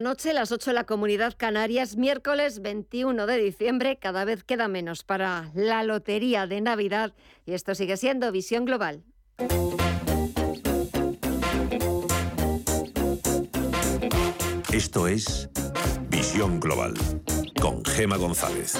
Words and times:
Noche, 0.00 0.32
las 0.32 0.52
8 0.52 0.70
de 0.70 0.74
la 0.74 0.84
Comunidad 0.84 1.34
Canarias, 1.36 1.96
miércoles 1.96 2.62
21 2.62 3.26
de 3.26 3.36
diciembre, 3.36 3.98
cada 4.00 4.24
vez 4.24 4.44
queda 4.44 4.68
menos 4.68 5.02
para 5.02 5.50
la 5.54 5.82
lotería 5.82 6.46
de 6.46 6.60
Navidad 6.60 7.14
y 7.44 7.54
esto 7.54 7.74
sigue 7.74 7.96
siendo 7.96 8.30
Visión 8.30 8.64
Global. 8.64 9.02
Esto 14.72 15.08
es 15.08 15.48
Visión 16.08 16.60
Global 16.60 16.94
con 17.60 17.84
Gema 17.84 18.18
González. 18.18 18.78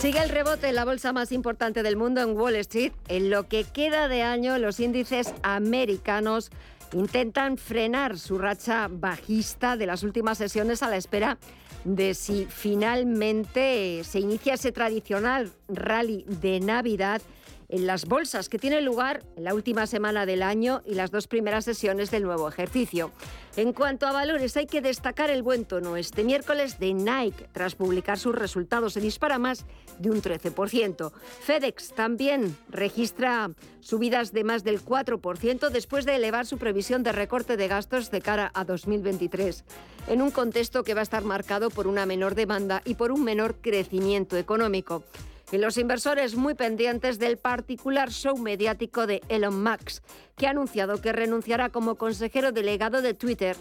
Sigue 0.00 0.20
el 0.20 0.28
rebote 0.28 0.68
en 0.68 0.74
la 0.74 0.84
bolsa 0.84 1.12
más 1.12 1.30
importante 1.30 1.84
del 1.84 1.96
mundo 1.96 2.20
en 2.20 2.36
Wall 2.36 2.56
Street. 2.56 2.92
En 3.06 3.30
lo 3.30 3.46
que 3.46 3.62
queda 3.62 4.08
de 4.08 4.22
año, 4.22 4.58
los 4.58 4.80
índices 4.80 5.34
americanos 5.42 6.50
intentan 6.92 7.58
frenar 7.58 8.18
su 8.18 8.38
racha 8.38 8.88
bajista 8.90 9.76
de 9.76 9.86
las 9.86 10.02
últimas 10.02 10.38
sesiones 10.38 10.82
a 10.82 10.88
la 10.88 10.96
espera 10.96 11.38
de 11.84 12.14
si 12.14 12.46
finalmente 12.46 14.02
se 14.04 14.20
inicia 14.20 14.54
ese 14.54 14.72
tradicional 14.72 15.52
rally 15.68 16.24
de 16.26 16.60
Navidad 16.60 17.22
en 17.68 17.86
las 17.86 18.06
bolsas 18.06 18.48
que 18.48 18.58
tiene 18.58 18.80
lugar 18.80 19.24
en 19.36 19.44
la 19.44 19.54
última 19.54 19.86
semana 19.86 20.26
del 20.26 20.42
año 20.42 20.82
y 20.86 20.94
las 20.94 21.10
dos 21.10 21.26
primeras 21.26 21.64
sesiones 21.64 22.10
del 22.10 22.22
nuevo 22.22 22.48
ejercicio. 22.48 23.12
En 23.56 23.72
cuanto 23.72 24.06
a 24.06 24.12
valores, 24.12 24.56
hay 24.56 24.66
que 24.66 24.80
destacar 24.80 25.30
el 25.30 25.42
buen 25.42 25.64
tono 25.64 25.96
este 25.96 26.24
miércoles 26.24 26.78
de 26.78 26.94
Nike. 26.94 27.48
Tras 27.52 27.74
publicar 27.74 28.18
sus 28.18 28.34
resultados, 28.34 28.94
se 28.94 29.00
dispara 29.00 29.38
más 29.38 29.66
de 29.98 30.10
un 30.10 30.22
13%. 30.22 31.12
FedEx 31.40 31.92
también 31.94 32.56
registra 32.70 33.50
subidas 33.80 34.32
de 34.32 34.44
más 34.44 34.64
del 34.64 34.82
4% 34.82 35.70
después 35.70 36.06
de 36.06 36.16
elevar 36.16 36.46
su 36.46 36.58
previsión 36.58 37.02
de 37.02 37.12
recorte 37.12 37.56
de 37.56 37.68
gastos 37.68 38.10
de 38.10 38.20
cara 38.20 38.50
a 38.54 38.64
2023, 38.64 39.64
en 40.08 40.22
un 40.22 40.30
contexto 40.30 40.84
que 40.84 40.94
va 40.94 41.00
a 41.00 41.02
estar 41.02 41.24
marcado 41.24 41.70
por 41.70 41.86
una 41.86 42.06
menor 42.06 42.34
demanda 42.34 42.82
y 42.84 42.94
por 42.94 43.12
un 43.12 43.24
menor 43.24 43.56
crecimiento 43.60 44.36
económico 44.36 45.02
y 45.50 45.58
los 45.58 45.78
inversores 45.78 46.36
muy 46.36 46.54
pendientes 46.54 47.18
del 47.18 47.38
particular 47.38 48.10
show 48.10 48.36
mediático 48.36 49.06
de 49.06 49.22
Elon 49.28 49.62
Musk, 49.62 50.02
que 50.36 50.46
ha 50.46 50.50
anunciado 50.50 51.00
que 51.00 51.12
renunciará 51.12 51.70
como 51.70 51.96
consejero 51.96 52.52
delegado 52.52 53.02
de 53.02 53.14
Twitter 53.14 53.56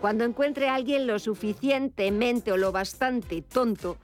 cuando 0.00 0.24
encuentre 0.24 0.68
a 0.68 0.74
alguien 0.74 1.06
lo 1.06 1.18
suficientemente 1.18 2.52
o 2.52 2.56
lo 2.56 2.72
bastante 2.72 3.42
tonto 3.42 3.96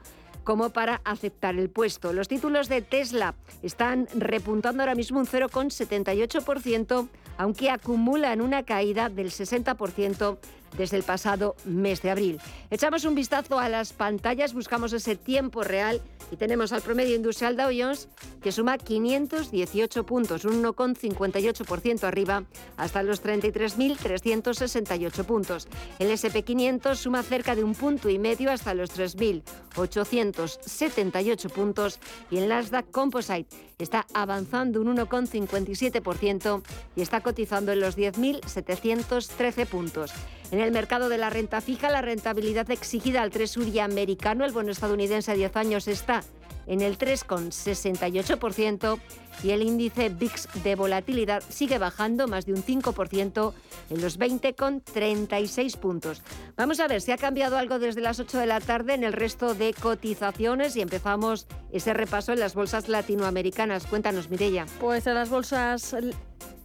como 0.45 0.71
para 0.71 1.03
aceptar 1.05 1.57
el 1.57 1.69
puesto. 1.69 2.15
Los 2.15 2.27
títulos 2.27 2.71
de 2.71 2.81
Tesla 2.81 3.35
están 3.63 4.09
repuntando 4.15 4.83
ahora 4.83 4.95
mismo 4.95 5.21
un 5.21 5.27
0,78%, 5.27 7.09
aunque 7.37 7.71
acumulan 7.71 8.41
una 8.41 8.63
caída 8.63 9.11
del 9.11 9.31
60% 9.31 10.39
desde 10.77 10.97
el 10.97 11.03
pasado 11.03 11.57
mes 11.65 12.03
de 12.03 12.11
abril. 12.11 12.41
Echamos 12.71 13.05
un 13.05 13.15
vistazo 13.15 13.59
a 13.59 13.69
las 13.69 13.93
pantallas, 13.93 14.55
buscamos 14.55 14.93
ese 14.93 15.17
tiempo 15.17 15.63
real 15.63 16.01
y 16.31 16.37
tenemos 16.37 16.73
al 16.73 16.83
promedio 16.83 17.17
industrial 17.17 17.57
Dow 17.57 17.71
Jones 17.77 18.09
que 18.43 18.53
suma 18.53 18.79
518 18.79 20.05
puntos, 20.05 20.45
un 20.45 20.63
1,58% 20.63 22.05
arriba 22.05 22.45
hasta 22.77 23.03
los 23.03 23.25
33.368 23.25 25.25
puntos. 25.25 25.67
El 25.99 26.11
SP500 26.11 26.95
suma 26.95 27.23
cerca 27.23 27.55
de 27.55 27.65
un 27.65 27.75
punto 27.75 28.11
y 28.11 28.19
medio 28.19 28.51
hasta 28.51 28.75
los 28.75 28.91
3.878 28.97 31.51
puntos 31.51 32.01
y 32.31 32.39
el 32.39 32.49
Nasdaq 32.49 32.91
Composite 32.91 33.47
está 33.79 34.07
avanzando 34.13 34.81
un 34.81 34.97
1,57% 34.97 36.63
y 36.97 37.03
está 37.03 37.21
cotizando 37.21 37.71
en 37.73 37.81
los 37.81 37.97
10.713 37.97 39.67
puntos. 39.67 40.13
En 40.51 40.58
el 40.61 40.73
mercado 40.73 41.09
de 41.09 41.19
la 41.19 41.31
renta 41.31 41.61
fija, 41.61 41.91
la 41.91 42.03
rentabilidad 42.03 42.71
exigida 42.71 43.23
al 43.23 43.31
Tresuria 43.31 43.85
americano, 43.85 44.45
el 44.45 44.53
bono 44.53 44.73
estadounidense 44.73 45.33
a 45.33 45.35
10 45.35 45.57
años, 45.57 45.89
está 45.89 46.23
en 46.69 46.83
el 46.83 46.99
3,68% 46.99 49.01
y 49.43 49.51
el 49.51 49.63
índice 49.63 50.11
VIX 50.11 50.49
de 50.63 50.75
volatilidad 50.75 51.43
sigue 51.49 51.79
bajando 51.79 52.29
más 52.29 52.47
de 52.47 52.53
un 52.53 52.63
5% 52.63 53.53
en 53.91 54.01
los 54.01 54.19
20,36 54.19 55.77
puntos. 55.79 56.23
Vamos 56.57 56.81
a 56.81 56.89
ver 56.89 57.01
si 57.01 57.13
ha 57.13 57.17
cambiado 57.17 57.57
algo 57.57 57.79
desde 57.79 58.01
las 58.01 58.21
8 58.21 58.39
de 58.39 58.47
la 58.47 58.61
tarde 58.61 58.95
en 58.95 59.05
el 59.05 59.13
resto 59.13 59.55
de 59.55 59.73
cotizaciones 59.73 60.77
y 60.77 60.83
empezamos 60.83 61.47
ese 61.73 61.95
repaso 61.95 62.33
en 62.33 62.41
las 62.41 62.55
bolsas 62.55 62.89
latinoamericanas. 62.89 63.87
Cuéntanos, 63.87 64.29
Mirella. 64.29 64.67
Pues 64.81 65.07
en 65.07 65.15
las 65.15 65.31
bolsas 65.31 65.95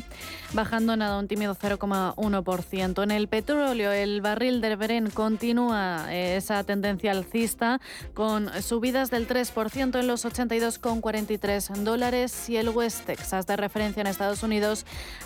bajando 0.52 0.96
nada 0.96 1.18
un 1.18 1.26
tímido 1.26 1.56
0,1%. 1.56 3.02
En 3.02 3.10
el 3.10 3.26
petróleo, 3.26 3.90
el 3.90 4.20
barril 4.20 4.60
de 4.60 4.76
Bren 4.76 5.10
continúa 5.10 6.14
eh, 6.14 6.36
esa 6.36 6.62
tendencia 6.62 7.10
alcista 7.10 7.80
con 8.14 8.48
subidas 8.62 9.10
del 9.10 9.26
3% 9.26 9.98
en 9.98 10.06
los 10.06 10.24
82,43 10.24 11.74
dólares 11.82 12.48
y 12.48 12.56
el 12.56 12.68
West 12.68 13.06
Texas 13.06 13.48
de 13.48 13.56
referencia 13.56 14.00
en 14.00 14.06
Estados 14.06 14.42
Unidos 14.42 14.43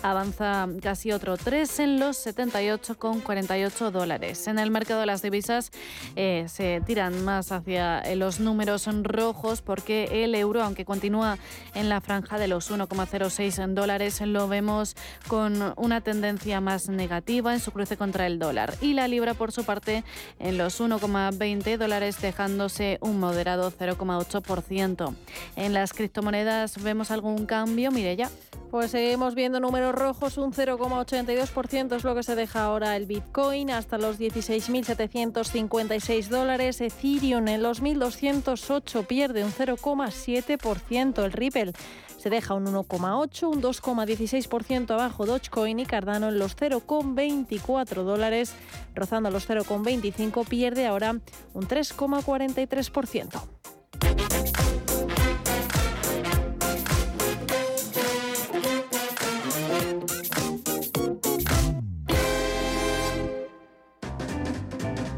avanza 0.01 0.67
casi 0.81 1.11
otro 1.11 1.37
3 1.37 1.79
en 1.79 1.99
los 1.99 2.25
78,48 2.25 3.91
dólares. 3.91 4.47
En 4.47 4.59
el 4.59 4.71
mercado 4.71 5.01
de 5.01 5.05
las 5.05 5.21
divisas 5.21 5.71
eh, 6.15 6.45
se 6.47 6.81
tiran 6.85 7.23
más 7.23 7.51
hacia 7.51 7.99
eh, 7.99 8.15
los 8.15 8.39
números 8.39 8.87
rojos 9.03 9.61
porque 9.61 10.23
el 10.23 10.35
euro, 10.35 10.63
aunque 10.63 10.85
continúa 10.85 11.37
en 11.73 11.89
la 11.89 12.01
franja 12.01 12.37
de 12.37 12.47
los 12.47 12.71
1,06 12.71 13.73
dólares, 13.73 14.21
lo 14.21 14.47
vemos 14.47 14.95
con 15.27 15.73
una 15.77 16.01
tendencia 16.01 16.61
más 16.61 16.89
negativa 16.89 17.53
en 17.53 17.59
su 17.59 17.71
cruce 17.71 17.97
contra 17.97 18.27
el 18.27 18.39
dólar. 18.39 18.73
Y 18.81 18.93
la 18.93 19.07
libra, 19.07 19.33
por 19.33 19.51
su 19.51 19.63
parte, 19.63 20.03
en 20.39 20.57
los 20.57 20.79
1,20 20.79 21.77
dólares, 21.77 22.21
dejándose 22.21 22.97
un 23.01 23.19
moderado 23.19 23.71
0,8%. 23.71 25.15
En 25.55 25.73
las 25.73 25.93
criptomonedas 25.93 26.81
vemos 26.81 27.11
algún 27.11 27.45
cambio, 27.45 27.91
mire 27.91 28.15
ya. 28.15 28.29
Pues 28.71 28.91
seguimos 28.91 29.33
viendo 29.33 29.59
números 29.59 29.95
rojos, 29.95 30.37
un 30.37 30.53
0,82% 30.53 31.95
es 31.95 32.03
lo 32.03 32.13
que 32.13 32.21
se 32.21 32.35
deja 32.35 32.65
ahora 32.65 32.95
el 32.95 33.07
Bitcoin, 33.07 33.71
hasta 33.71 33.97
los 33.97 34.19
16.756 34.19 36.27
dólares. 36.27 36.79
Ethereum 36.79 37.47
en 37.47 37.63
los 37.63 37.81
1.208 37.81 39.07
pierde 39.07 39.43
un 39.43 39.51
0,7%. 39.51 41.25
El 41.25 41.31
Ripple 41.31 41.73
se 42.17 42.29
deja 42.29 42.53
un 42.53 42.67
1,8, 42.67 43.47
un 43.47 43.59
2,16% 43.59 44.91
abajo 44.91 45.25
Dogecoin 45.25 45.79
y 45.79 45.87
Cardano 45.87 46.29
en 46.29 46.37
los 46.37 46.55
0,24 46.55 48.03
dólares, 48.03 48.53
rozando 48.93 49.31
los 49.31 49.49
0,25, 49.49 50.47
pierde 50.47 50.85
ahora 50.85 51.19
un 51.53 51.67
3,43%. 51.67 54.38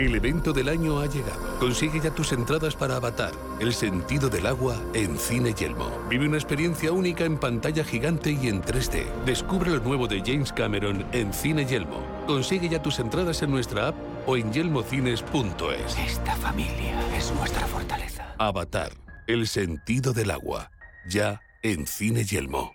El 0.00 0.14
evento 0.14 0.54
del 0.54 0.70
año 0.70 0.98
ha 0.98 1.04
llegado. 1.04 1.58
Consigue 1.58 2.00
ya 2.00 2.10
tus 2.10 2.32
entradas 2.32 2.74
para 2.74 2.96
Avatar, 2.96 3.32
el 3.60 3.74
sentido 3.74 4.30
del 4.30 4.46
agua 4.46 4.74
en 4.94 5.18
Cine 5.18 5.52
Yelmo. 5.52 5.90
Vive 6.08 6.26
una 6.26 6.38
experiencia 6.38 6.90
única 6.90 7.26
en 7.26 7.36
pantalla 7.36 7.84
gigante 7.84 8.30
y 8.30 8.48
en 8.48 8.62
3D. 8.62 9.04
Descubre 9.26 9.70
lo 9.70 9.80
nuevo 9.80 10.08
de 10.08 10.22
James 10.24 10.54
Cameron 10.54 11.04
en 11.12 11.34
Cine 11.34 11.66
Yelmo. 11.66 12.02
Consigue 12.26 12.70
ya 12.70 12.80
tus 12.80 12.98
entradas 12.98 13.42
en 13.42 13.50
nuestra 13.50 13.88
app 13.88 13.96
o 14.26 14.38
en 14.38 14.50
yelmocines.es. 14.50 15.98
Esta 15.98 16.34
familia 16.36 16.98
es 17.14 17.30
nuestra 17.34 17.66
fortaleza. 17.66 18.34
Avatar, 18.38 18.92
el 19.26 19.46
sentido 19.46 20.14
del 20.14 20.30
agua. 20.30 20.70
Ya 21.10 21.42
en 21.62 21.86
Cine 21.86 22.24
Yelmo. 22.24 22.72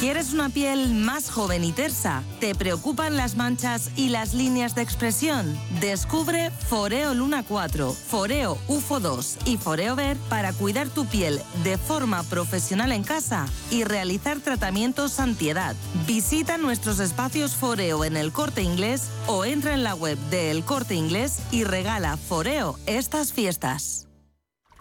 ¿Quieres 0.00 0.32
una 0.32 0.48
piel 0.48 0.94
más 0.94 1.30
joven 1.30 1.62
y 1.62 1.72
tersa? 1.72 2.22
¿Te 2.40 2.54
preocupan 2.54 3.18
las 3.18 3.36
manchas 3.36 3.90
y 3.96 4.08
las 4.08 4.32
líneas 4.32 4.74
de 4.74 4.80
expresión? 4.80 5.54
Descubre 5.78 6.50
Foreo 6.50 7.12
Luna 7.12 7.44
4, 7.46 7.92
Foreo 7.92 8.56
UFO 8.66 8.98
2 8.98 9.36
y 9.44 9.58
Foreo 9.58 9.96
Ver 9.96 10.16
para 10.30 10.54
cuidar 10.54 10.88
tu 10.88 11.04
piel 11.04 11.42
de 11.64 11.76
forma 11.76 12.22
profesional 12.22 12.92
en 12.92 13.04
casa 13.04 13.44
y 13.70 13.84
realizar 13.84 14.40
tratamientos 14.40 15.20
antiedad. 15.20 15.76
Visita 16.06 16.56
nuestros 16.56 16.98
espacios 16.98 17.54
Foreo 17.54 18.02
en 18.02 18.16
el 18.16 18.32
Corte 18.32 18.62
Inglés 18.62 19.10
o 19.26 19.44
entra 19.44 19.74
en 19.74 19.82
la 19.82 19.94
web 19.94 20.16
de 20.30 20.50
El 20.50 20.64
Corte 20.64 20.94
Inglés 20.94 21.42
y 21.50 21.64
regala 21.64 22.16
Foreo 22.16 22.78
estas 22.86 23.34
fiestas. 23.34 24.08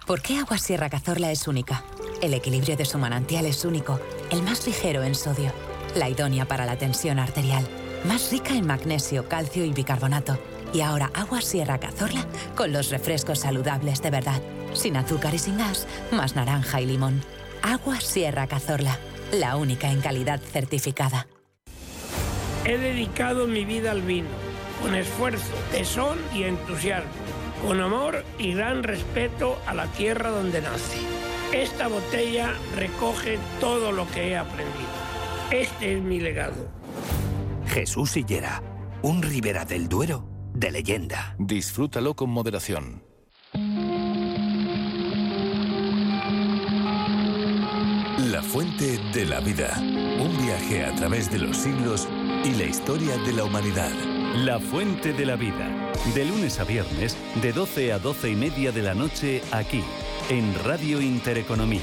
¿Por 0.08 0.22
qué 0.22 0.38
Agua 0.38 0.58
Sierra 0.58 0.90
Cazorla 0.90 1.30
es 1.30 1.46
única? 1.46 1.84
El 2.22 2.34
equilibrio 2.34 2.76
de 2.76 2.86
su 2.86 2.98
manantial 2.98 3.46
es 3.46 3.64
único, 3.64 4.00
el 4.32 4.44
más 4.44 4.66
ligero 4.68 5.04
en 5.04 5.16
sodio, 5.16 5.52
la 5.96 6.10
idónea 6.10 6.46
para 6.46 6.66
la 6.66 6.78
tensión 6.78 7.20
arterial, 7.20 7.68
más 8.06 8.32
rica 8.32 8.54
en 8.54 8.68
magnesio, 8.68 9.28
calcio 9.28 9.66
y 9.66 9.74
bicarbonato. 9.74 10.40
Y 10.72 10.82
ahora 10.82 11.10
agua 11.16 11.42
Sierra 11.42 11.80
Cazorla 11.80 12.26
con 12.56 12.72
los 12.72 12.92
refrescos 12.92 13.40
saludables 13.40 14.02
de 14.02 14.12
verdad, 14.12 14.42
sin 14.74 14.98
azúcar 14.98 15.34
y 15.34 15.40
sin 15.40 15.58
gas, 15.58 15.88
más 16.12 16.36
naranja 16.36 16.80
y 16.80 16.86
limón. 16.86 17.24
Agua 17.64 18.00
Sierra 18.00 18.48
Cazorla, 18.48 18.98
la 19.32 19.56
única 19.56 19.92
en 19.92 20.02
calidad 20.02 20.40
certificada. 20.40 21.28
He 22.66 22.78
dedicado 22.78 23.48
mi 23.48 23.66
vida 23.66 23.92
al 23.92 24.02
vino, 24.02 24.28
con 24.82 24.94
esfuerzo, 24.94 25.54
tesón 25.72 26.20
y 26.34 26.44
entusiasmo, 26.44 27.10
con 27.66 27.82
amor 27.82 28.24
y 28.38 28.54
gran 28.54 28.84
respeto 28.84 29.60
a 29.66 29.74
la 29.74 29.88
tierra 29.88 30.30
donde 30.30 30.62
nací. 30.62 31.19
Esta 31.54 31.88
botella 31.88 32.54
recoge 32.76 33.40
todo 33.60 33.92
lo 33.92 34.08
que 34.12 34.30
he 34.30 34.38
aprendido. 34.38 34.90
Este 35.52 35.98
es 35.98 36.04
mi 36.04 36.20
legado. 36.20 36.70
Jesús 37.66 38.12
Sillera, 38.12 38.62
un 39.02 39.24
Ribera 39.24 39.66
del 39.66 39.90
Duero 39.90 40.30
de 40.54 40.72
leyenda. 40.72 41.36
Disfrútalo 41.40 42.16
con 42.16 42.30
moderación. 42.30 43.04
La 48.32 48.44
fuente 48.44 49.00
de 49.14 49.26
la 49.26 49.40
vida. 49.40 49.76
Un 49.80 50.38
viaje 50.46 50.86
a 50.86 50.94
través 50.96 51.32
de 51.32 51.40
los 51.40 51.58
siglos 51.58 52.08
y 52.44 52.54
la 52.54 52.66
historia 52.66 53.18
de 53.18 53.34
la 53.34 53.44
humanidad. 53.44 53.92
La 54.36 54.60
fuente 54.60 55.14
de 55.14 55.26
la 55.26 55.36
vida. 55.36 55.92
De 56.14 56.26
lunes 56.26 56.60
a 56.60 56.64
viernes, 56.64 57.18
de 57.42 57.54
12 57.54 57.94
a 57.94 58.00
12 58.00 58.30
y 58.30 58.36
media 58.36 58.72
de 58.72 58.84
la 58.84 58.94
noche, 58.94 59.42
aquí, 59.52 59.84
en 60.30 60.54
Radio 60.64 61.02
Intereconomía. 61.02 61.82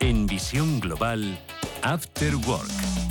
En 0.00 0.26
visión 0.26 0.80
global, 0.80 1.38
After 1.82 2.34
Work. 2.36 3.01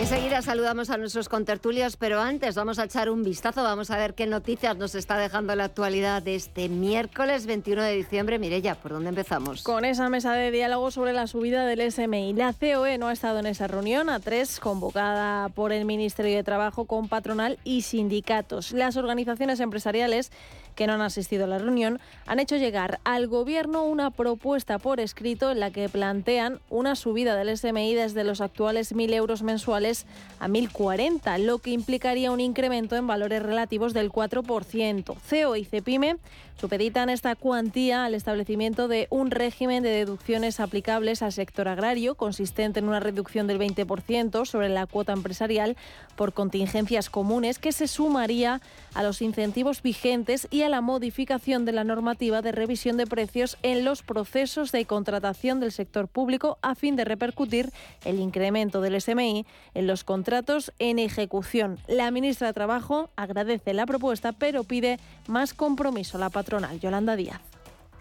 Enseguida 0.00 0.40
saludamos 0.40 0.88
a 0.88 0.96
nuestros 0.96 1.28
contertulios, 1.28 1.98
pero 1.98 2.22
antes 2.22 2.54
vamos 2.54 2.78
a 2.78 2.84
echar 2.84 3.10
un 3.10 3.22
vistazo, 3.22 3.62
vamos 3.62 3.90
a 3.90 3.98
ver 3.98 4.14
qué 4.14 4.26
noticias 4.26 4.74
nos 4.78 4.94
está 4.94 5.18
dejando 5.18 5.54
la 5.54 5.64
actualidad 5.64 6.22
de 6.22 6.36
este 6.36 6.70
miércoles 6.70 7.44
21 7.44 7.82
de 7.82 7.96
diciembre. 7.96 8.38
Mirella, 8.38 8.76
¿por 8.76 8.92
dónde 8.92 9.10
empezamos? 9.10 9.62
Con 9.62 9.84
esa 9.84 10.08
mesa 10.08 10.32
de 10.32 10.50
diálogo 10.50 10.90
sobre 10.90 11.12
la 11.12 11.26
subida 11.26 11.66
del 11.66 11.92
SMI. 11.92 12.32
La 12.32 12.54
COE 12.54 12.96
no 12.96 13.08
ha 13.08 13.12
estado 13.12 13.40
en 13.40 13.46
esa 13.46 13.66
reunión, 13.66 14.08
a 14.08 14.20
tres, 14.20 14.58
convocada 14.58 15.50
por 15.50 15.70
el 15.70 15.84
Ministerio 15.84 16.34
de 16.34 16.44
Trabajo 16.44 16.86
con 16.86 17.08
patronal 17.08 17.58
y 17.62 17.82
sindicatos. 17.82 18.72
Las 18.72 18.96
organizaciones 18.96 19.60
empresariales 19.60 20.32
que 20.74 20.86
no 20.86 20.94
han 20.94 21.02
asistido 21.02 21.44
a 21.44 21.46
la 21.46 21.58
reunión, 21.58 22.00
han 22.26 22.40
hecho 22.40 22.56
llegar 22.56 23.00
al 23.04 23.26
Gobierno 23.26 23.84
una 23.84 24.10
propuesta 24.10 24.78
por 24.78 25.00
escrito 25.00 25.50
en 25.50 25.60
la 25.60 25.70
que 25.70 25.88
plantean 25.88 26.60
una 26.70 26.96
subida 26.96 27.36
del 27.36 27.54
SMI 27.56 27.94
desde 27.94 28.24
los 28.24 28.40
actuales 28.40 28.94
1.000 28.94 29.12
euros 29.12 29.42
mensuales 29.42 29.89
a 30.38 30.48
1.040, 30.48 31.38
lo 31.38 31.58
que 31.58 31.70
implicaría 31.70 32.30
un 32.30 32.40
incremento 32.40 32.96
en 32.96 33.06
valores 33.06 33.42
relativos 33.42 33.92
del 33.92 34.10
4%. 34.10 35.16
CEO 35.20 35.56
y 35.56 35.64
CEPIME 35.64 36.16
supeditan 36.60 37.08
esta 37.08 37.34
cuantía 37.36 38.04
al 38.04 38.14
establecimiento 38.14 38.86
de 38.86 39.06
un 39.08 39.30
régimen 39.30 39.82
de 39.82 39.88
deducciones 39.88 40.60
aplicables 40.60 41.22
al 41.22 41.32
sector 41.32 41.68
agrario, 41.68 42.16
consistente 42.16 42.80
en 42.80 42.88
una 42.88 43.00
reducción 43.00 43.46
del 43.46 43.58
20% 43.58 44.44
sobre 44.44 44.68
la 44.68 44.86
cuota 44.86 45.14
empresarial 45.14 45.76
por 46.16 46.34
contingencias 46.34 47.08
comunes, 47.08 47.58
que 47.58 47.72
se 47.72 47.88
sumaría 47.88 48.60
a 48.92 49.02
los 49.02 49.22
incentivos 49.22 49.80
vigentes 49.80 50.48
y 50.50 50.62
a 50.62 50.68
la 50.68 50.82
modificación 50.82 51.64
de 51.64 51.72
la 51.72 51.84
normativa 51.84 52.42
de 52.42 52.52
revisión 52.52 52.98
de 52.98 53.06
precios 53.06 53.56
en 53.62 53.84
los 53.84 54.02
procesos 54.02 54.70
de 54.70 54.84
contratación 54.84 55.60
del 55.60 55.72
sector 55.72 56.08
público 56.08 56.58
a 56.60 56.74
fin 56.74 56.94
de 56.94 57.06
repercutir 57.06 57.70
el 58.04 58.20
incremento 58.20 58.82
del 58.82 59.00
SMI 59.00 59.46
en 59.80 59.86
los 59.86 60.04
contratos 60.04 60.72
en 60.78 60.98
ejecución. 60.98 61.78
La 61.88 62.10
ministra 62.10 62.46
de 62.46 62.52
Trabajo 62.52 63.10
agradece 63.16 63.72
la 63.72 63.86
propuesta, 63.86 64.32
pero 64.32 64.62
pide 64.62 65.00
más 65.26 65.54
compromiso 65.54 66.18
la 66.18 66.28
patronal, 66.28 66.78
Yolanda 66.78 67.16
Díaz. 67.16 67.40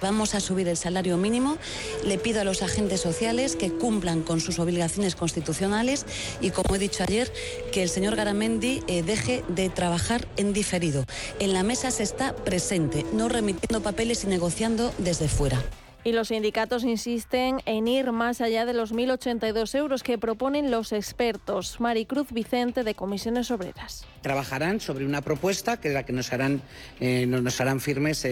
Vamos 0.02 0.36
a 0.36 0.40
subir 0.40 0.68
el 0.68 0.78
salario 0.78 1.18
mínimo. 1.18 1.58
Le 2.06 2.18
pido 2.18 2.42
a 2.42 2.44
los 2.44 2.62
agentes 2.62 3.02
sociales 3.02 3.56
que 3.56 3.72
cumplan 3.72 4.24
con 4.24 4.40
sus 4.40 4.60
obligaciones 4.60 5.16
constitucionales 5.16 6.06
y, 6.42 6.52
como 6.52 6.76
he 6.76 6.80
dicho 6.80 7.04
ayer, 7.04 7.32
que 7.72 7.84
el 7.84 7.90
señor 7.90 8.16
Garamendi 8.16 8.82
eh, 8.88 9.04
deje 9.04 9.44
de 9.48 9.70
trabajar 9.70 10.28
en 10.38 10.54
diferido. 10.54 11.06
En 11.40 11.54
la 11.54 11.64
mesa 11.64 11.92
se 11.92 12.04
está 12.04 12.36
presente, 12.36 13.06
no 13.14 13.30
remitiendo 13.30 13.82
papeles 13.82 14.24
y 14.24 14.28
negociando 14.28 14.94
desde 15.00 15.28
fuera. 15.28 15.62
Y 16.04 16.14
los 16.14 16.30
sindicatos 16.30 16.86
insisten 16.86 17.62
en 17.66 17.88
ir 17.88 18.14
más 18.14 18.40
allá 18.40 18.66
de 18.66 18.74
los 18.74 18.94
1.082 18.94 19.76
euros 19.76 20.02
que 20.02 20.18
proponen 20.18 20.72
los 20.72 20.94
expertos. 20.94 21.80
Maricruz 21.82 22.32
Vicente, 22.32 22.86
de 22.86 22.96
Comisiones 22.96 23.52
Obreras. 23.52 24.06
Trabajarán 24.22 24.80
sobre 24.80 25.06
una 25.06 25.22
propuesta 25.22 25.78
que 25.78 25.90
es 25.90 25.94
la 25.94 26.04
que 26.04 26.14
nos 26.14 26.32
harán, 26.32 26.62
eh, 27.02 27.26
nos 27.26 27.60
harán 27.60 27.82
firmes. 27.82 28.26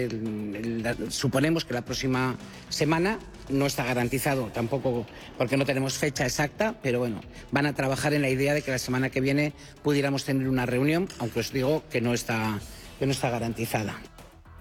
suponemos 1.09 1.65
que 1.65 1.73
la 1.73 1.83
próxima 1.83 2.37
semana 2.69 3.19
no 3.49 3.65
está 3.65 3.83
garantizado 3.83 4.47
tampoco 4.53 5.05
porque 5.37 5.57
no 5.57 5.65
tenemos 5.65 5.97
fecha 5.97 6.25
exacta, 6.25 6.75
pero 6.81 6.99
bueno, 6.99 7.21
van 7.51 7.65
a 7.65 7.73
trabajar 7.73 8.13
en 8.13 8.21
la 8.21 8.29
idea 8.29 8.53
de 8.53 8.61
que 8.61 8.71
la 8.71 8.79
semana 8.79 9.09
que 9.09 9.19
viene 9.21 9.53
pudiéramos 9.83 10.23
tener 10.23 10.47
una 10.47 10.65
reunión, 10.65 11.09
aunque 11.19 11.41
os 11.41 11.51
digo 11.51 11.83
que 11.89 11.99
no 11.99 12.13
está, 12.13 12.59
que 12.99 13.05
no 13.05 13.11
está 13.11 13.29
garantizada. 13.29 13.99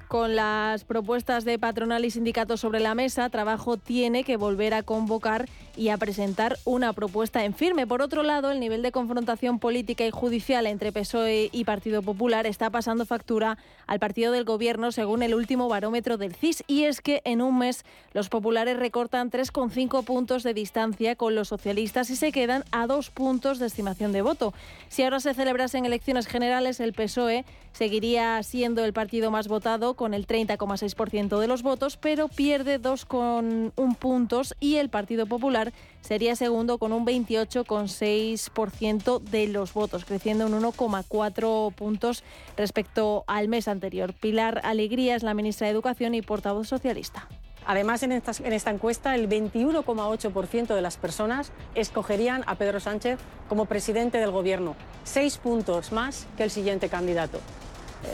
Con 0.09 0.37
las 0.37 0.85
propuestas 0.85 1.45
de 1.45 1.59
patronal 1.59 2.05
y 2.05 2.13
sindicatos 2.13 2.61
sobre 2.61 2.79
la 2.79 2.95
mesa, 2.95 3.29
Trabajo 3.29 3.77
tiene 3.77 4.23
que 4.23 4.37
volver 4.37 4.73
a 4.73 4.85
convocar 4.85 5.49
y 5.77 5.89
a 5.89 5.97
presentar 5.97 6.57
una 6.65 6.93
propuesta 6.93 7.45
en 7.45 7.55
firme. 7.55 7.89
Por 7.89 8.03
otro 8.03 8.23
lado, 8.23 8.53
el 8.53 8.61
nivel 8.61 8.83
de 8.83 8.93
confrontación 8.93 9.59
política 9.59 10.07
y 10.07 10.13
judicial 10.13 10.67
entre 10.69 10.93
PSOE 10.93 11.51
y 11.53 11.65
Partido 11.65 12.03
Popular 12.03 12.47
está 12.47 12.71
pasando 12.71 13.05
factura 13.05 13.59
al 13.89 13.99
partido 13.99 14.33
del 14.33 14.45
Gobierno 14.45 14.93
según 14.93 15.25
el 15.25 15.35
último 15.35 15.69
barómetro 15.69 16.17
del 16.19 16.37
CIS. 16.37 16.63
Y 16.69 16.85
es 16.85 17.01
que 17.01 17.21
en 17.25 17.43
un 17.43 17.59
mes 17.59 17.85
los 18.15 18.29
populares 18.29 18.79
recortan 18.79 19.31
3,5 19.31 20.05
puntos 20.05 20.45
de 20.45 20.55
distancia 20.55 21.17
con 21.17 21.35
los 21.35 21.49
socialistas 21.49 22.11
y 22.11 22.17
se 22.17 22.31
quedan 22.31 22.65
a 22.71 22.87
dos 22.87 23.11
puntos 23.11 23.59
de 23.59 23.67
estimación 23.67 24.13
de 24.13 24.23
voto. 24.23 24.55
Si 24.89 25.03
ahora 25.03 25.19
se 25.19 25.35
celebrasen 25.35 25.85
elecciones 25.85 26.29
generales, 26.29 26.79
el 26.79 26.93
PSOE 26.93 27.45
seguiría 27.77 28.43
siendo 28.43 28.85
el 28.85 28.93
partido 28.95 29.31
más 29.31 29.47
votado 29.49 29.95
con 29.95 30.15
el 30.15 30.27
30,6% 30.27 31.39
de 31.39 31.47
los 31.47 31.63
votos, 31.63 31.99
pero 31.99 32.29
pierde 32.29 32.81
2,1 32.81 33.97
puntos 33.97 34.55
y 34.61 34.77
el 34.77 34.89
Partido 34.89 35.27
Popular 35.27 35.75
sería 36.01 36.37
segundo 36.37 36.79
con 36.79 36.95
un 36.95 37.05
28,6% 37.05 39.21
de 39.21 39.49
los 39.49 39.75
votos, 39.75 40.07
creciendo 40.07 40.47
un 40.47 40.55
1,4 40.55 41.75
puntos 41.75 42.25
respecto 42.57 43.25
al 43.27 43.49
mes 43.49 43.69
anterior. 43.69 44.15
Pilar 44.15 44.63
Alegría 44.65 45.15
es 45.15 45.23
la 45.23 45.35
ministra 45.35 45.67
de 45.67 45.73
Educación 45.73 46.15
y 46.15 46.23
portavoz 46.23 46.69
socialista. 46.69 47.29
Además, 47.67 48.03
en 48.05 48.13
esta, 48.13 48.33
en 48.45 48.53
esta 48.53 48.71
encuesta, 48.71 49.15
el 49.15 49.29
21,8% 49.29 50.75
de 50.75 50.83
las 50.83 50.97
personas 50.97 51.51
escogerían 51.75 52.45
a 52.47 52.55
Pedro 52.55 52.79
Sánchez 52.79 53.19
como 53.49 53.65
presidente 53.67 54.19
del 54.19 54.31
Gobierno, 54.31 54.77
seis 55.05 55.37
puntos 55.39 55.91
más 55.91 56.27
que 56.37 56.45
el 56.45 56.51
siguiente 56.51 56.89
candidato. 56.89 57.41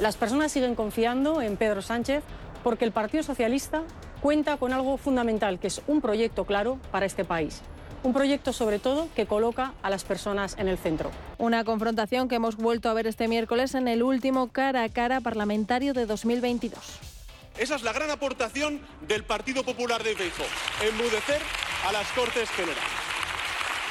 Las 0.00 0.16
personas 0.16 0.52
siguen 0.52 0.75
confiando 0.75 1.42
en 1.42 1.56
Pedro 1.56 1.82
Sánchez 1.82 2.23
porque 2.62 2.85
el 2.85 2.92
Partido 2.92 3.23
Socialista 3.23 3.82
cuenta 4.23 4.56
con 4.56 4.73
algo 4.73 4.97
fundamental, 4.97 5.59
que 5.59 5.66
es 5.66 5.82
un 5.87 6.00
proyecto 6.00 6.44
claro 6.44 6.78
para 6.90 7.04
este 7.04 7.25
país. 7.25 7.61
Un 8.04 8.12
proyecto 8.12 8.52
sobre 8.52 8.78
todo 8.78 9.09
que 9.14 9.26
coloca 9.26 9.75
a 9.82 9.90
las 9.90 10.02
personas 10.02 10.56
en 10.59 10.68
el 10.68 10.78
centro. 10.78 11.11
Una 11.38 11.62
confrontación 11.64 12.28
que 12.28 12.37
hemos 12.37 12.56
vuelto 12.56 12.88
a 12.88 12.94
ver 12.94 13.06
este 13.06 13.28
miércoles 13.28 13.75
en 13.75 13.87
el 13.87 14.02
último 14.02 14.49
cara 14.49 14.82
a 14.82 14.88
cara 14.88 15.21
parlamentario 15.21 15.92
de 15.92 16.06
2022. 16.06 17.12
Esa 17.56 17.76
es 17.76 17.82
la 17.82 17.92
gran 17.92 18.11
aportación 18.11 18.80
del 19.02 19.25
Partido 19.25 19.62
Popular 19.62 20.02
de 20.02 20.16
Feijóo, 20.16 20.47
enmudecer 20.80 21.40
a 21.87 21.92
las 21.92 22.09
Cortes 22.12 22.49
Generales. 22.50 22.82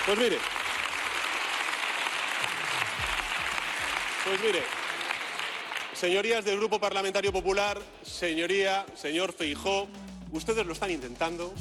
Pues 0.06 0.18
mire, 0.18 0.38
pues 4.26 4.42
mire, 4.42 4.64
señorías 5.94 6.44
del 6.44 6.58
Grupo 6.58 6.80
Parlamentario 6.80 7.32
Popular, 7.32 7.80
señoría, 8.02 8.84
señor 8.96 9.32
Feijó, 9.32 9.88
ustedes 10.32 10.66
lo 10.66 10.74
están 10.74 10.90
intentando, 10.90 11.54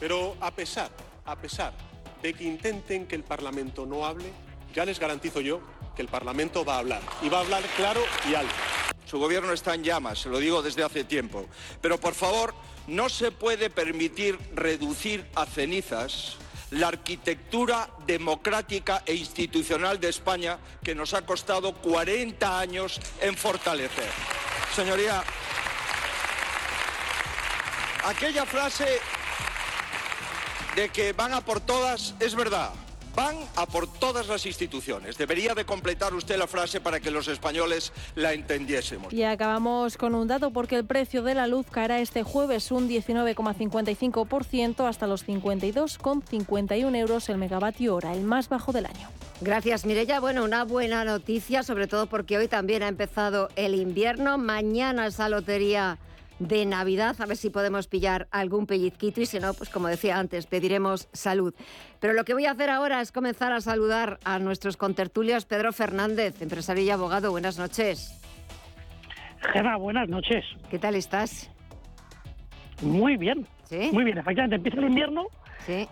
pero 0.00 0.36
a 0.40 0.50
pesar, 0.50 0.90
a 1.26 1.36
pesar 1.36 1.74
de 2.22 2.32
que 2.32 2.44
intenten 2.44 3.06
que 3.06 3.16
el 3.16 3.22
Parlamento 3.22 3.84
no 3.84 4.06
hable, 4.06 4.32
ya 4.74 4.86
les 4.86 4.98
garantizo 4.98 5.42
yo 5.42 5.60
que 5.94 6.02
el 6.02 6.08
Parlamento 6.08 6.64
va 6.64 6.76
a 6.76 6.78
hablar 6.78 7.02
y 7.22 7.28
va 7.28 7.38
a 7.38 7.40
hablar 7.40 7.62
claro 7.76 8.02
y 8.28 8.34
alto. 8.34 8.54
Su 9.06 9.18
gobierno 9.18 9.52
está 9.52 9.74
en 9.74 9.84
llamas, 9.84 10.20
se 10.20 10.28
lo 10.28 10.38
digo 10.38 10.62
desde 10.62 10.82
hace 10.82 11.04
tiempo. 11.04 11.46
Pero 11.80 11.98
por 11.98 12.14
favor, 12.14 12.54
no 12.86 13.08
se 13.08 13.30
puede 13.30 13.70
permitir 13.70 14.38
reducir 14.54 15.24
a 15.34 15.46
cenizas 15.46 16.36
la 16.70 16.88
arquitectura 16.88 17.88
democrática 18.06 19.02
e 19.06 19.14
institucional 19.14 20.00
de 20.00 20.08
España 20.08 20.58
que 20.82 20.94
nos 20.94 21.14
ha 21.14 21.24
costado 21.24 21.74
40 21.74 22.58
años 22.58 23.00
en 23.20 23.36
fortalecer. 23.36 24.10
Señoría, 24.74 25.22
aquella 28.04 28.44
frase 28.44 29.00
de 30.74 30.88
que 30.88 31.12
van 31.12 31.32
a 31.32 31.40
por 31.42 31.60
todas 31.60 32.14
es 32.18 32.34
verdad. 32.34 32.72
Van 33.14 33.36
a 33.56 33.66
por 33.66 33.86
todas 33.86 34.28
las 34.28 34.46
instituciones. 34.46 35.16
Debería 35.16 35.54
de 35.54 35.64
completar 35.64 36.14
usted 36.14 36.36
la 36.36 36.46
frase 36.46 36.80
para 36.80 37.00
que 37.00 37.10
los 37.10 37.28
españoles 37.28 37.92
la 38.14 38.32
entendiésemos. 38.32 39.12
Y 39.12 39.22
acabamos 39.22 39.96
con 39.96 40.14
un 40.14 40.26
dato 40.26 40.50
porque 40.50 40.76
el 40.76 40.84
precio 40.84 41.22
de 41.22 41.34
la 41.34 41.46
luz 41.46 41.66
caerá 41.70 42.00
este 42.00 42.22
jueves 42.22 42.70
un 42.72 42.88
19,55% 42.88 44.88
hasta 44.88 45.06
los 45.06 45.26
52,51 45.26 46.96
euros 46.96 47.28
el 47.28 47.38
megavatio 47.38 47.94
hora, 47.94 48.14
el 48.14 48.22
más 48.22 48.48
bajo 48.48 48.72
del 48.72 48.86
año. 48.86 49.08
Gracias, 49.40 49.84
Mirella. 49.84 50.20
Bueno, 50.20 50.44
una 50.44 50.64
buena 50.64 51.04
noticia, 51.04 51.62
sobre 51.62 51.86
todo 51.86 52.06
porque 52.06 52.38
hoy 52.38 52.48
también 52.48 52.82
ha 52.82 52.88
empezado 52.88 53.48
el 53.56 53.74
invierno. 53.74 54.38
Mañana 54.38 55.06
esa 55.06 55.28
lotería 55.28 55.98
de 56.38 56.66
Navidad, 56.66 57.14
a 57.20 57.26
ver 57.26 57.36
si 57.36 57.50
podemos 57.50 57.86
pillar 57.86 58.26
algún 58.30 58.66
pellizquito 58.66 59.20
y 59.20 59.26
si 59.26 59.38
no, 59.38 59.54
pues 59.54 59.70
como 59.70 59.88
decía 59.88 60.18
antes, 60.18 60.46
pediremos 60.46 61.08
salud. 61.12 61.54
Pero 62.00 62.12
lo 62.12 62.24
que 62.24 62.34
voy 62.34 62.46
a 62.46 62.52
hacer 62.52 62.70
ahora 62.70 63.00
es 63.00 63.12
comenzar 63.12 63.52
a 63.52 63.60
saludar 63.60 64.18
a 64.24 64.38
nuestros 64.38 64.76
contertulios. 64.76 65.44
Pedro 65.46 65.72
Fernández, 65.72 66.42
empresario 66.42 66.82
y 66.82 66.90
abogado, 66.90 67.30
buenas 67.30 67.58
noches. 67.58 68.20
Gema, 69.52 69.76
buenas 69.76 70.08
noches. 70.08 70.44
¿Qué 70.70 70.78
tal 70.78 70.94
estás? 70.96 71.50
Muy 72.82 73.16
bien. 73.16 73.46
¿Sí? 73.64 73.90
Muy 73.92 74.04
bien, 74.04 74.18
efectivamente, 74.18 74.56
empieza 74.56 74.78
el 74.78 74.86
invierno, 74.88 75.26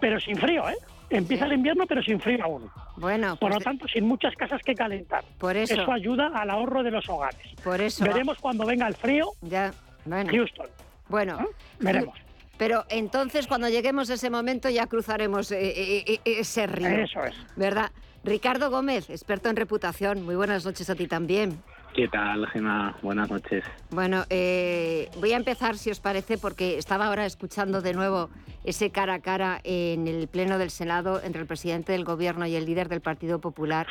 pero 0.00 0.20
sin 0.20 0.36
frío, 0.36 0.68
¿eh? 0.68 0.76
Empieza 1.10 1.44
el 1.44 1.52
invierno, 1.52 1.84
pero 1.86 2.02
sin 2.02 2.18
frío 2.20 2.42
aún. 2.44 2.70
Bueno, 2.96 3.36
por 3.36 3.50
pues 3.50 3.52
lo 3.54 3.58
de- 3.58 3.64
tanto, 3.64 3.86
sin 3.88 4.06
muchas 4.06 4.34
casas 4.34 4.62
que 4.62 4.74
calentar. 4.74 5.24
Por 5.38 5.56
eso. 5.56 5.90
ayuda 5.92 6.28
al 6.34 6.48
ahorro 6.50 6.82
de 6.82 6.90
los 6.90 7.06
hogares. 7.08 7.40
Por 7.62 7.80
eso. 7.80 8.04
Veremos 8.04 8.38
cuando 8.38 8.64
venga 8.66 8.86
el 8.88 8.94
frío. 8.94 9.26
Ya, 9.42 9.72
bueno. 10.04 10.30
Houston. 10.30 10.66
Bueno, 11.08 11.38
Veremos. 11.80 12.18
Pero 12.58 12.84
entonces 12.88 13.46
cuando 13.46 13.68
lleguemos 13.68 14.08
a 14.10 14.14
ese 14.14 14.30
momento 14.30 14.68
ya 14.68 14.86
cruzaremos 14.86 15.50
eh, 15.50 15.58
eh, 15.60 16.04
eh, 16.06 16.20
ese 16.24 16.66
río. 16.66 16.88
Eso 16.88 17.24
es. 17.24 17.34
¿Verdad? 17.56 17.90
Ricardo 18.24 18.70
Gómez, 18.70 19.10
experto 19.10 19.48
en 19.50 19.56
reputación. 19.56 20.22
Muy 20.22 20.36
buenas 20.36 20.64
noches 20.64 20.88
a 20.88 20.94
ti 20.94 21.08
también. 21.08 21.60
¿Qué 21.94 22.08
tal, 22.08 22.46
Gemma? 22.46 22.96
Buenas 23.02 23.30
noches. 23.30 23.64
Bueno, 23.90 24.24
eh, 24.30 25.10
voy 25.18 25.32
a 25.32 25.36
empezar, 25.36 25.76
si 25.76 25.90
os 25.90 26.00
parece, 26.00 26.38
porque 26.38 26.78
estaba 26.78 27.06
ahora 27.06 27.26
escuchando 27.26 27.82
de 27.82 27.92
nuevo 27.92 28.30
ese 28.64 28.90
cara 28.90 29.14
a 29.14 29.20
cara 29.20 29.60
en 29.64 30.08
el 30.08 30.26
Pleno 30.28 30.56
del 30.56 30.70
Senado 30.70 31.20
entre 31.22 31.42
el 31.42 31.46
presidente 31.46 31.92
del 31.92 32.04
Gobierno 32.04 32.46
y 32.46 32.54
el 32.54 32.64
líder 32.64 32.88
del 32.88 33.02
Partido 33.02 33.40
Popular. 33.40 33.86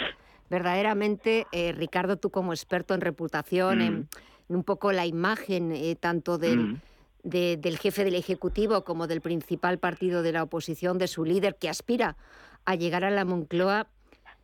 Verdaderamente, 0.49 1.45
eh, 1.51 1.73
Ricardo, 1.73 2.17
tú 2.17 2.31
como 2.31 2.53
experto 2.53 2.95
en 2.95 3.01
reputación, 3.01 3.81
en, 3.81 3.93
en 3.93 4.09
un 4.55 4.63
poco 4.63 4.91
la 4.91 5.05
imagen 5.05 5.71
eh, 5.71 5.95
tanto 5.95 6.37
del, 6.37 6.59
Mm. 6.59 6.81
de- 7.23 7.57
del 7.57 7.77
jefe 7.77 8.03
del 8.03 8.15
Ejecutivo 8.15 8.83
como 8.83 9.07
del 9.07 9.21
principal 9.21 9.77
partido 9.79 10.21
de 10.23 10.31
la 10.31 10.43
oposición, 10.43 10.97
de 10.97 11.07
su 11.07 11.23
líder, 11.25 11.55
que 11.55 11.69
aspira 11.69 12.17
a 12.65 12.75
llegar 12.75 13.03
a 13.03 13.11
la 13.11 13.25
Moncloa. 13.25 13.87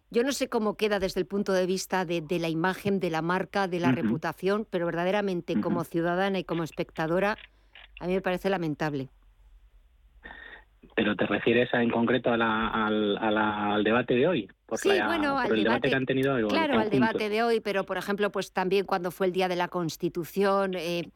Yo 0.09 0.23
no 0.23 0.31
sé 0.31 0.47
cómo 0.47 0.75
queda 0.77 0.99
desde 0.99 1.19
el 1.19 1.25
punto 1.27 1.51
de 1.51 1.65
vista 1.65 2.05
de, 2.05 2.21
de 2.21 2.39
la 2.39 2.47
imagen, 2.49 2.99
de 2.99 3.09
la 3.09 3.21
marca, 3.21 3.67
de 3.67 3.79
la 3.79 3.91
reputación, 3.91 4.65
pero 4.69 4.85
verdaderamente 4.85 5.59
como 5.59 5.83
ciudadana 5.83 6.39
y 6.39 6.43
como 6.45 6.63
espectadora, 6.63 7.37
a 7.99 8.07
mí 8.07 8.13
me 8.13 8.21
parece 8.21 8.49
lamentable. 8.49 9.09
¿Pero 10.95 11.15
te 11.15 11.25
refieres 11.25 11.73
a- 11.73 11.83
en 11.83 11.89
concreto 11.89 12.31
a 12.31 12.37
la- 12.37 12.67
al, 12.69 13.17
a 13.17 13.31
la- 13.31 13.73
al 13.75 13.83
debate 13.83 14.15
de 14.15 14.27
hoy? 14.27 14.49
Por 14.67 14.79
Sí, 14.79 14.89
la- 14.89 15.07
bueno, 15.07 15.33
por 15.35 15.45
al 15.45 15.51
el 15.57 15.63
debate 15.63 15.63
debate, 15.63 15.89
que 15.89 15.95
han 15.95 16.05
tenido 16.05 16.47
claro, 16.49 16.77
al 16.79 16.89
debate 16.89 17.29
de 17.29 17.41
hoy, 17.41 17.61
pero 17.61 17.85
por 17.85 17.97
ejemplo, 17.97 18.29
pues 18.31 18.51
también 18.51 18.85
cuando 18.85 19.11
fue 19.11 19.27
el 19.27 19.31
día 19.33 19.47
de 19.47 19.55
la 19.55 19.69
Constitución, 19.69 20.73
eh, 20.75 21.09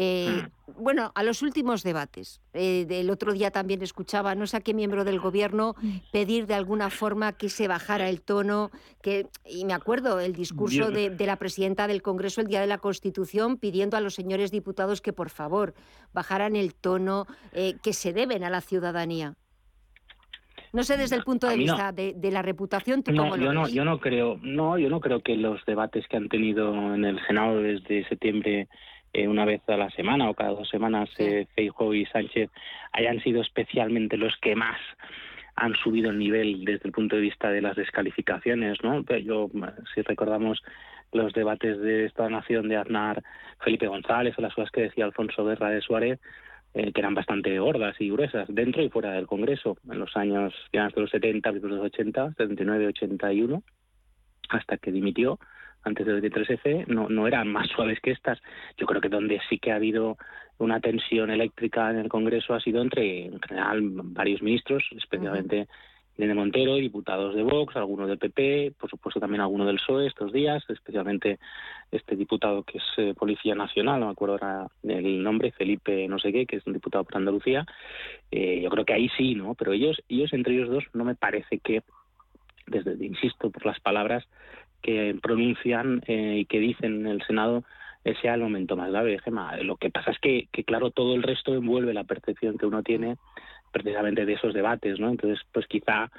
eh, 0.00 0.42
Mm. 0.68 0.82
bueno, 0.82 1.10
a 1.14 1.22
los 1.22 1.40
últimos 1.42 1.82
debates. 1.82 2.40
Eh, 2.52 2.84
del 2.86 3.08
otro 3.10 3.32
día 3.32 3.50
también 3.50 3.80
escuchaba, 3.82 4.34
no 4.34 4.46
sé 4.46 4.58
a 4.58 4.60
qué 4.60 4.74
miembro 4.74 5.04
del 5.04 5.18
gobierno 5.18 5.74
pedir 6.12 6.46
de 6.46 6.52
alguna 6.54 6.90
forma 6.90 7.32
que 7.32 7.48
se 7.48 7.66
bajara 7.66 8.10
el 8.10 8.20
tono, 8.20 8.70
que 9.02 9.26
y 9.46 9.64
me 9.64 9.72
acuerdo 9.72 10.20
el 10.20 10.34
discurso 10.34 10.90
de 10.90 11.16
la 11.26 11.36
presidenta 11.36 11.86
del 11.88 12.02
Congreso 12.02 12.42
el 12.42 12.46
día 12.46 12.60
de 12.60 12.66
la 12.68 12.78
Constitución 12.78 13.56
pidiendo 13.56 13.96
a 13.96 14.00
los 14.02 14.14
señores 14.14 14.50
diputados 14.50 15.00
que 15.00 15.14
por 15.14 15.30
favor 15.30 15.72
bajaran 16.12 16.54
el 16.56 16.74
tono 16.74 17.26
eh, 17.52 17.74
que 17.82 17.94
se 17.94 18.12
deben 18.12 18.44
a 18.44 18.50
la 18.50 18.60
ciudadanía. 18.60 19.34
No 20.72 20.82
sé 20.82 20.96
desde 20.96 21.16
el 21.16 21.24
punto 21.24 21.48
de 21.48 21.56
no. 21.56 21.62
vista 21.62 21.92
de, 21.92 22.14
de 22.14 22.30
la 22.30 22.42
reputación, 22.42 23.02
¿tú 23.02 23.12
No, 23.12 23.24
cómo 23.24 23.36
lo 23.36 23.44
yo 23.44 23.52
no, 23.52 23.68
yo 23.68 23.84
no 23.84 23.98
creo, 23.98 24.38
no, 24.42 24.78
yo 24.78 24.90
no 24.90 25.00
creo 25.00 25.20
que 25.20 25.36
los 25.36 25.64
debates 25.64 26.06
que 26.08 26.16
han 26.16 26.28
tenido 26.28 26.94
en 26.94 27.04
el 27.04 27.24
Senado 27.26 27.60
desde 27.62 28.06
septiembre, 28.08 28.68
eh, 29.12 29.28
una 29.28 29.44
vez 29.44 29.62
a 29.68 29.76
la 29.76 29.90
semana 29.90 30.28
o 30.28 30.34
cada 30.34 30.50
dos 30.50 30.68
semanas, 30.68 31.08
eh, 31.18 31.46
Feijóo 31.54 31.94
y 31.94 32.06
Sánchez, 32.06 32.50
hayan 32.92 33.20
sido 33.22 33.40
especialmente 33.40 34.16
los 34.16 34.36
que 34.38 34.54
más 34.54 34.78
han 35.56 35.74
subido 35.74 36.10
el 36.10 36.18
nivel 36.18 36.64
desde 36.64 36.86
el 36.86 36.92
punto 36.92 37.16
de 37.16 37.22
vista 37.22 37.50
de 37.50 37.60
las 37.60 37.74
descalificaciones, 37.74 38.78
¿no? 38.84 39.02
Yo, 39.18 39.50
si 39.92 40.02
recordamos 40.02 40.62
los 41.12 41.32
debates 41.32 41.80
de 41.80 42.04
esta 42.04 42.28
nación 42.28 42.68
de 42.68 42.76
Aznar, 42.76 43.22
Felipe 43.60 43.88
González 43.88 44.34
o 44.38 44.42
las 44.42 44.54
cosas 44.54 44.70
que 44.70 44.82
decía 44.82 45.04
Alfonso 45.04 45.44
Guerra 45.44 45.70
de 45.70 45.80
Suárez, 45.80 46.20
eh, 46.78 46.92
que 46.92 47.00
eran 47.00 47.14
bastante 47.14 47.58
gordas 47.58 48.00
y 48.00 48.08
gruesas 48.08 48.46
dentro 48.48 48.80
y 48.84 48.88
fuera 48.88 49.10
del 49.10 49.26
Congreso 49.26 49.76
en 49.90 49.98
los 49.98 50.16
años 50.16 50.54
finales 50.70 50.94
de 50.94 51.00
los 51.00 51.10
70, 51.10 51.50
principios 51.50 51.72
de 51.72 51.82
los 51.82 51.86
80, 51.86 52.28
79, 52.36 52.86
81, 52.86 53.62
hasta 54.48 54.76
que 54.76 54.92
dimitió 54.92 55.40
antes 55.82 56.06
del 56.06 56.22
23F, 56.22 56.86
no, 56.86 57.08
no 57.08 57.26
eran 57.26 57.48
más 57.48 57.66
suaves 57.74 57.98
que 58.00 58.12
estas. 58.12 58.40
Yo 58.76 58.86
creo 58.86 59.00
que 59.00 59.08
donde 59.08 59.40
sí 59.48 59.58
que 59.58 59.72
ha 59.72 59.74
habido 59.74 60.18
una 60.58 60.78
tensión 60.78 61.30
eléctrica 61.30 61.90
en 61.90 61.98
el 61.98 62.08
Congreso 62.08 62.54
ha 62.54 62.60
sido 62.60 62.80
entre, 62.80 63.26
en 63.26 63.40
general, 63.40 63.80
varios 63.82 64.40
ministros, 64.40 64.84
especialmente 64.96 65.66
Irene 66.18 66.34
Montero, 66.34 66.74
diputados 66.74 67.34
de 67.36 67.44
Vox, 67.44 67.76
algunos 67.76 68.08
del 68.08 68.18
PP, 68.18 68.72
por 68.78 68.90
supuesto 68.90 69.20
también 69.20 69.40
algunos 69.40 69.68
del 69.68 69.76
PSOE 69.76 70.08
estos 70.08 70.32
días, 70.32 70.64
especialmente 70.68 71.38
este 71.92 72.16
diputado 72.16 72.64
que 72.64 72.78
es 72.78 72.84
eh, 72.96 73.14
Policía 73.16 73.54
Nacional, 73.54 74.00
no 74.00 74.06
me 74.06 74.12
acuerdo 74.12 74.34
ahora 74.34 74.66
el 74.82 75.22
nombre, 75.22 75.52
Felipe 75.52 76.08
no 76.08 76.18
sé 76.18 76.32
qué, 76.32 76.44
que 76.44 76.56
es 76.56 76.66
un 76.66 76.72
diputado 76.72 77.04
por 77.04 77.16
Andalucía. 77.16 77.64
Eh, 78.32 78.60
yo 78.60 78.68
creo 78.68 78.84
que 78.84 78.94
ahí 78.94 79.08
sí, 79.16 79.36
¿no? 79.36 79.54
Pero 79.54 79.72
ellos, 79.72 80.02
ellos 80.08 80.32
entre 80.32 80.54
ellos 80.54 80.68
dos, 80.68 80.84
no 80.92 81.04
me 81.04 81.14
parece 81.14 81.60
que, 81.60 81.82
desde, 82.66 82.92
insisto, 83.04 83.50
por 83.50 83.64
las 83.64 83.78
palabras 83.78 84.24
que 84.82 85.16
pronuncian 85.22 86.02
eh, 86.06 86.38
y 86.40 86.44
que 86.46 86.58
dicen 86.58 87.00
en 87.00 87.06
el 87.06 87.22
Senado, 87.22 87.62
eh, 88.04 88.14
sea 88.22 88.34
el 88.34 88.40
momento 88.40 88.76
más 88.76 88.90
grave, 88.90 89.18
Gemma. 89.20 89.56
Lo 89.58 89.76
que 89.76 89.90
pasa 89.90 90.10
es 90.10 90.18
que, 90.18 90.48
que, 90.52 90.64
claro, 90.64 90.90
todo 90.90 91.14
el 91.14 91.22
resto 91.22 91.54
envuelve 91.54 91.94
la 91.94 92.04
percepción 92.04 92.58
que 92.58 92.66
uno 92.66 92.82
tiene 92.82 93.16
precisamente 93.72 94.24
de 94.24 94.34
esos 94.34 94.54
debates, 94.54 94.98
¿no? 94.98 95.10
Entonces, 95.10 95.40
pues 95.52 95.66
quizá, 95.66 96.10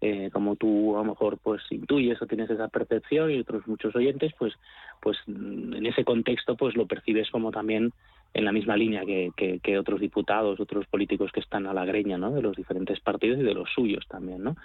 eh, 0.00 0.30
como 0.32 0.56
tú 0.56 0.96
a 0.96 0.98
lo 0.98 1.04
mejor 1.04 1.38
pues 1.38 1.62
intuyes 1.70 2.20
o 2.20 2.26
tienes 2.26 2.50
esa 2.50 2.68
percepción 2.68 3.30
y 3.30 3.40
otros 3.40 3.66
muchos 3.66 3.94
oyentes, 3.94 4.32
pues, 4.38 4.54
pues 5.00 5.18
mm, 5.26 5.74
en 5.74 5.86
ese 5.86 6.04
contexto 6.04 6.56
pues 6.56 6.76
lo 6.76 6.86
percibes 6.86 7.30
como 7.30 7.50
también 7.50 7.92
en 8.34 8.44
la 8.44 8.52
misma 8.52 8.76
línea 8.76 9.04
que, 9.04 9.30
que, 9.36 9.60
que 9.60 9.78
otros 9.78 10.00
diputados, 10.00 10.58
otros 10.58 10.86
políticos 10.86 11.30
que 11.32 11.40
están 11.40 11.66
a 11.66 11.74
la 11.74 11.84
greña, 11.84 12.16
¿no? 12.16 12.30
De 12.30 12.42
los 12.42 12.56
diferentes 12.56 12.98
partidos 13.00 13.38
y 13.38 13.42
de 13.42 13.54
los 13.54 13.70
suyos 13.70 14.06
también, 14.08 14.42
¿no? 14.42 14.56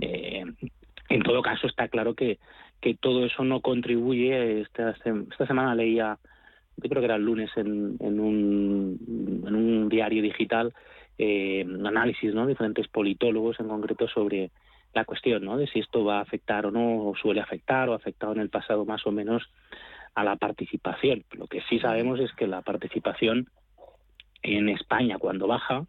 Eh, 0.00 0.44
en 1.08 1.22
todo 1.22 1.40
caso, 1.40 1.66
está 1.66 1.88
claro 1.88 2.14
que, 2.14 2.38
que 2.80 2.94
todo 2.94 3.24
eso 3.24 3.44
no 3.44 3.60
contribuye. 3.60 4.60
Esta, 4.60 4.90
esta 4.90 5.46
semana 5.46 5.74
leía 5.74 6.18
yo 6.76 6.88
creo 6.90 7.00
que 7.00 7.06
era 7.06 7.16
el 7.16 7.24
lunes 7.24 7.50
en, 7.56 7.96
en, 8.00 8.20
un, 8.20 9.44
en 9.46 9.54
un 9.54 9.88
diario 9.88 10.22
digital, 10.22 10.74
eh, 11.18 11.64
análisis, 11.84 12.34
¿no? 12.34 12.46
Diferentes 12.46 12.88
politólogos 12.88 13.58
en 13.60 13.68
concreto 13.68 14.08
sobre 14.08 14.50
la 14.92 15.04
cuestión, 15.04 15.44
¿no? 15.44 15.56
De 15.56 15.66
si 15.66 15.80
esto 15.80 16.04
va 16.04 16.18
a 16.18 16.22
afectar 16.22 16.66
o 16.66 16.70
no, 16.70 17.08
o 17.08 17.16
suele 17.16 17.40
afectar, 17.40 17.88
o 17.88 17.92
ha 17.92 17.96
afectado 17.96 18.32
en 18.32 18.40
el 18.40 18.50
pasado 18.50 18.84
más 18.84 19.06
o 19.06 19.12
menos 19.12 19.42
a 20.14 20.24
la 20.24 20.36
participación. 20.36 21.24
Lo 21.32 21.46
que 21.46 21.62
sí 21.68 21.78
sabemos 21.78 22.18
es 22.20 22.32
que 22.32 22.46
la 22.46 22.62
participación 22.62 23.48
en 24.42 24.68
España 24.68 25.18
cuando 25.18 25.46
baja, 25.46 25.84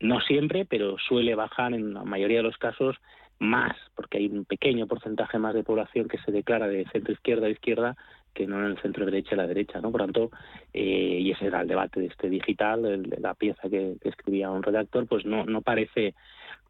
no 0.00 0.20
siempre, 0.20 0.64
pero 0.64 0.96
suele 0.98 1.34
bajar 1.34 1.72
en 1.72 1.94
la 1.94 2.04
mayoría 2.04 2.38
de 2.38 2.42
los 2.42 2.58
casos 2.58 2.96
más, 3.38 3.76
porque 3.94 4.18
hay 4.18 4.26
un 4.26 4.44
pequeño 4.44 4.86
porcentaje 4.86 5.38
más 5.38 5.54
de 5.54 5.62
población 5.62 6.08
que 6.08 6.18
se 6.18 6.32
declara 6.32 6.66
de 6.68 6.86
centro 6.86 7.12
izquierda 7.12 7.46
a 7.46 7.50
izquierda 7.50 7.96
que 8.36 8.46
no 8.46 8.58
en 8.58 8.72
el 8.72 8.82
centro 8.82 9.06
derecha 9.06 9.34
a 9.34 9.38
la 9.38 9.46
derecha, 9.46 9.80
¿no? 9.80 9.90
Por 9.90 10.02
tanto, 10.02 10.30
eh, 10.72 11.18
y 11.22 11.30
ese 11.30 11.46
era 11.46 11.62
el 11.62 11.68
debate 11.68 12.00
de 12.00 12.06
este 12.06 12.28
digital, 12.28 12.82
de 12.82 13.18
la 13.18 13.34
pieza 13.34 13.68
que, 13.68 13.96
escribía 14.02 14.50
un 14.50 14.62
redactor, 14.62 15.06
pues 15.06 15.24
no, 15.24 15.44
no 15.46 15.62
parece 15.62 16.14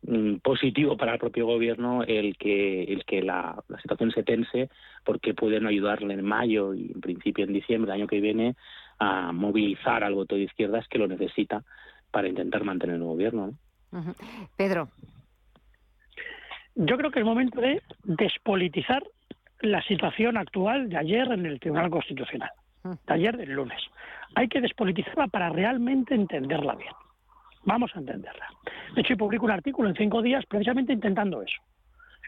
mm, 0.03 0.37
positivo 0.37 0.97
para 0.97 1.15
el 1.15 1.19
propio 1.19 1.45
gobierno 1.45 2.05
el 2.05 2.37
que 2.39 2.85
el 2.85 3.05
que 3.05 3.21
la, 3.21 3.61
la, 3.69 3.81
situación 3.81 4.13
se 4.13 4.23
tense 4.23 4.71
porque 5.05 5.35
pueden 5.35 5.67
ayudarle 5.67 6.15
en 6.15 6.25
mayo 6.25 6.73
y 6.73 6.93
en 6.95 7.01
principio 7.01 7.45
en 7.45 7.53
diciembre 7.53 7.91
del 7.91 8.01
año 8.01 8.09
que 8.09 8.21
viene 8.21 8.55
a 8.99 9.33
movilizar 9.33 10.05
al 10.05 10.15
voto 10.15 10.37
de 10.37 10.43
izquierdas 10.43 10.87
que 10.89 10.99
lo 10.99 11.09
necesita 11.09 11.65
para 12.13 12.29
intentar 12.29 12.63
mantener 12.63 12.97
el 12.97 13.03
gobierno. 13.03 13.55
Pedro. 14.57 14.89
Yo 16.77 16.97
creo 16.97 17.11
que 17.11 17.21
es 17.21 17.25
momento 17.25 17.61
de 17.61 17.83
despolitizar 18.05 19.03
la 19.61 19.83
situación 19.83 20.37
actual 20.37 20.89
de 20.89 20.99
ayer 20.99 21.31
en 21.33 21.47
el 21.47 21.61
Tribunal 21.61 21.91
Constitucional, 21.91 22.51
de 22.85 23.15
ayer 23.15 23.37
del 23.37 23.53
lunes. 23.53 23.81
Hay 24.35 24.49
que 24.49 24.61
despolitizarla 24.61 25.29
para 25.29 25.49
realmente 25.49 26.15
entenderla 26.15 26.75
bien. 26.75 26.93
Vamos 27.65 27.91
a 27.95 27.99
entenderla. 27.99 28.47
De 28.95 29.01
hecho, 29.01 29.17
publico 29.17 29.45
un 29.45 29.51
artículo 29.51 29.89
en 29.89 29.97
cinco 29.97 30.23
días 30.23 30.45
precisamente 30.47 30.93
intentando 30.93 31.43
eso. 31.43 31.61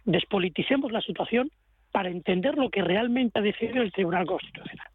Despoliticemos 0.05 0.91
la 0.91 1.01
situación 1.01 1.51
para 1.93 2.09
entender 2.09 2.57
lo 2.57 2.71
que 2.71 2.83
realmente 2.83 3.39
ha 3.39 3.43
decidido 3.43 3.83
el 3.83 3.93
Tribunal 3.93 4.27
Constitucional. 4.27 4.87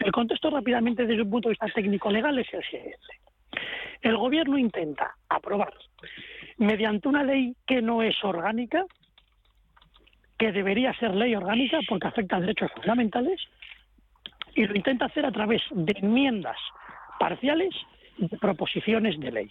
El 0.00 0.12
contexto 0.12 0.50
rápidamente 0.50 1.06
desde 1.06 1.22
un 1.22 1.30
punto 1.30 1.48
de 1.48 1.52
vista 1.52 1.66
técnico-legal 1.74 2.38
es 2.38 2.52
el 2.52 2.62
siguiente. 2.64 3.06
El 4.02 4.16
Gobierno 4.16 4.58
intenta 4.58 5.14
aprobar 5.28 5.72
mediante 6.58 7.08
una 7.08 7.24
ley 7.24 7.54
que 7.66 7.82
no 7.82 8.02
es 8.02 8.22
orgánica, 8.22 8.84
que 10.38 10.52
debería 10.52 10.92
ser 10.94 11.14
ley 11.14 11.34
orgánica 11.34 11.78
porque 11.88 12.08
afecta 12.08 12.36
a 12.36 12.40
derechos 12.40 12.70
fundamentales, 12.72 13.40
y 14.54 14.66
lo 14.66 14.74
intenta 14.74 15.06
hacer 15.06 15.26
a 15.26 15.32
través 15.32 15.62
de 15.70 15.94
enmiendas 15.98 16.56
parciales 17.18 17.74
de 18.16 18.36
proposiciones 18.38 19.18
de 19.20 19.30
ley. 19.30 19.50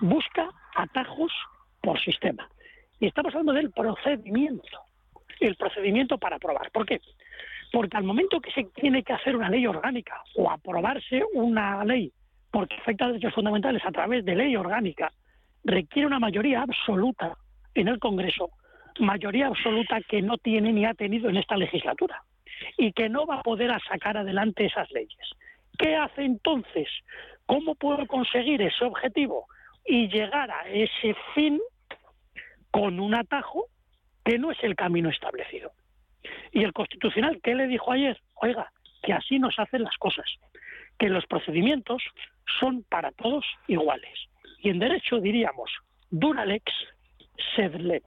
Busca 0.00 0.48
atajos 0.76 1.32
por 1.80 2.00
sistema. 2.00 2.48
Y 3.00 3.06
estamos 3.06 3.34
hablando 3.34 3.52
del 3.52 3.70
procedimiento, 3.72 4.78
el 5.40 5.56
procedimiento 5.56 6.16
para 6.16 6.36
aprobar. 6.36 6.70
¿Por 6.70 6.86
qué? 6.86 7.00
Porque 7.72 7.96
al 7.96 8.04
momento 8.04 8.40
que 8.40 8.52
se 8.52 8.64
tiene 8.64 9.02
que 9.02 9.12
hacer 9.12 9.36
una 9.36 9.50
ley 9.50 9.66
orgánica 9.66 10.22
o 10.36 10.50
aprobarse 10.50 11.22
una 11.34 11.84
ley 11.84 12.12
porque 12.50 12.76
afecta 12.76 13.04
a 13.04 13.08
derechos 13.08 13.34
fundamentales 13.34 13.84
a 13.84 13.92
través 13.92 14.24
de 14.24 14.34
ley 14.34 14.56
orgánica, 14.56 15.12
requiere 15.64 16.06
una 16.06 16.18
mayoría 16.18 16.62
absoluta 16.62 17.36
en 17.74 17.88
el 17.88 17.98
Congreso, 17.98 18.50
mayoría 19.00 19.46
absoluta 19.46 20.00
que 20.08 20.22
no 20.22 20.38
tiene 20.38 20.72
ni 20.72 20.84
ha 20.84 20.94
tenido 20.94 21.28
en 21.28 21.36
esta 21.36 21.56
legislatura 21.56 22.22
y 22.76 22.92
que 22.92 23.08
no 23.08 23.26
va 23.26 23.36
a 23.36 23.42
poder 23.42 23.70
sacar 23.88 24.16
adelante 24.16 24.66
esas 24.66 24.90
leyes. 24.90 25.30
¿Qué 25.78 25.94
hace 25.94 26.24
entonces? 26.24 26.88
¿Cómo 27.46 27.74
puedo 27.74 28.06
conseguir 28.06 28.62
ese 28.62 28.84
objetivo 28.84 29.46
y 29.84 30.08
llegar 30.08 30.50
a 30.50 30.68
ese 30.68 31.14
fin 31.34 31.60
con 32.70 32.98
un 32.98 33.14
atajo 33.14 33.66
que 34.24 34.38
no 34.38 34.50
es 34.50 34.58
el 34.62 34.74
camino 34.74 35.10
establecido? 35.10 35.72
Y 36.52 36.64
el 36.64 36.72
Constitucional, 36.72 37.40
¿qué 37.42 37.54
le 37.54 37.66
dijo 37.66 37.92
ayer? 37.92 38.20
Oiga, 38.34 38.72
que 39.02 39.12
así 39.12 39.38
nos 39.38 39.58
hacen 39.58 39.82
las 39.82 39.96
cosas, 39.98 40.26
que 40.98 41.08
los 41.08 41.26
procedimientos 41.26 42.02
son 42.58 42.82
para 42.84 43.12
todos 43.12 43.44
iguales. 43.68 44.18
Y 44.60 44.70
en 44.70 44.78
derecho 44.78 45.20
diríamos, 45.20 45.70
dura 46.10 46.44
lex, 46.44 46.72
sed 47.54 47.74
lex. 47.76 48.04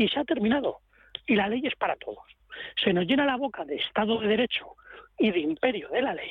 Y 0.00 0.08
se 0.08 0.18
ha 0.18 0.24
terminado. 0.24 0.78
Y 1.26 1.34
la 1.36 1.46
ley 1.46 1.60
es 1.66 1.76
para 1.76 1.94
todos. 1.96 2.24
Se 2.82 2.94
nos 2.94 3.04
llena 3.04 3.26
la 3.26 3.36
boca 3.36 3.66
de 3.66 3.76
Estado 3.76 4.18
de 4.18 4.28
Derecho 4.28 4.76
y 5.18 5.30
de 5.30 5.40
imperio 5.40 5.90
de 5.90 6.00
la 6.00 6.14
ley. 6.14 6.30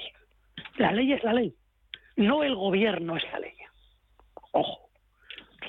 La 0.78 0.92
ley 0.92 1.14
es 1.14 1.24
la 1.24 1.34
ley, 1.34 1.54
no 2.16 2.44
el 2.44 2.56
gobierno 2.56 3.16
es 3.16 3.24
la 3.32 3.38
ley. 3.38 3.54
Ojo, 4.54 4.90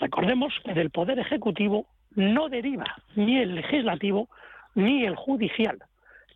recordemos 0.00 0.54
que 0.64 0.72
del 0.72 0.88
Poder 0.88 1.18
Ejecutivo 1.18 1.88
no 2.12 2.48
deriva 2.48 2.86
ni 3.16 3.36
el 3.36 3.54
legislativo 3.54 4.30
ni 4.74 5.04
el 5.04 5.14
judicial. 5.14 5.78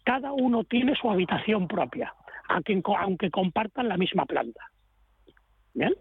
Cada 0.05 0.33
uno 0.33 0.65
tiene 0.65 0.95
su 0.97 1.11
habitación 1.11 1.67
propia, 1.67 2.13
aunque 2.47 3.31
compartan 3.31 3.89
la 3.89 3.97
misma 3.97 4.27
planta. 4.27 4.69
¿Bien? 5.73 5.95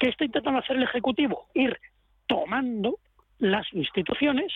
¿Qué 0.00 0.08
está 0.08 0.24
intentando 0.24 0.60
hacer 0.60 0.76
el 0.76 0.84
Ejecutivo? 0.84 1.48
Ir 1.52 1.78
tomando 2.26 2.98
las 3.38 3.70
instituciones 3.74 4.50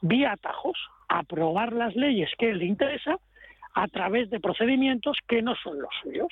vía 0.00 0.32
atajos, 0.32 0.78
aprobar 1.08 1.72
las 1.72 1.94
leyes 1.94 2.30
que 2.38 2.54
le 2.54 2.64
interesa 2.64 3.18
a 3.74 3.88
través 3.88 4.30
de 4.30 4.40
procedimientos 4.40 5.18
que 5.26 5.42
no 5.42 5.54
son 5.56 5.80
los 5.80 5.90
suyos, 6.02 6.28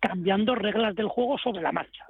cambiando 0.00 0.54
reglas 0.54 0.94
del 0.94 1.08
juego 1.08 1.38
sobre 1.38 1.62
la 1.62 1.72
marcha. 1.72 2.04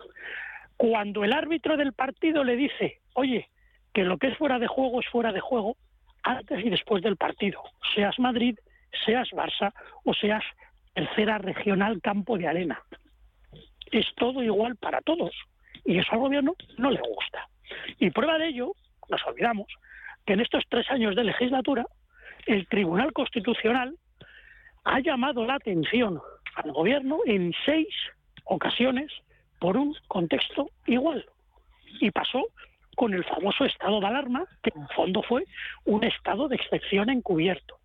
Cuando 0.77 1.25
el 1.25 1.33
árbitro 1.33 1.77
del 1.77 1.93
partido 1.93 2.43
le 2.43 2.57
dice, 2.57 3.01
oye, 3.15 3.49
que 3.93 4.05
lo 4.05 4.19
que 4.19 4.29
es 4.29 4.37
fuera 4.37 4.59
de 4.59 4.67
juego 4.67 5.01
es 5.01 5.09
fuera 5.09 5.33
de 5.33 5.41
juego, 5.41 5.77
antes 6.23 6.65
y 6.65 6.71
después 6.71 7.03
del 7.03 7.17
partido, 7.17 7.63
seas 7.95 8.19
Madrid, 8.19 8.59
seas 9.05 9.29
Barça 9.31 9.73
o 10.05 10.15
seas 10.15 10.43
tercera 10.95 11.39
regional 11.39 12.01
campo 12.01 12.39
de 12.39 12.49
arena. 12.49 12.83
Es 13.91 14.07
todo 14.17 14.43
igual 14.43 14.77
para 14.77 15.01
todos. 15.03 15.35
Y 15.85 15.99
eso 15.99 16.13
al 16.13 16.21
gobierno 16.21 16.55
no 16.79 16.91
le 16.91 17.01
gusta. 17.01 17.49
Y 17.99 18.11
prueba 18.11 18.39
de 18.39 18.49
ello, 18.49 18.73
nos 19.09 19.25
olvidamos, 19.27 19.67
que 20.27 20.33
en 20.33 20.41
estos 20.41 20.65
tres 20.69 20.91
años 20.91 21.15
de 21.17 21.25
legislatura, 21.25 21.87
el 22.47 22.67
Tribunal 22.69 23.13
Constitucional 23.13 23.97
ha 24.85 25.01
llamado 25.01 25.45
la 25.45 25.55
atención 25.55 26.21
al 26.57 26.73
gobierno 26.73 27.19
en 27.27 27.53
seis 27.65 27.89
ocasiones 28.45 29.11
por 29.59 29.77
un 29.77 29.97
contexto 30.09 30.71
igual. 30.87 31.25
Y 32.01 32.11
pasó 32.11 32.45
con 32.97 33.15
el 33.15 33.25
famoso 33.25 33.65
estado 33.65 34.01
de 34.01 34.07
alarma, 34.07 34.45
que 34.63 34.73
en 34.75 34.87
fondo 34.89 35.23
fue 35.23 35.45
un 35.85 36.05
estado 36.05 36.49
de 36.49 36.57
excepción 36.57 37.11
encubierto. 37.11 37.77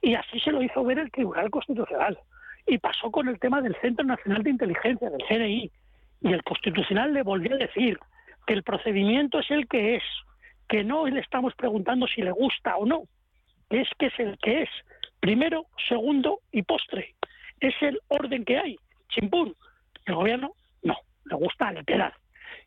Y 0.00 0.14
así 0.14 0.38
se 0.40 0.52
lo 0.52 0.62
hizo 0.62 0.84
ver 0.84 0.98
el 0.98 1.10
Tribunal 1.10 1.50
Constitucional. 1.50 2.18
Y 2.66 2.78
pasó 2.78 3.10
con 3.10 3.28
el 3.28 3.38
tema 3.38 3.60
del 3.60 3.76
Centro 3.80 4.06
Nacional 4.06 4.42
de 4.42 4.50
Inteligencia, 4.50 5.10
del 5.10 5.22
CNI. 5.26 5.70
Y 6.22 6.32
el 6.32 6.42
Constitucional 6.42 7.12
le 7.12 7.22
volvió 7.22 7.54
a 7.54 7.58
decir 7.58 7.98
que 8.46 8.54
el 8.54 8.62
procedimiento 8.62 9.40
es 9.40 9.50
el 9.50 9.66
que 9.66 9.96
es, 9.96 10.02
que 10.68 10.84
no 10.84 11.06
le 11.06 11.20
estamos 11.20 11.54
preguntando 11.54 12.06
si 12.06 12.22
le 12.22 12.30
gusta 12.30 12.76
o 12.76 12.86
no, 12.86 13.04
es 13.70 13.88
que 13.98 14.06
es 14.06 14.18
el 14.18 14.38
que 14.38 14.62
es. 14.62 14.70
Primero, 15.20 15.66
segundo 15.88 16.40
y 16.52 16.62
postre. 16.62 17.14
Es 17.60 17.74
el 17.80 18.00
orden 18.08 18.44
que 18.44 18.58
hay. 18.58 18.76
Chimpún. 19.08 19.54
El 20.06 20.14
gobierno 20.14 20.52
no, 20.82 20.96
le 21.24 21.36
gusta 21.36 21.68
alterar 21.68 22.14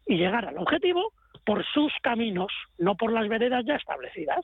y 0.05 0.17
llegar 0.17 0.45
al 0.45 0.57
objetivo 0.57 1.13
por 1.45 1.65
sus 1.65 1.93
caminos, 2.01 2.51
no 2.77 2.95
por 2.95 3.11
las 3.11 3.27
veredas 3.27 3.63
ya 3.65 3.75
establecidas. 3.75 4.39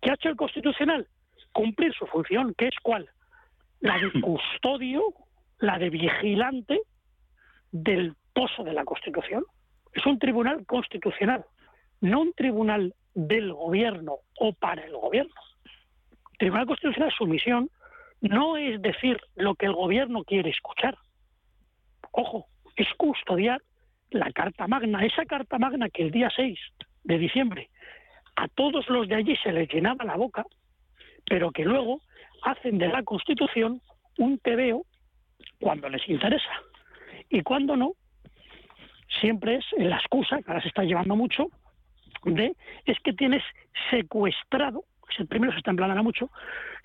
¿Qué 0.00 0.10
ha 0.10 0.14
hecho 0.14 0.28
el 0.28 0.36
Constitucional? 0.36 1.06
Cumplir 1.52 1.92
su 1.94 2.06
función, 2.06 2.54
que 2.56 2.68
es 2.68 2.74
cuál? 2.82 3.08
La 3.80 3.98
de 3.98 4.10
custodio, 4.20 5.02
la 5.58 5.78
de 5.78 5.90
vigilante 5.90 6.80
del 7.72 8.14
pozo 8.32 8.62
de 8.62 8.72
la 8.72 8.84
Constitución. 8.84 9.44
Es 9.92 10.04
un 10.06 10.18
tribunal 10.18 10.64
constitucional, 10.66 11.44
no 12.00 12.20
un 12.20 12.32
tribunal 12.32 12.94
del 13.14 13.52
gobierno 13.52 14.18
o 14.38 14.52
para 14.52 14.84
el 14.84 14.92
gobierno. 14.92 15.34
El 16.32 16.38
tribunal 16.38 16.66
constitucional, 16.66 17.12
su 17.16 17.26
misión 17.26 17.70
no 18.20 18.56
es 18.56 18.80
decir 18.80 19.20
lo 19.36 19.54
que 19.54 19.66
el 19.66 19.74
gobierno 19.74 20.24
quiere 20.24 20.50
escuchar. 20.50 20.96
Ojo, 22.12 22.46
es 22.76 22.88
custodiar 22.96 23.60
la 24.10 24.30
Carta 24.32 24.66
Magna, 24.66 25.04
esa 25.04 25.24
Carta 25.26 25.58
Magna 25.58 25.88
que 25.90 26.02
el 26.02 26.10
día 26.10 26.30
6 26.34 26.58
de 27.04 27.18
diciembre 27.18 27.70
a 28.36 28.46
todos 28.48 28.88
los 28.88 29.08
de 29.08 29.16
allí 29.16 29.36
se 29.36 29.52
les 29.52 29.68
llenaba 29.68 30.04
la 30.04 30.16
boca, 30.16 30.44
pero 31.26 31.50
que 31.50 31.64
luego 31.64 32.00
hacen 32.42 32.78
de 32.78 32.86
la 32.86 33.02
Constitución 33.02 33.82
un 34.16 34.38
tebeo 34.38 34.84
cuando 35.60 35.88
les 35.88 36.08
interesa. 36.08 36.50
Y 37.28 37.42
cuando 37.42 37.76
no, 37.76 37.94
siempre 39.20 39.56
es 39.56 39.64
la 39.76 39.96
excusa, 39.96 40.40
que 40.40 40.44
ahora 40.50 40.62
se 40.62 40.68
está 40.68 40.84
llevando 40.84 41.16
mucho, 41.16 41.48
de 42.24 42.54
es 42.84 42.98
que 43.00 43.12
tienes 43.12 43.42
secuestrado 43.90 44.84
el 45.18 45.26
primero 45.26 45.52
se 45.52 45.58
está 45.58 45.70
empleando 45.70 46.02
mucho, 46.02 46.30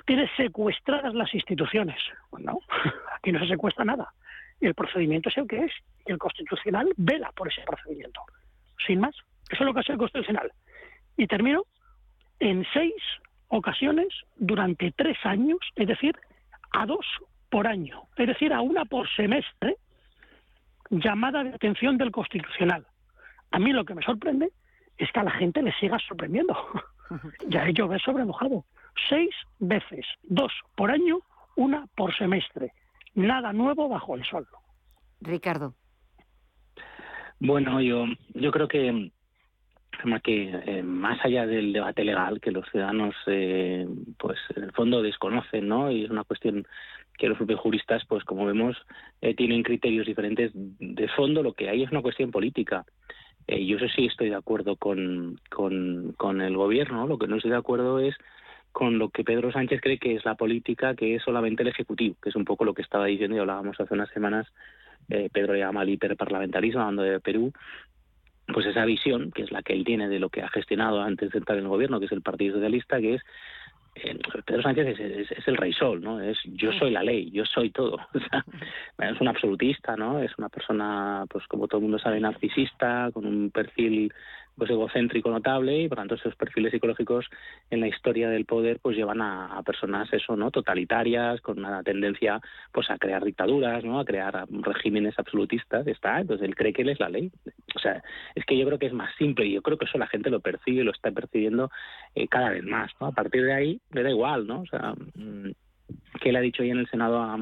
tiene 0.05 0.29
secuestradas 0.35 1.13
las 1.13 1.33
instituciones. 1.33 1.97
Pues 2.29 2.43
no, 2.43 2.59
aquí 3.15 3.31
no 3.31 3.39
se 3.39 3.47
secuestra 3.47 3.85
nada. 3.85 4.13
El 4.59 4.73
procedimiento 4.73 5.29
es 5.29 5.37
el 5.37 5.47
que 5.47 5.65
es 5.65 5.71
y 6.05 6.11
el 6.11 6.17
constitucional 6.17 6.89
vela 6.97 7.31
por 7.35 7.47
ese 7.47 7.61
procedimiento. 7.61 8.21
Sin 8.85 8.99
más, 8.99 9.15
eso 9.49 9.63
es 9.63 9.65
lo 9.65 9.73
que 9.73 9.81
hace 9.81 9.91
el 9.93 9.97
constitucional. 9.97 10.51
Y 11.17 11.27
termino 11.27 11.63
en 12.39 12.65
seis 12.73 12.95
ocasiones 13.49 14.07
durante 14.35 14.91
tres 14.91 15.17
años, 15.23 15.59
es 15.75 15.87
decir, 15.87 16.17
a 16.71 16.85
dos 16.85 17.05
por 17.49 17.67
año, 17.67 18.03
es 18.17 18.27
decir, 18.27 18.51
a 18.51 18.61
una 18.61 18.85
por 18.85 19.07
semestre, 19.15 19.77
llamada 20.89 21.43
de 21.43 21.53
atención 21.53 21.97
del 21.97 22.11
Constitucional. 22.11 22.85
A 23.51 23.59
mí 23.59 23.71
lo 23.71 23.85
que 23.85 23.93
me 23.93 24.01
sorprende 24.01 24.51
es 24.97 25.11
que 25.11 25.19
a 25.19 25.23
la 25.23 25.31
gente 25.31 25.61
le 25.61 25.73
siga 25.73 25.97
sorprendiendo. 25.99 26.55
ya 27.47 27.67
he 27.67 27.73
llover 27.73 28.01
sobre 28.01 28.25
mojado. 28.25 28.65
Seis 29.09 29.33
veces, 29.59 30.05
dos 30.23 30.51
por 30.75 30.91
año, 30.91 31.19
una 31.55 31.87
por 31.95 32.15
semestre. 32.15 32.73
Nada 33.15 33.53
nuevo 33.53 33.89
bajo 33.89 34.15
el 34.15 34.23
sol. 34.25 34.47
Ricardo. 35.21 35.73
Bueno, 37.39 37.81
yo, 37.81 38.05
yo 38.33 38.51
creo 38.51 38.67
que 38.67 39.11
que 40.23 40.51
eh, 40.65 40.83
más 40.83 41.23
allá 41.23 41.45
del 41.45 41.73
debate 41.73 42.03
legal 42.03 42.39
que 42.41 42.51
los 42.51 42.67
ciudadanos 42.69 43.15
eh, 43.27 43.87
pues 44.17 44.37
en 44.55 44.63
el 44.63 44.71
fondo 44.71 45.01
desconocen 45.01 45.67
no 45.67 45.91
y 45.91 46.03
es 46.03 46.09
una 46.09 46.23
cuestión 46.23 46.65
que 47.17 47.27
los 47.27 47.37
propios 47.37 47.59
juristas 47.59 48.03
pues 48.07 48.23
como 48.23 48.45
vemos 48.45 48.75
eh, 49.21 49.33
tienen 49.35 49.63
criterios 49.63 50.05
diferentes 50.05 50.51
de 50.53 51.07
fondo 51.09 51.43
lo 51.43 51.53
que 51.53 51.69
hay 51.69 51.83
es 51.83 51.91
una 51.91 52.01
cuestión 52.01 52.31
política 52.31 52.85
yo 53.47 53.77
eso 53.77 53.87
sí 53.95 54.05
estoy 54.05 54.29
de 54.29 54.35
acuerdo 54.35 54.75
con, 54.75 55.39
con, 55.49 56.13
con 56.17 56.41
el 56.41 56.55
gobierno 56.55 57.07
lo 57.07 57.17
que 57.17 57.27
no 57.27 57.37
estoy 57.37 57.51
de 57.51 57.57
acuerdo 57.57 57.99
es 57.99 58.15
con 58.71 58.97
lo 58.97 59.09
que 59.09 59.23
Pedro 59.23 59.51
Sánchez 59.51 59.81
cree 59.81 59.99
que 59.99 60.15
es 60.15 60.25
la 60.25 60.35
política 60.35 60.95
que 60.95 61.15
es 61.15 61.23
solamente 61.23 61.63
el 61.63 61.69
ejecutivo 61.69 62.15
que 62.21 62.29
es 62.29 62.35
un 62.35 62.45
poco 62.45 62.65
lo 62.65 62.73
que 62.73 62.81
estaba 62.81 63.05
diciendo 63.05 63.35
y 63.35 63.39
hablábamos 63.39 63.79
hace 63.79 63.93
unas 63.93 64.09
semanas 64.09 64.47
Pedro 65.07 65.55
llama 65.55 65.81
al 65.81 65.89
hiperparlamentarismo 65.89 66.79
hablando 66.79 67.03
de 67.03 67.19
Perú 67.19 67.51
pues 68.51 68.65
esa 68.65 68.85
visión, 68.85 69.31
que 69.31 69.43
es 69.43 69.51
la 69.51 69.63
que 69.63 69.73
él 69.73 69.85
tiene 69.85 70.09
de 70.09 70.19
lo 70.19 70.29
que 70.29 70.41
ha 70.41 70.49
gestionado 70.49 71.01
antes 71.01 71.31
de 71.31 71.37
entrar 71.37 71.57
en 71.57 71.65
el 71.65 71.69
gobierno, 71.69 71.99
que 71.99 72.07
es 72.07 72.11
el 72.11 72.21
Partido 72.21 72.55
Socialista, 72.55 72.99
que 72.99 73.15
es 73.15 73.21
eh, 73.95 74.17
Pedro 74.45 74.61
Sánchez 74.61 74.99
es, 74.99 75.47
el 75.47 75.57
rey 75.57 75.73
sol, 75.73 76.01
¿no? 76.01 76.19
Es 76.19 76.37
yo 76.45 76.71
soy 76.73 76.91
la 76.91 77.03
ley, 77.03 77.29
yo 77.31 77.45
soy 77.45 77.69
todo. 77.69 77.97
es 78.99 79.21
un 79.21 79.27
absolutista, 79.27 79.95
¿no? 79.95 80.19
Es 80.19 80.31
una 80.37 80.49
persona, 80.49 81.25
pues 81.29 81.45
como 81.47 81.67
todo 81.67 81.77
el 81.77 81.83
mundo 81.83 81.99
sabe, 81.99 82.19
narcisista, 82.19 83.09
con 83.13 83.25
un 83.25 83.51
perfil 83.51 84.13
pues 84.57 84.69
egocéntrico 84.69 85.29
notable 85.29 85.81
y 85.81 85.89
por 85.89 85.97
tanto 85.97 86.15
esos 86.15 86.35
perfiles 86.35 86.71
psicológicos 86.71 87.27
en 87.69 87.79
la 87.79 87.87
historia 87.87 88.29
del 88.29 88.45
poder 88.45 88.79
pues 88.81 88.95
llevan 88.95 89.21
a, 89.21 89.61
personas 89.65 90.11
eso 90.13 90.35
no 90.35 90.51
totalitarias 90.51 91.41
con 91.41 91.59
una 91.59 91.81
tendencia 91.83 92.41
pues 92.71 92.89
a 92.89 92.97
crear 92.97 93.23
dictaduras 93.23 93.83
no 93.83 93.99
a 93.99 94.05
crear 94.05 94.45
regímenes 94.49 95.17
absolutistas 95.17 95.87
está 95.87 96.19
entonces 96.19 96.47
él 96.47 96.55
cree 96.55 96.73
que 96.73 96.81
él 96.81 96.89
es 96.89 96.99
la 96.99 97.09
ley. 97.09 97.31
O 97.75 97.79
sea 97.79 98.03
es 98.35 98.45
que 98.45 98.57
yo 98.57 98.65
creo 98.65 98.79
que 98.79 98.87
es 98.87 98.93
más 98.93 99.13
simple 99.17 99.45
y 99.45 99.53
yo 99.53 99.61
creo 99.61 99.77
que 99.77 99.85
eso 99.85 99.97
la 99.97 100.07
gente 100.07 100.29
lo 100.29 100.39
percibe 100.39 100.83
lo 100.83 100.91
está 100.91 101.11
percibiendo 101.11 101.71
eh, 102.15 102.27
cada 102.27 102.49
vez 102.49 102.63
más 102.63 102.91
no 102.99 103.07
a 103.07 103.11
partir 103.11 103.43
de 103.43 103.53
ahí 103.53 103.81
le 103.91 104.03
da 104.03 104.09
igual 104.09 104.45
no 104.47 104.61
o 104.61 104.65
sea 104.65 104.93
mm, 105.15 105.51
que 106.21 106.29
él 106.29 106.35
ha 106.35 106.41
dicho 106.41 106.63
hoy 106.63 106.71
en 106.71 106.79
el 106.79 106.89
senado 106.89 107.21
a 107.21 107.37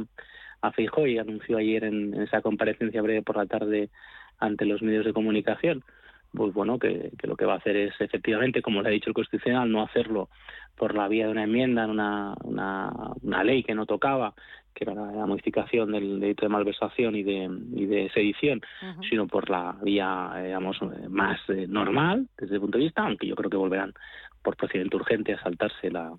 a 0.63 0.71
Feijóo 0.71 1.07
y 1.07 1.17
anunció 1.17 1.57
ayer 1.57 1.83
en 1.83 2.13
esa 2.21 2.41
comparecencia 2.41 3.01
breve 3.01 3.23
por 3.23 3.37
la 3.37 3.47
tarde 3.47 3.89
ante 4.37 4.65
los 4.65 4.81
medios 4.81 5.05
de 5.05 5.13
comunicación 5.13 5.83
pues 6.33 6.53
bueno, 6.53 6.79
que, 6.79 7.11
lo 7.23 7.35
que 7.35 7.45
va 7.45 7.53
a 7.53 7.57
hacer 7.57 7.75
es 7.75 7.93
efectivamente, 7.99 8.61
como 8.61 8.81
le 8.81 8.89
ha 8.89 8.91
dicho 8.91 9.09
el 9.09 9.13
Constitucional, 9.13 9.71
no 9.71 9.83
hacerlo 9.83 10.29
por 10.77 10.95
la 10.95 11.07
vía 11.07 11.25
de 11.25 11.31
una 11.31 11.43
enmienda 11.43 11.83
en 11.83 11.91
una, 11.91 12.33
una, 12.43 13.43
ley 13.43 13.63
que 13.63 13.75
no 13.75 13.85
tocaba, 13.85 14.33
que 14.73 14.85
era 14.85 14.93
la 14.93 15.25
modificación 15.25 15.91
del 15.91 16.19
delito 16.19 16.45
de 16.45 16.49
malversación 16.49 17.15
y 17.15 17.23
de, 17.23 17.49
y 17.75 17.85
de 17.85 18.09
sedición, 18.13 18.61
sino 19.09 19.27
por 19.27 19.49
la 19.49 19.75
vía, 19.83 20.31
digamos, 20.43 20.79
más 21.09 21.39
eh, 21.49 21.67
normal 21.67 22.27
desde 22.37 22.55
el 22.55 22.61
punto 22.61 22.77
de 22.77 22.85
vista, 22.85 23.03
aunque 23.03 23.27
yo 23.27 23.35
creo 23.35 23.49
que 23.49 23.57
volverán 23.57 23.93
por 24.41 24.55
procedimiento 24.55 24.97
urgente 24.97 25.33
a 25.33 25.43
saltarse 25.43 25.91
la, 25.91 26.13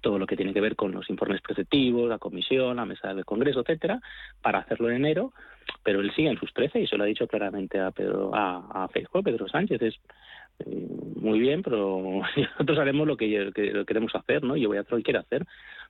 todo 0.00 0.18
lo 0.18 0.26
que 0.26 0.36
tiene 0.36 0.54
que 0.54 0.60
ver 0.60 0.76
con 0.76 0.92
los 0.92 1.10
informes 1.10 1.40
preceptivos, 1.42 2.08
la 2.08 2.18
comisión, 2.18 2.76
la 2.76 2.86
mesa 2.86 3.12
del 3.12 3.24
Congreso, 3.24 3.60
etcétera, 3.60 4.00
para 4.40 4.60
hacerlo 4.60 4.88
en 4.88 4.96
enero, 4.96 5.32
pero 5.82 6.00
él 6.00 6.12
sigue 6.14 6.28
en 6.28 6.38
sus 6.38 6.52
13 6.52 6.80
y 6.80 6.86
se 6.86 6.96
lo 6.96 7.04
ha 7.04 7.06
dicho 7.06 7.26
claramente 7.26 7.78
a 7.80 7.90
Pedro, 7.90 8.34
a, 8.34 8.84
a 8.84 8.88
Pedro 8.88 9.48
Sánchez, 9.48 9.82
es 9.82 9.94
eh, 10.60 10.88
muy 11.16 11.38
bien, 11.38 11.62
pero 11.62 12.22
nosotros 12.36 12.78
haremos 12.78 13.06
lo 13.06 13.16
que, 13.16 13.50
queremos 13.86 14.14
hacer, 14.14 14.42
¿no? 14.42 14.56
Yo 14.56 14.68
voy 14.68 14.78
a 14.78 14.80
hacer 14.80 14.92
lo 14.92 14.98
que 14.98 15.04
quiero 15.04 15.20
hacer, 15.20 15.44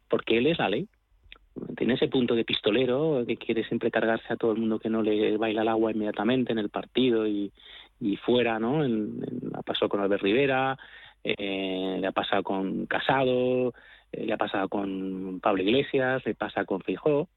porque 0.09 0.39
él 0.39 0.47
es 0.47 0.59
la 0.59 0.69
ley. 0.69 0.89
Tiene 1.77 1.95
ese 1.95 2.09
punto 2.09 2.35
de 2.35 2.45
pistolero 2.45 3.25
que 3.27 3.39
quiere 3.39 3.65
siempre 3.65 3.91
cargarse 3.91 4.31
a 4.31 4.37
todo 4.37 4.53
el 4.53 4.59
mundo 4.59 4.79
que 4.79 4.91
no 4.91 5.03
le 5.03 5.39
baila 5.39 5.62
el 5.62 5.69
agua 5.69 5.91
inmediatamente 5.91 6.53
en 6.53 6.59
el 6.59 6.69
partido 6.69 7.27
y, 7.27 7.51
y 7.99 8.17
fuera, 8.17 8.59
¿no? 8.59 8.85
En, 8.85 9.23
ha 9.55 9.62
pasado 9.62 9.89
con 9.89 10.01
Albert 10.01 10.23
Rivera, 10.23 10.77
eh, 11.25 11.97
le 11.99 12.07
ha 12.07 12.12
pasado 12.12 12.43
con 12.43 12.87
Casado, 12.87 13.73
eh, 14.12 14.27
le 14.27 14.33
ha 14.33 14.37
pasado 14.37 14.69
con 14.69 15.41
Pablo 15.41 15.62
Iglesias, 15.62 16.25
le 16.27 16.35
pasa 16.35 16.65
con 16.65 16.83
Fijó. 16.83 17.29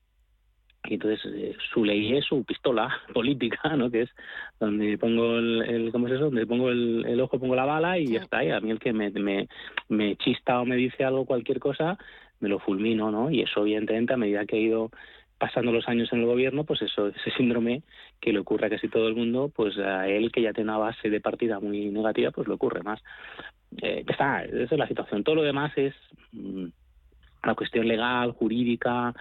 Y 0.90 0.96
entonces 0.96 1.20
eh, 1.34 1.56
su 1.74 1.86
ley 1.86 2.18
es 2.18 2.26
su 2.26 2.44
pistola 2.44 2.90
política, 3.14 3.76
¿no? 3.76 3.90
Que 3.92 4.04
es 4.04 4.10
donde 4.60 4.98
pongo 4.98 5.38
el, 5.38 5.90
¿cómo 5.92 6.08
es 6.08 6.14
eso? 6.14 6.26
Donde 6.26 6.48
pongo 6.48 6.70
el, 6.70 7.20
ojo, 7.22 7.40
pongo 7.40 7.56
la 7.56 7.66
bala 7.66 7.98
y 8.00 8.08
ya 8.08 8.22
está. 8.22 8.44
Y 8.44 8.52
a 8.52 8.60
mí 8.60 8.72
el 8.72 8.80
que 8.80 8.94
me, 8.94 9.10
me, 9.12 9.48
me 9.88 10.16
chista 10.18 10.60
o 10.60 10.66
me 10.66 10.76
dice 10.76 11.04
algo, 11.04 11.26
cualquier 11.26 11.60
cosa, 11.60 11.98
me 12.40 12.50
lo 12.50 12.60
fulmino, 12.60 13.12
¿no? 13.12 13.30
Y 13.30 13.42
eso 13.42 13.62
evidentemente 13.62 14.14
a 14.14 14.18
medida 14.18 14.46
que 14.46 14.58
he 14.58 14.62
ido 14.62 14.90
pasando 15.40 15.72
los 15.72 15.88
años 15.88 16.12
en 16.12 16.20
el 16.20 16.26
gobierno, 16.26 16.66
pues 16.66 16.82
eso, 16.82 17.08
ese 17.16 17.32
síndrome 17.38 17.82
que 18.20 18.34
le 18.34 18.40
ocurre 18.40 18.68
a 18.68 18.70
casi 18.70 18.90
todo 18.90 19.08
el 19.08 19.16
mundo, 19.16 19.52
pues 19.56 19.78
a 19.78 20.08
él 20.08 20.32
que 20.32 20.42
ya 20.42 20.54
tiene 20.54 20.70
una 20.70 20.80
base 20.80 21.10
de 21.10 21.22
partida 21.22 21.60
muy 21.60 21.90
negativa, 21.90 22.32
pues 22.32 22.48
le 22.48 22.54
ocurre 22.54 22.84
más. 22.84 23.02
Eh, 23.82 24.04
está, 24.08 24.44
esa 24.44 24.76
es 24.76 24.80
la 24.80 24.88
situación. 24.88 25.24
Todo 25.24 25.36
lo 25.36 25.44
demás 25.44 25.72
es 25.78 25.94
mm, 26.34 26.66
la 27.44 27.56
cuestión 27.56 27.88
legal, 27.88 28.34
jurídica, 28.34 29.14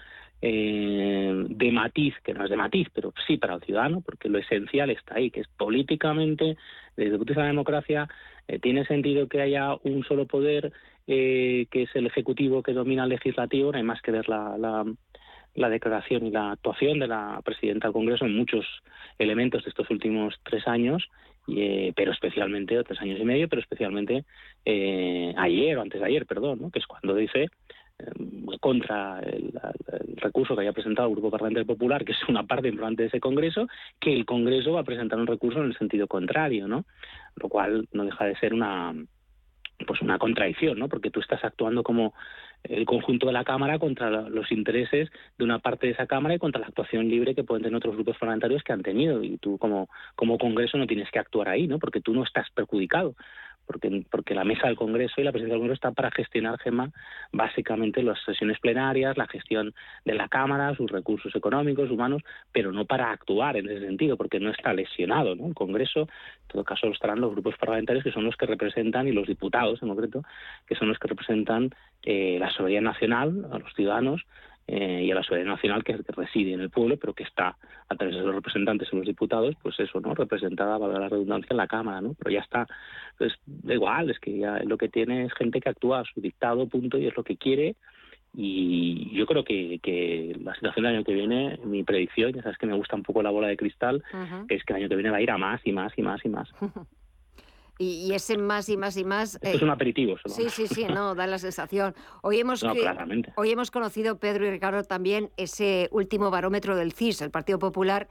eh, 0.43 1.45
de 1.49 1.73
matiz, 1.73 2.15
que 2.25 2.35
no 2.35 2.45
es 2.45 2.51
de 2.51 2.57
matiz, 2.57 2.89
pero 2.93 3.13
sí 3.27 3.37
para 3.37 3.55
el 3.55 3.63
ciudadano, 3.63 4.01
porque 4.01 4.29
lo 4.29 4.39
esencial 4.39 4.91
está 4.91 5.17
ahí, 5.17 5.31
que 5.31 5.41
es 5.41 5.49
políticamente, 5.57 6.57
desde 6.97 7.13
el 7.13 7.19
punto 7.19 7.25
de 7.25 7.33
vista 7.33 7.41
de 7.41 7.47
la 7.47 7.53
democracia, 7.53 8.09
eh, 8.47 8.59
tiene 8.59 8.85
sentido 8.87 9.29
que 9.29 9.41
haya 9.41 9.75
un 9.83 10.05
solo 10.05 10.27
poder, 10.27 10.73
que 11.07 11.67
es 11.73 11.89
el 11.95 12.07
Ejecutivo 12.07 12.63
que 12.63 12.75
domina 12.75 13.05
el 13.05 13.09
Legislativo, 13.09 13.73
no 13.73 13.79
hay 13.79 13.85
más 13.85 14.03
que 14.03 14.11
ver 14.11 14.29
la, 14.29 14.85
la 15.59 15.69
declaración 15.69 16.27
y 16.27 16.31
la 16.31 16.53
actuación 16.53 16.99
de 16.99 17.09
la 17.09 17.41
presidenta 17.45 17.89
del 17.89 17.93
Congreso 17.93 18.25
en 18.25 18.37
muchos 18.37 18.65
elementos 19.19 19.65
de 19.65 19.71
estos 19.71 19.91
últimos 19.91 20.35
tres 20.45 20.67
años, 20.67 21.09
eh, 21.49 21.93
pero 21.97 22.13
especialmente, 22.13 22.83
tres 22.85 23.01
años 23.01 23.19
y 23.21 23.25
medio, 23.25 23.49
pero 23.49 23.61
especialmente 23.61 24.25
eh, 24.65 25.35
ayer 25.37 25.77
o 25.77 25.83
antes 25.83 26.01
de 26.01 26.07
ayer, 26.07 26.27
perdón, 26.27 26.61
¿no? 26.61 26.71
que 26.71 26.79
es 26.79 26.87
cuando 26.87 27.15
dice 27.15 27.45
eh, 27.45 27.49
contra 28.61 29.21
el, 29.21 29.53
recurso 30.17 30.55
que 30.55 30.63
haya 30.63 30.73
presentado 30.73 31.09
el 31.09 31.15
Grupo 31.15 31.31
Parlamentario 31.31 31.67
Popular, 31.67 32.05
que 32.05 32.13
es 32.13 32.29
una 32.29 32.45
parte 32.45 32.69
importante 32.69 33.03
de 33.03 33.09
ese 33.09 33.21
Congreso, 33.21 33.69
que 34.01 34.13
el 34.13 34.25
Congreso 34.25 34.73
va 34.73 34.81
a 34.81 34.85
presentar 34.85 35.19
un 35.19 35.27
recurso 35.27 35.61
en 35.61 35.67
el 35.67 35.79
sentido 35.79 36.07
contrario, 36.07 36.67
¿no? 36.67 36.85
Lo 37.37 37.49
cual 37.49 37.89
no 37.93 38.05
deja 38.05 38.25
de 38.25 38.37
ser 38.37 38.55
una 38.55 38.95
pues 39.87 40.03
una 40.03 40.19
contradicción, 40.19 40.79
¿no? 40.79 40.89
Porque 40.89 41.11
tú 41.11 41.21
estás 41.21 41.45
actuando 41.45 41.85
como 41.85 42.13
el 42.65 42.85
conjunto 42.85 43.27
de 43.27 43.33
la 43.33 43.45
Cámara 43.45 43.79
contra 43.79 44.11
los 44.11 44.51
intereses 44.51 45.09
de 45.39 45.45
una 45.45 45.61
parte 45.61 45.87
de 45.87 45.93
esa 45.93 46.07
Cámara 46.07 46.35
y 46.35 46.39
contra 46.39 46.61
la 46.61 46.67
actuación 46.67 47.09
libre 47.09 47.35
que 47.35 47.45
pueden 47.45 47.63
tener 47.63 47.77
otros 47.77 47.95
grupos 47.95 48.19
parlamentarios 48.19 48.65
que 48.65 48.73
han 48.73 48.83
tenido. 48.83 49.23
Y 49.23 49.39
tú 49.39 49.57
como, 49.59 49.89
como 50.17 50.39
Congreso 50.39 50.79
no 50.79 50.87
tienes 50.87 51.11
que 51.11 51.21
actuar 51.21 51.49
ahí, 51.49 51.69
¿no? 51.69 51.79
Porque 51.79 52.01
tú 52.01 52.13
no 52.13 52.25
estás 52.25 52.51
perjudicado 52.51 53.15
porque, 53.69 54.35
la 54.35 54.45
mesa 54.45 54.67
del 54.67 54.77
Congreso 54.77 55.21
y 55.21 55.25
la 55.25 55.31
presidencia 55.31 55.55
del 55.55 55.61
Congreso 55.61 55.75
están 55.75 55.95
para 55.95 56.11
gestionar, 56.11 56.59
Gema, 56.59 56.91
básicamente 57.33 58.03
las 58.03 58.19
sesiones 58.25 58.59
plenarias, 58.59 59.17
la 59.17 59.29
gestión 59.29 59.75
de 60.05 60.15
la 60.15 60.29
Cámara, 60.29 60.75
sus 60.75 60.91
recursos 60.91 61.35
económicos, 61.37 61.91
humanos, 61.91 62.23
pero 62.51 62.73
no 62.73 62.87
para 62.87 63.13
actuar 63.13 63.57
en 63.57 63.69
ese 63.69 63.87
sentido, 63.87 64.17
porque 64.17 64.41
no 64.41 64.51
está 64.51 64.73
lesionado. 64.73 65.33
El 65.33 65.55
Congreso, 65.55 66.01
en 66.01 66.49
todo 66.49 66.65
caso, 66.65 66.89
estarán 66.89 67.21
los 67.21 67.33
grupos 67.33 67.57
parlamentarios 67.57 68.03
que 68.03 68.13
son 68.13 68.25
los 68.25 68.37
que 68.37 68.47
representan, 68.47 69.07
y 69.07 69.13
los 69.13 69.27
diputados 69.27 69.83
en 69.83 69.89
concreto, 69.89 70.23
que 70.67 70.75
son 70.75 70.89
los 70.89 70.99
que 70.99 71.09
representan 71.09 71.71
eh, 72.03 72.39
la 72.41 72.51
soberanía 72.51 72.81
nacional 72.81 73.47
a 73.53 73.59
los 73.59 73.73
ciudadanos 73.75 74.25
eh, 74.71 75.05
y 75.05 75.11
a 75.11 75.15
la 75.15 75.23
soberanía 75.23 75.55
nacional 75.55 75.83
que, 75.83 75.97
reside 76.09 76.53
en 76.53 76.61
el 76.61 76.69
pueblo, 76.69 76.99
pero 76.99 77.15
que 77.15 77.23
está 77.23 77.57
a 77.89 77.97
través 77.97 78.15
de 78.15 78.23
los 78.23 78.35
representantes 78.35 78.89
y 78.93 78.97
los 78.97 79.07
diputados, 79.07 79.55
pues 79.63 79.81
eso, 79.81 79.99
¿no? 79.99 80.15
Representada, 80.15 80.77
valga 80.77 81.01
la 81.01 81.09
redundancia, 81.09 81.49
en 81.51 81.57
la 81.57 81.67
Cámara, 81.67 82.03
¿no? 82.03 82.15
Pero 82.19 82.31
ya 82.31 82.41
está, 82.41 82.67
pues 83.17 83.33
da 83.47 83.73
igual, 83.73 84.11
es 84.11 84.19
que 84.21 84.37
ya 84.37 84.59
lo 84.65 84.77
que 84.77 84.91
tiene 84.91 85.25
es 85.25 85.33
gente 85.33 85.63
que 85.63 85.71
actúa 85.71 86.01
a 86.01 86.05
su 86.05 86.21
dictado, 86.21 86.69
punto, 86.69 86.99
y 86.99 87.07
es 87.07 87.17
lo 87.17 87.25
que 87.25 87.39
quiere, 87.39 87.77
y 88.35 89.11
yo 89.17 89.25
creo 89.25 89.43
que, 89.43 89.81
que 89.83 90.37
la 90.45 90.55
situación 90.55 90.85
del 90.85 90.97
año 90.97 91.05
que 91.05 91.15
viene, 91.15 91.59
mi 91.65 91.83
predicción, 91.83 92.35
ya 92.35 92.43
sabes 92.43 92.59
que 92.59 92.67
me 92.67 92.77
gusta 92.77 92.95
un 92.95 93.03
poco 93.03 93.23
la 93.23 93.31
bola 93.31 93.49
de 93.49 93.57
cristal, 93.57 94.05
es 94.51 94.65
que 94.65 94.73
el 94.75 94.81
año 94.81 94.89
que 94.91 94.97
viene 94.97 95.11
va 95.11 95.17
a 95.17 95.23
ir 95.23 95.31
a 95.31 95.39
más 95.39 95.63
y 95.65 95.73
más 95.73 95.93
y 95.97 96.03
más 96.03 96.23
y 96.27 96.29
más. 96.29 96.49
Y, 97.81 98.13
ese 98.13 98.37
más 98.37 98.69
y 98.69 98.77
más 98.77 98.97
y 98.97 99.05
más... 99.05 99.37
Esto 99.37 99.49
es 99.57 99.63
un 99.63 99.71
aperitivo. 99.71 100.17
Sí, 100.27 100.51
sí, 100.51 100.67
sí, 100.67 100.85
no, 100.85 101.15
da 101.15 101.29
la 101.29 101.39
sensación. 101.39 101.95
Hoy 102.23 102.41
hemos, 102.41 102.65
hoy 103.37 103.51
hemos 103.51 103.71
conocido, 103.71 104.19
Pedro 104.19 104.47
y 104.47 104.51
Ricardo, 104.51 104.83
también 104.83 105.31
ese 105.37 105.89
último 105.93 106.31
barómetro 106.31 106.75
del 106.75 106.93
CIS, 106.93 107.23
el 107.23 107.31
Partido 107.31 107.61
Popular, 107.61 108.09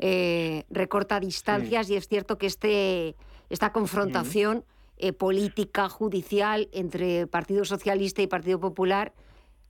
eh, 0.00 0.64
recorta 0.68 1.20
distancias 1.20 1.88
y 1.90 1.94
es 1.94 2.08
cierto 2.08 2.38
que 2.38 2.46
este, 2.46 3.14
esta 3.50 3.72
confrontación 3.72 4.64
eh, 4.96 5.12
política, 5.12 5.88
judicial 5.88 6.68
entre 6.72 7.26
Partido 7.26 7.64
Socialista 7.64 8.22
y 8.22 8.26
Partido 8.26 8.58
Popular 8.58 9.12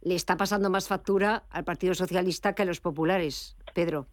le 0.03 0.15
está 0.15 0.37
pasando 0.37 0.71
más 0.71 0.87
factura 0.87 1.45
al 1.51 1.65
Partido 1.65 1.95
Socialista 1.95 2.55
que 2.55 2.63
a 2.63 2.65
los 2.67 2.81
populares. 2.81 3.57
Pedro. 3.75 4.07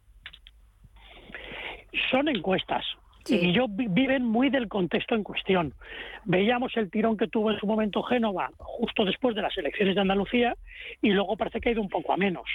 Son 2.09 2.27
encuestas. 2.29 2.85
Y 3.27 3.53
yo 3.53 3.65
viven 3.69 4.25
muy 4.25 4.49
del 4.49 4.67
contexto 4.67 5.15
en 5.15 5.23
cuestión. 5.23 5.73
Veíamos 6.25 6.75
el 6.77 6.89
tirón 6.89 7.17
que 7.17 7.27
tuvo 7.27 7.51
en 7.51 7.59
su 7.59 7.67
momento 7.67 8.01
Génova 8.03 8.51
justo 8.57 9.05
después 9.05 9.35
de 9.35 9.41
las 9.41 9.55
elecciones 9.57 9.95
de 9.95 10.01
Andalucía 10.01 10.55
y 11.01 11.11
luego 11.11 11.37
parece 11.37 11.59
que 11.59 11.69
ha 11.69 11.71
ido 11.73 11.81
un 11.81 11.89
poco 11.89 12.13
a 12.13 12.17
menos. 12.17 12.45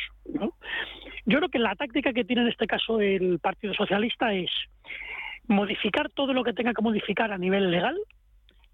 Yo 1.25 1.39
creo 1.39 1.49
que 1.49 1.59
la 1.59 1.75
táctica 1.75 2.13
que 2.13 2.25
tiene 2.25 2.43
en 2.43 2.49
este 2.49 2.67
caso 2.67 3.01
el 3.01 3.39
Partido 3.39 3.75
Socialista 3.75 4.33
es 4.33 4.51
modificar 5.47 6.11
todo 6.11 6.33
lo 6.33 6.43
que 6.43 6.53
tenga 6.53 6.75
que 6.75 6.83
modificar 6.83 7.33
a 7.33 7.39
nivel 7.39 7.71
legal 7.71 7.97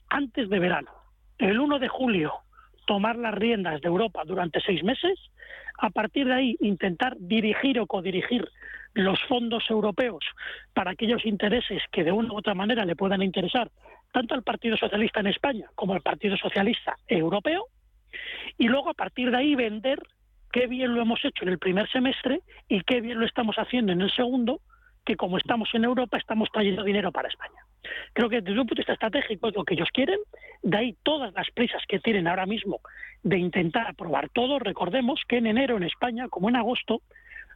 antes 0.08 0.48
de 0.48 0.58
verano. 0.58 0.90
El 1.38 1.60
1 1.60 1.78
de 1.78 1.88
julio 1.88 2.32
tomar 2.86 3.16
las 3.16 3.34
riendas 3.34 3.80
de 3.80 3.88
Europa 3.88 4.22
durante 4.26 4.60
seis 4.60 4.82
meses, 4.82 5.18
a 5.78 5.90
partir 5.90 6.26
de 6.26 6.34
ahí 6.34 6.56
intentar 6.60 7.16
dirigir 7.18 7.78
o 7.80 7.86
codirigir 7.86 8.48
los 8.94 9.20
fondos 9.24 9.64
europeos 9.70 10.24
para 10.74 10.90
aquellos 10.90 11.24
intereses 11.24 11.82
que 11.90 12.04
de 12.04 12.12
una 12.12 12.32
u 12.32 12.36
otra 12.36 12.54
manera 12.54 12.84
le 12.84 12.96
puedan 12.96 13.22
interesar 13.22 13.70
tanto 14.12 14.34
al 14.34 14.42
Partido 14.42 14.76
Socialista 14.76 15.20
en 15.20 15.28
España 15.28 15.66
como 15.74 15.94
al 15.94 16.02
Partido 16.02 16.36
Socialista 16.36 16.96
Europeo, 17.08 17.66
y 18.58 18.68
luego 18.68 18.90
a 18.90 18.94
partir 18.94 19.30
de 19.30 19.38
ahí 19.38 19.54
vender 19.54 19.98
qué 20.52 20.66
bien 20.66 20.94
lo 20.94 21.00
hemos 21.00 21.24
hecho 21.24 21.44
en 21.44 21.48
el 21.48 21.58
primer 21.58 21.90
semestre 21.90 22.40
y 22.68 22.82
qué 22.82 23.00
bien 23.00 23.18
lo 23.18 23.26
estamos 23.26 23.56
haciendo 23.56 23.92
en 23.92 24.02
el 24.02 24.12
segundo, 24.12 24.60
que 25.04 25.16
como 25.16 25.38
estamos 25.38 25.70
en 25.72 25.84
Europa 25.84 26.18
estamos 26.18 26.50
trayendo 26.52 26.84
dinero 26.84 27.10
para 27.10 27.28
España. 27.28 27.64
Creo 28.12 28.28
que 28.28 28.42
desde 28.42 28.52
un 28.60 28.66
punto 28.66 28.74
de 28.76 28.80
vista 28.80 28.92
estratégico 28.92 29.48
es 29.48 29.56
lo 29.56 29.64
que 29.64 29.74
ellos 29.74 29.88
quieren, 29.92 30.18
de 30.62 30.76
ahí 30.76 30.96
todas 31.02 31.32
las 31.32 31.50
prisas 31.50 31.82
que 31.88 31.98
tienen 31.98 32.28
ahora 32.28 32.46
mismo 32.46 32.80
de 33.22 33.38
intentar 33.38 33.88
aprobar 33.88 34.28
todo. 34.28 34.58
Recordemos 34.58 35.20
que 35.26 35.38
en 35.38 35.46
enero 35.46 35.76
en 35.76 35.84
España, 35.84 36.28
como 36.28 36.48
en 36.48 36.56
agosto, 36.56 37.00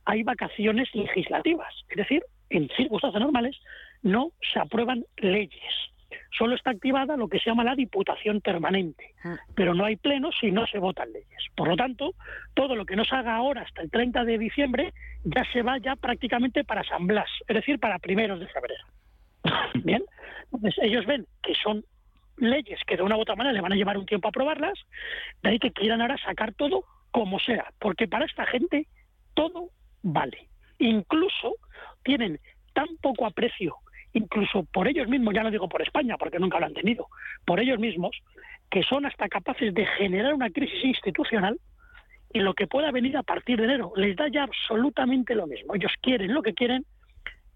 hay 0.06 0.22
vacaciones 0.22 0.88
legislativas, 0.94 1.74
es 1.88 1.96
decir, 1.96 2.22
en 2.48 2.68
circunstancias 2.76 3.20
normales 3.20 3.56
no 4.02 4.30
se 4.52 4.60
aprueban 4.60 5.04
leyes. 5.16 5.74
Solo 6.38 6.54
está 6.54 6.70
activada 6.70 7.16
lo 7.16 7.28
que 7.28 7.38
se 7.40 7.50
llama 7.50 7.64
la 7.64 7.74
Diputación 7.74 8.40
Permanente, 8.40 9.14
ah. 9.24 9.36
pero 9.54 9.74
no 9.74 9.84
hay 9.84 9.96
pleno 9.96 10.30
si 10.32 10.52
no 10.52 10.66
se 10.66 10.78
votan 10.78 11.12
leyes. 11.12 11.42
Por 11.56 11.68
lo 11.68 11.76
tanto, 11.76 12.14
todo 12.54 12.76
lo 12.76 12.86
que 12.86 12.94
no 12.94 13.04
se 13.04 13.16
haga 13.16 13.34
ahora 13.34 13.62
hasta 13.62 13.82
el 13.82 13.90
30 13.90 14.24
de 14.24 14.38
diciembre 14.38 14.94
ya 15.24 15.44
se 15.52 15.62
va 15.62 15.78
ya 15.78 15.96
prácticamente 15.96 16.62
para 16.62 16.84
San 16.84 17.06
Blas, 17.06 17.28
es 17.48 17.56
decir, 17.56 17.80
para 17.80 17.98
primeros 17.98 18.38
de 18.38 18.46
febrero. 18.46 18.84
Bien, 19.84 20.04
entonces 20.52 20.74
ellos 20.82 21.04
ven 21.06 21.26
que 21.42 21.54
son 21.54 21.84
leyes 22.36 22.78
que 22.86 22.96
de 22.96 23.02
una 23.02 23.16
u 23.16 23.20
otra 23.20 23.34
manera 23.34 23.54
le 23.54 23.62
van 23.62 23.72
a 23.72 23.76
llevar 23.76 23.98
un 23.98 24.06
tiempo 24.06 24.28
a 24.28 24.30
aprobarlas, 24.30 24.78
de 25.42 25.50
ahí 25.50 25.58
que 25.58 25.72
quieran 25.72 26.00
ahora 26.00 26.16
sacar 26.18 26.54
todo 26.54 26.84
como 27.10 27.40
sea, 27.40 27.72
porque 27.80 28.06
para 28.06 28.26
esta 28.26 28.46
gente 28.46 28.86
todo 29.34 29.70
vale. 30.06 30.48
Incluso 30.78 31.56
tienen 32.02 32.38
tan 32.72 32.86
poco 33.02 33.26
aprecio, 33.26 33.76
incluso 34.12 34.64
por 34.72 34.86
ellos 34.88 35.08
mismos, 35.08 35.34
ya 35.34 35.42
no 35.42 35.50
digo 35.50 35.68
por 35.68 35.82
España, 35.82 36.16
porque 36.16 36.38
nunca 36.38 36.60
lo 36.60 36.66
han 36.66 36.74
tenido, 36.74 37.08
por 37.44 37.60
ellos 37.60 37.78
mismos, 37.78 38.16
que 38.70 38.82
son 38.82 39.04
hasta 39.04 39.28
capaces 39.28 39.74
de 39.74 39.86
generar 39.98 40.34
una 40.34 40.50
crisis 40.50 40.84
institucional 40.84 41.58
y 42.32 42.40
lo 42.40 42.54
que 42.54 42.66
pueda 42.66 42.90
venir 42.92 43.16
a 43.16 43.22
partir 43.22 43.58
de 43.58 43.64
enero 43.64 43.92
les 43.96 44.16
da 44.16 44.28
ya 44.28 44.44
absolutamente 44.44 45.34
lo 45.34 45.46
mismo. 45.46 45.74
Ellos 45.74 45.92
quieren 46.00 46.34
lo 46.34 46.42
que 46.42 46.54
quieren, 46.54 46.84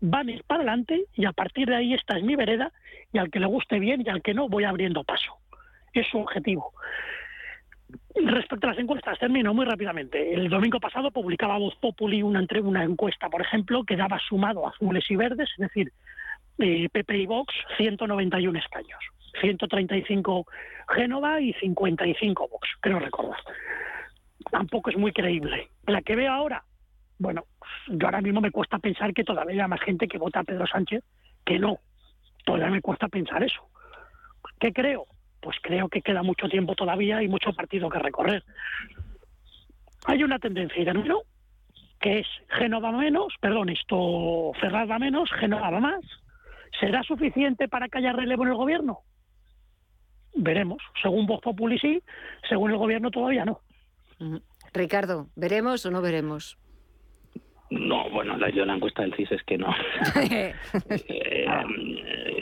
van 0.00 0.28
para 0.46 0.62
adelante 0.62 1.04
y 1.14 1.26
a 1.26 1.32
partir 1.32 1.68
de 1.68 1.76
ahí 1.76 1.94
esta 1.94 2.16
es 2.16 2.24
mi 2.24 2.34
vereda 2.34 2.72
y 3.12 3.18
al 3.18 3.30
que 3.30 3.40
le 3.40 3.46
guste 3.46 3.78
bien 3.78 4.02
y 4.04 4.08
al 4.08 4.22
que 4.22 4.34
no 4.34 4.48
voy 4.48 4.64
abriendo 4.64 5.04
paso. 5.04 5.38
Es 5.92 6.06
su 6.08 6.18
objetivo. 6.18 6.72
Respecto 8.14 8.66
a 8.66 8.70
las 8.70 8.78
encuestas, 8.78 9.18
termino 9.18 9.54
muy 9.54 9.64
rápidamente. 9.64 10.34
El 10.34 10.48
domingo 10.48 10.80
pasado 10.80 11.10
publicaba 11.10 11.58
Voz 11.58 11.74
Populi 11.76 12.22
una, 12.22 12.44
una 12.62 12.84
encuesta, 12.84 13.28
por 13.28 13.40
ejemplo, 13.40 13.84
que 13.84 13.96
daba 13.96 14.18
sumado 14.18 14.66
azules 14.66 15.04
y 15.10 15.16
verdes, 15.16 15.48
es 15.52 15.58
decir, 15.58 15.92
eh, 16.58 16.88
PP 16.90 17.18
y 17.18 17.26
Vox, 17.26 17.54
191 17.76 18.58
escaños. 18.58 19.00
135 19.40 20.46
Génova 20.94 21.40
y 21.40 21.52
55 21.54 22.48
Vox, 22.48 22.68
creo 22.80 22.98
recordar. 22.98 23.38
Tampoco 24.50 24.90
es 24.90 24.96
muy 24.96 25.12
creíble. 25.12 25.68
La 25.86 26.02
que 26.02 26.16
veo 26.16 26.32
ahora, 26.32 26.64
bueno, 27.18 27.44
yo 27.88 28.06
ahora 28.06 28.20
mismo 28.20 28.40
me 28.40 28.50
cuesta 28.50 28.78
pensar 28.78 29.12
que 29.14 29.24
todavía 29.24 29.64
hay 29.64 29.68
más 29.68 29.80
gente 29.82 30.08
que 30.08 30.18
vota 30.18 30.40
a 30.40 30.44
Pedro 30.44 30.66
Sánchez 30.66 31.04
que 31.44 31.58
no. 31.58 31.78
Todavía 32.44 32.70
me 32.70 32.80
cuesta 32.80 33.08
pensar 33.08 33.42
eso. 33.42 33.62
¿Qué 34.58 34.72
creo? 34.72 35.06
Pues 35.40 35.56
creo 35.62 35.88
que 35.88 36.02
queda 36.02 36.22
mucho 36.22 36.48
tiempo 36.48 36.74
todavía 36.74 37.22
y 37.22 37.28
mucho 37.28 37.52
partido 37.52 37.88
que 37.88 37.98
recorrer. 37.98 38.44
Hay 40.06 40.22
una 40.22 40.38
tendencia, 40.38 40.92
¿no? 40.92 41.22
que 42.00 42.20
es 42.20 42.26
Génova 42.48 42.90
menos, 42.92 43.34
perdón, 43.40 43.68
esto 43.68 44.52
Ferraz 44.58 44.88
menos, 44.98 45.30
Génova 45.38 45.70
más. 45.80 46.00
¿Será 46.80 47.02
suficiente 47.02 47.68
para 47.68 47.88
que 47.88 47.98
haya 47.98 48.12
relevo 48.12 48.44
en 48.44 48.50
el 48.50 48.56
gobierno? 48.56 49.00
Veremos. 50.34 50.78
Según 51.02 51.26
Voz 51.26 51.40
Populi 51.42 51.78
sí, 51.78 52.02
según 52.48 52.70
el 52.70 52.78
gobierno 52.78 53.10
todavía 53.10 53.44
no. 53.44 53.60
Ricardo, 54.72 55.28
¿veremos 55.36 55.84
o 55.84 55.90
no 55.90 56.00
veremos? 56.00 56.58
No, 57.70 58.10
bueno, 58.10 58.36
la, 58.36 58.50
yo 58.50 58.64
la 58.64 58.74
encuesta 58.74 59.02
del 59.02 59.14
CIS 59.14 59.32
es 59.32 59.42
que 59.44 59.58
no. 59.58 59.68
Eh, 61.08 61.46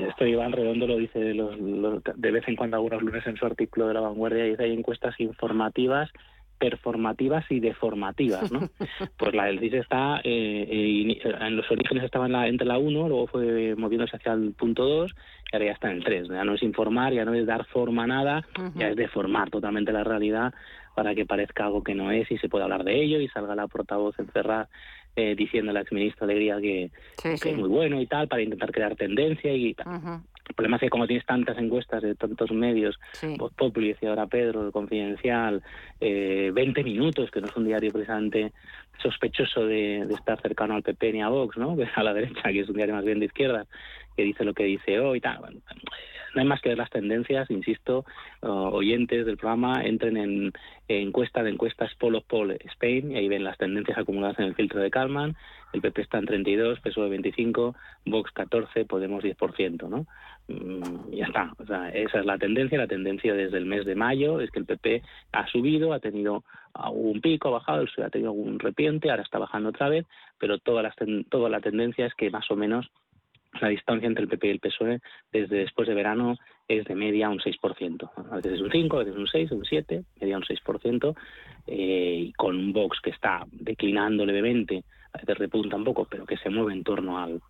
esto 0.09 0.27
Iván 0.27 0.53
Redondo 0.53 0.87
lo 0.87 0.97
dice 0.97 1.19
de 1.19 2.31
vez 2.31 2.49
en 2.49 2.57
cuando 2.57 2.77
algunos 2.77 3.03
lunes 3.03 3.27
en 3.27 3.37
su 3.37 3.45
artículo 3.45 3.89
de 3.89 3.95
La 3.95 4.01
Vanguardia, 4.01 4.45
dice 4.45 4.65
hay 4.65 4.73
encuestas 4.73 5.19
informativas 5.21 6.11
performativas 6.59 7.45
y 7.51 7.61
deformativas, 7.61 8.51
¿no? 8.51 8.69
Pues 9.17 9.35
la 9.35 9.45
del 9.45 9.61
CIS 9.61 9.75
está, 9.75 10.21
eh, 10.25 10.67
eh, 10.69 11.21
en 11.23 11.57
los 11.57 11.71
orígenes 11.71 12.05
estaba 12.05 12.27
en 12.27 12.33
la, 12.33 12.49
entre 12.49 12.67
la 12.67 12.79
1, 12.79 13.09
luego 13.09 13.27
fue 13.29 13.75
moviéndose 13.77 14.17
hacia 14.17 14.33
el 14.33 14.53
punto 14.53 14.85
2 14.85 15.15
y 15.53 15.57
ahora 15.57 15.67
ya 15.67 15.73
está 15.73 15.91
en 15.91 15.99
el 15.99 16.05
3. 16.05 16.29
Ya 16.29 16.45
no 16.45 16.55
es 16.55 16.63
informar, 16.63 17.13
ya 17.13 17.25
no 17.25 17.35
es 17.35 17.47
dar 17.47 17.65
forma 17.67 18.05
a 18.05 18.09
nada, 18.09 18.45
ya 18.75 18.89
es 18.89 18.97
deformar 18.97 19.51
totalmente 19.51 19.93
la 19.93 20.05
realidad 20.05 20.53
para 20.95 21.15
que 21.15 21.25
parezca 21.25 21.65
algo 21.65 21.85
que 21.85 21.95
no 21.95 22.11
es 22.11 22.29
y 22.31 22.39
se 22.39 22.49
pueda 22.49 22.65
hablar 22.65 22.83
de 22.83 23.01
ello 23.01 23.21
y 23.21 23.29
salga 23.29 23.55
la 23.55 23.69
portavoz 23.69 24.19
encerrada 24.19 24.69
eh, 25.19 25.35
diciendo 25.35 25.73
a 25.73 25.75
la 25.75 25.81
exministra 25.81 26.27
Alegría 26.27 26.61
que, 26.61 26.93
es 27.25 27.57
muy 27.57 27.69
bueno 27.69 28.01
y 28.01 28.07
tal, 28.07 28.29
para 28.29 28.41
intentar 28.41 28.71
crear 28.71 28.95
tendencia 28.95 29.53
y 29.53 29.75
El 29.75 30.55
problema 30.55 30.77
es 30.77 30.83
que 30.83 30.91
como 30.91 31.09
tienes 31.09 31.27
tantas 31.27 31.59
encuestas 31.59 32.03
de 32.03 32.15
tantos 32.15 32.53
medios, 32.53 33.01
sí. 33.15 33.35
Voz 33.37 33.53
Populi, 33.55 33.89
decía 33.89 34.11
ahora 34.11 34.29
Pedro, 34.29 34.65
el 34.65 34.71
Confidencial, 34.71 35.61
eh, 36.01 36.53
20 36.55 36.85
minutos, 36.85 37.33
que 37.33 37.41
no 37.41 37.49
es 37.49 37.57
un 37.57 37.65
diario 37.65 37.91
precisamente 37.91 38.53
sospechoso 39.03 39.67
de, 39.67 40.03
estar 40.03 40.41
cercano 40.41 40.77
al 40.77 40.85
PP 40.85 41.15
ni 41.15 41.23
a 41.23 41.29
Vox, 41.31 41.57
¿no? 41.57 41.77
a 41.97 42.03
la 42.05 42.15
derecha, 42.15 42.53
que 42.53 42.61
es 42.61 42.69
un 42.69 42.77
diario 42.77 42.95
más 42.95 43.05
bien 43.05 43.19
de 43.19 43.27
izquierda, 43.27 43.67
que 44.17 44.23
dice 44.23 44.45
lo 44.45 44.55
que 44.55 44.65
dice 44.65 45.01
hoy 45.01 45.19
y 45.19 45.21
tal. 45.21 45.41
No 46.35 46.41
hay 46.41 46.47
más 46.47 46.61
que 46.61 46.71
ver 46.71 46.79
las 46.79 46.91
tendencias, 46.91 47.51
insisto, 47.51 48.05
oyentes 48.41 49.27
del 49.27 49.37
programa 49.37 49.83
entren 49.85 50.17
en, 50.17 50.53
encuesta 50.89 51.43
de 51.43 51.51
encuestas 51.51 51.95
Polo 51.97 52.23
Poll 52.23 52.53
Spain 52.53 53.13
y 53.13 53.17
ahí 53.17 53.29
ven 53.29 53.45
las 53.45 53.59
tendencias 53.59 53.99
acumuladas 53.99 54.39
en 54.39 54.47
el 54.47 54.55
filtro 54.55 54.81
de 54.81 54.91
Kalman. 54.91 55.37
El 55.73 55.83
PP 55.83 56.01
está 56.01 56.19
en 56.19 56.27
32, 56.27 56.81
PSOE 56.81 57.11
25, 57.11 57.75
Vox 58.07 58.33
14, 58.33 58.87
Podemos 58.87 59.23
10%, 59.23 59.89
¿no? 59.89 60.07
Mm, 60.49 61.15
ya 61.15 61.27
está. 61.27 61.53
O 61.59 61.67
sea, 61.67 61.91
esa 61.91 62.21
es 62.21 62.25
la 62.25 62.39
tendencia. 62.39 62.79
La 62.79 62.87
tendencia 62.87 63.35
desde 63.35 63.59
el 63.59 63.67
mes 63.67 63.85
de 63.85 63.95
mayo 63.95 64.41
es 64.41 64.51
que 64.51 64.61
el 64.61 64.65
PP 64.65 65.03
ha 65.33 65.47
subido, 65.49 65.93
ha 65.93 66.01
tenido 66.01 66.45
un 66.93 67.21
pico, 67.21 67.49
ha 67.49 67.53
bajado, 67.53 67.85
ha 68.03 68.11
tenido 68.11 68.33
un 68.33 68.59
repiente, 68.59 69.11
ahora 69.11 69.23
está 69.23 69.39
bajando 69.39 69.71
otra 69.71 69.89
vez, 69.89 70.07
pero 70.39 70.59
toda 70.59 70.83
la, 70.83 70.95
toda 71.29 71.51
la 71.51 71.61
tendencia 71.61 72.07
es 72.07 72.15
que 72.15 72.31
más 72.31 72.51
o 72.51 72.57
menos 72.57 72.91
la 73.61 73.69
distancia 73.69 74.07
entre 74.07 74.25
el 74.25 74.29
PP 74.29 74.47
y 74.47 74.51
el 74.51 74.61
PSOE 74.61 75.01
desde 75.33 75.57
después 75.57 75.89
de 75.89 75.95
verano 75.95 76.37
es 76.67 76.85
de 76.85 76.95
media 76.95 77.31
un 77.31 77.39
6%. 77.39 78.11
A 78.31 78.37
veces 78.37 78.53
es 78.53 78.61
un 78.61 78.71
5, 78.71 78.97
a 78.97 78.99
veces 79.01 79.15
es 79.15 79.19
un 79.19 79.27
6, 79.27 79.51
un 79.53 79.65
7, 79.65 80.05
media 80.21 80.37
un 80.37 80.45
6%, 80.45 81.17
eh, 81.67 82.25
y 82.27 82.33
con 82.35 82.57
un 82.57 82.73
Vox 82.73 83.01
que 83.01 83.11
está 83.11 83.45
declinando 83.51 84.27
levemente, 84.27 84.85
a 85.13 85.19
veces 85.19 85.51
un 85.53 85.85
poco, 85.85 86.07
pero 86.09 86.27
que 86.27 86.37
se 86.37 86.51
mueve 86.51 86.75
en 86.75 86.85
torno 86.85 87.19
al, 87.19 87.41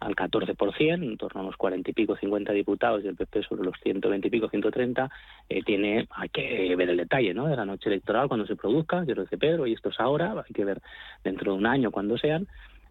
al 0.00 0.14
14%, 0.14 1.02
en 1.02 1.16
torno 1.16 1.40
a 1.40 1.44
los 1.44 1.56
40 1.56 1.90
y 1.90 1.92
pico, 1.92 2.16
50 2.16 2.52
diputados, 2.52 3.04
y 3.04 3.08
el 3.08 3.16
PP 3.16 3.42
sobre 3.42 3.64
los 3.64 3.74
120 3.82 4.28
y 4.28 4.30
pico, 4.30 4.48
130, 4.48 5.10
eh, 5.48 5.62
tiene, 5.64 6.06
hay 6.10 6.28
que 6.28 6.76
ver 6.76 6.90
el 6.90 6.98
detalle, 6.98 7.34
de 7.34 7.56
la 7.56 7.64
noche 7.64 7.88
electoral 7.88 8.28
cuando 8.28 8.46
se 8.46 8.54
produzca, 8.54 9.04
yo 9.04 9.16
lo 9.16 9.22
dice 9.22 9.38
Pedro, 9.38 9.66
y 9.66 9.72
esto 9.72 9.88
es 9.88 9.98
ahora, 9.98 10.32
hay 10.46 10.54
que 10.54 10.64
ver 10.64 10.80
dentro 11.24 11.52
de 11.52 11.58
un 11.58 11.66
año 11.66 11.90
cuando 11.90 12.16
sean, 12.16 12.46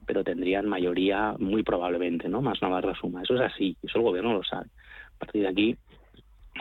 pero 0.08 0.24
tendrían 0.24 0.66
mayoría 0.68 1.36
muy 1.38 1.62
probablemente, 1.62 2.30
¿no? 2.30 2.42
Más 2.42 2.62
Navarra 2.62 2.96
suma. 2.96 3.22
Eso 3.22 3.36
es 3.36 3.42
así, 3.42 3.78
eso 3.84 4.00
el 4.00 4.06
gobierno 4.06 4.34
lo 4.34 4.44
sabe. 4.44 4.68
A 5.16 5.20
partir 5.20 5.42
de 5.44 5.50
aquí 5.50 5.76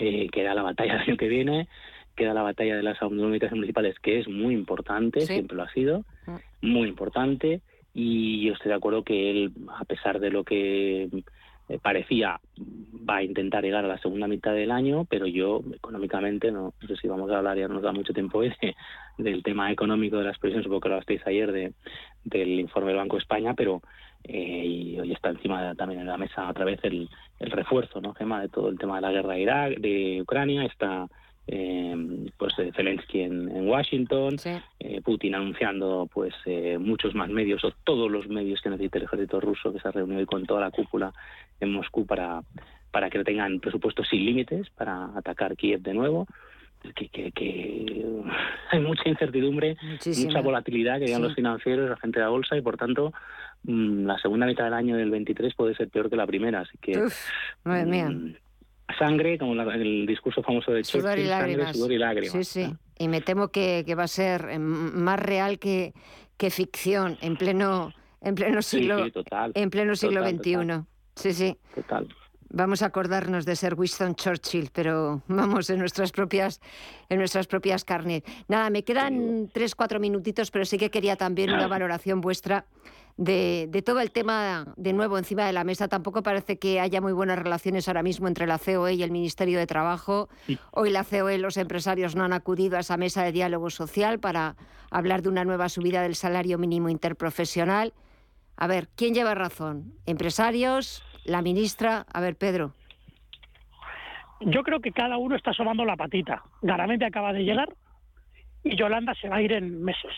eh, 0.01 0.29
queda 0.31 0.53
la 0.55 0.63
batalla 0.63 0.95
del 0.95 1.03
año 1.03 1.17
que 1.17 1.29
viene, 1.29 1.69
queda 2.17 2.35
la 2.35 2.43
batalla 2.43 2.77
de 2.77 2.83
las 2.83 3.01
autonomías 3.01 3.53
municipales, 3.53 3.99
que 4.01 4.19
es 4.19 4.29
muy 4.29 4.53
importante, 4.53 5.21
siempre 5.23 5.57
lo 5.57 5.63
ha 5.63 5.73
sido, 5.73 6.05
Mm. 6.27 6.71
muy 6.73 6.89
importante, 6.89 7.61
y 7.95 8.45
yo 8.45 8.55
estoy 8.55 8.71
de 8.71 8.75
acuerdo 8.75 9.05
que 9.05 9.31
él, 9.31 9.53
a 9.79 9.85
pesar 9.85 10.19
de 10.19 10.31
lo 10.31 10.43
que 10.45 11.09
eh, 11.69 11.79
parecía, 11.83 12.41
va 13.09 13.17
a 13.17 13.23
intentar 13.23 13.65
llegar 13.65 13.85
a 13.85 13.89
la 13.89 13.99
segunda 13.99 14.29
mitad 14.29 14.53
del 14.53 14.71
año, 14.71 15.05
pero 15.05 15.27
yo 15.27 15.63
económicamente, 15.75 16.51
no, 16.53 16.75
sé 16.87 16.97
si 16.97 17.09
vamos 17.09 17.31
a 17.31 17.39
hablar, 17.39 17.59
ya 17.59 17.69
no 17.69 17.75
nos 17.75 17.83
da 17.83 17.93
mucho 17.93 18.13
tiempo 18.13 18.43
de- 18.43 18.55
del 19.19 19.43
tema 19.43 19.71
económico 19.73 20.19
de 20.19 20.25
las 20.25 20.39
previsiones, 20.39 20.65
supongo 20.65 20.81
que 20.83 20.89
lo 20.89 20.95
hablasteis 20.97 21.27
ayer 21.27 21.51
de, 21.53 21.73
del 22.25 22.61
informe 22.61 22.89
del 22.89 22.99
Banco 22.99 23.17
de 23.17 23.23
España, 23.23 23.55
pero 23.55 23.83
eh, 24.25 24.65
y 24.67 25.01
hoy 25.01 25.13
está 25.13 25.31
encima 25.31 25.75
también 25.75 26.01
en 26.01 26.07
la 26.07 26.17
mesa 26.19 26.49
otra 26.49 26.65
vez 26.65 26.81
el, 26.83 27.09
el 27.39 27.51
refuerzo, 27.51 28.01
¿no, 28.01 28.15
Gemma, 28.15 28.41
de 28.41 28.49
todo 28.49 28.69
el 28.69 28.79
tema 28.79 28.97
de 28.97 29.03
la 29.03 29.13
guerra 29.13 29.35
de 29.35 29.41
Irak, 29.41 29.79
de 29.79 30.23
Ucrania, 30.23 30.65
está 30.65 31.07
eh, 31.49 32.27
pues 32.37 32.59
eh, 32.59 32.73
Zelensky 32.75 33.21
en, 33.23 33.49
en 33.51 33.69
Washington, 33.69 34.37
eh, 34.81 35.01
Putin 35.03 35.35
anunciando 35.37 36.09
pues 36.13 36.35
eh, 36.45 36.77
muchos 36.79 37.15
más 37.15 37.29
medios 37.31 37.65
o 37.65 37.71
todos 37.85 38.11
los 38.11 38.29
medios 38.29 38.61
que 38.61 38.71
necesita 38.71 38.99
el 38.99 39.05
ejército 39.05 39.41
ruso 39.41 39.73
que 39.73 39.79
se 39.81 39.89
ha 39.89 39.93
reunido 39.93 40.19
hoy 40.21 40.27
con 40.27 40.45
toda 40.45 40.61
la 40.61 40.71
cúpula 40.71 41.13
en 41.61 41.73
Moscú 41.73 42.05
para 42.07 42.43
para 42.91 43.11
que 43.11 43.23
tengan 43.25 43.61
presupuestos 43.61 44.09
sin 44.09 44.25
límites 44.25 44.71
para 44.71 45.07
atacar 45.17 45.55
Kiev 45.57 45.83
de 45.83 45.93
nuevo 45.95 46.27
que, 46.95 47.09
que, 47.09 47.31
que 47.33 48.05
hay 48.71 48.81
mucha 48.81 49.09
incertidumbre, 49.09 49.77
Muchísima. 49.83 50.29
mucha 50.31 50.41
volatilidad 50.41 50.99
que 50.99 51.09
Sí. 51.09 51.21
los 51.21 51.35
financieros, 51.35 51.91
la 51.91 51.97
gente 51.97 52.19
de 52.21 52.25
la 52.25 52.31
bolsa 52.31 52.57
y 52.57 52.61
por 52.63 52.77
tanto 52.77 53.13
mm, 53.65 54.07
la 54.07 54.19
segunda 54.19 54.47
mitad 54.47 54.65
del 54.65 54.75
año 54.75 54.97
del 54.97 55.11
23 55.11 55.55
puede 55.55 55.75
ser 55.75 55.89
peor 55.89 56.09
que 56.11 56.17
la 56.17 56.27
primera, 56.27 56.61
así 56.61 56.79
que 56.81 56.99
Uf, 56.99 57.15
madre 57.65 57.87
mía. 57.87 58.11
Sangre, 58.99 59.39
como 59.39 59.55
la- 59.55 59.75
el 59.75 60.07
discurso 60.07 60.43
famoso 60.43 60.73
de 60.73 60.85
Sudor 60.85 61.19
y 61.19 61.23
Churchill, 61.23 61.29
sangre, 61.29 61.49
lágrimas. 61.57 61.77
sudor 61.77 61.93
y 61.93 61.99
lágrimas. 61.99 62.33
Sí, 62.33 62.45
sí. 62.45 62.77
Y 62.99 63.09
me 63.09 63.21
temo 63.21 63.49
que, 63.49 63.83
que 63.87 63.95
va 63.95 64.05
a 64.05 64.09
ser 64.09 64.49
em, 64.51 64.63
más 64.63 65.19
real 65.21 65.59
que, 65.59 65.93
que 66.37 66.51
ficción 66.51 67.19
en 67.21 67.37
pleno, 67.37 67.93
en 68.21 68.35
pleno 68.35 68.63
siglo, 68.63 69.05
sí, 69.05 69.11
total, 69.11 69.53
en 69.55 69.71
pleno 69.71 69.97
siglo 69.97 70.21
total, 70.21 70.37
XXI. 70.39 70.53
total. 70.55 70.85
Sí, 71.17 71.33
sí. 71.33 71.57
Total. 71.75 72.09
Vamos 72.49 72.81
a 72.83 72.87
acordarnos 72.87 73.45
de 73.45 73.57
ser 73.57 73.75
Winston 73.75 74.15
Churchill, 74.15 74.71
pero 74.73 75.21
vamos 75.27 75.69
en 75.69 75.81
nuestras 75.81 76.13
propias, 76.13 76.61
en 77.09 77.19
nuestras 77.19 77.49
propias 77.49 77.85
carnes. 77.85 78.23
Nada, 78.49 78.71
me 78.71 78.85
quedan 78.85 79.51
tres, 79.53 79.75
cuatro 79.75 79.99
minutitos, 79.99 80.51
pero 80.53 80.65
sí 80.65 80.79
que 80.79 80.89
quería 80.91 81.17
también 81.17 81.53
una 81.53 81.67
valoración 81.67 82.21
vuestra 82.21 82.65
de, 83.17 83.67
de 83.69 83.83
todo 83.83 84.01
el 84.01 84.11
tema 84.11 84.67
de 84.77 84.93
nuevo 84.93 85.19
encima 85.19 85.47
de 85.47 85.53
la 85.53 85.65
mesa. 85.65 85.89
Tampoco 85.89 86.23
parece 86.23 86.59
que 86.59 86.81
haya 86.81 87.01
muy 87.01 87.13
buenas 87.13 87.39
relaciones 87.39 87.89
ahora 87.89 88.03
mismo 88.03 88.29
entre 88.29 88.47
la 88.47 88.59
COE 88.59 88.95
y 88.95 89.03
el 89.03 89.11
Ministerio 89.11 89.59
de 89.59 89.67
Trabajo. 89.67 90.29
Hoy 90.71 90.91
la 90.91 91.05
COE, 91.05 91.39
los 91.39 91.57
empresarios 91.57 92.15
no 92.15 92.25
han 92.25 92.33
acudido 92.33 92.77
a 92.77 92.81
esa 92.81 92.97
mesa 92.97 93.23
de 93.23 93.33
diálogo 93.33 93.71
social 93.71 94.19
para 94.19 94.57
hablar 94.91 95.23
de 95.23 95.29
una 95.29 95.45
nueva 95.45 95.69
subida 95.69 96.03
del 96.03 96.15
salario 96.15 96.59
mínimo 96.59 96.89
interprofesional. 96.89 97.93
A 98.57 98.67
ver, 98.67 98.89
¿quién 98.97 99.15
lleva 99.15 99.35
razón? 99.35 99.93
¿Empresarios? 100.07 101.03
¿La 101.25 101.43
ministra? 101.43 102.07
A 102.13 102.21
ver, 102.21 102.37
Pedro. 102.37 102.73
Yo 104.41 104.63
creo 104.63 104.81
que 104.81 104.93
cada 104.93 105.17
uno 105.17 105.35
está 105.35 105.51
asomando 105.51 105.85
la 105.85 105.97
patita. 105.97 106.43
Garamente 106.61 107.07
acaba 107.07 107.33
de 107.33 107.45
llegar 107.45 107.75
y 108.63 108.77
Yolanda 108.77 109.15
se 109.15 109.29
va 109.29 109.37
a 109.37 109.43
ir 109.43 109.53
en 109.53 109.83
meses. 109.83 110.13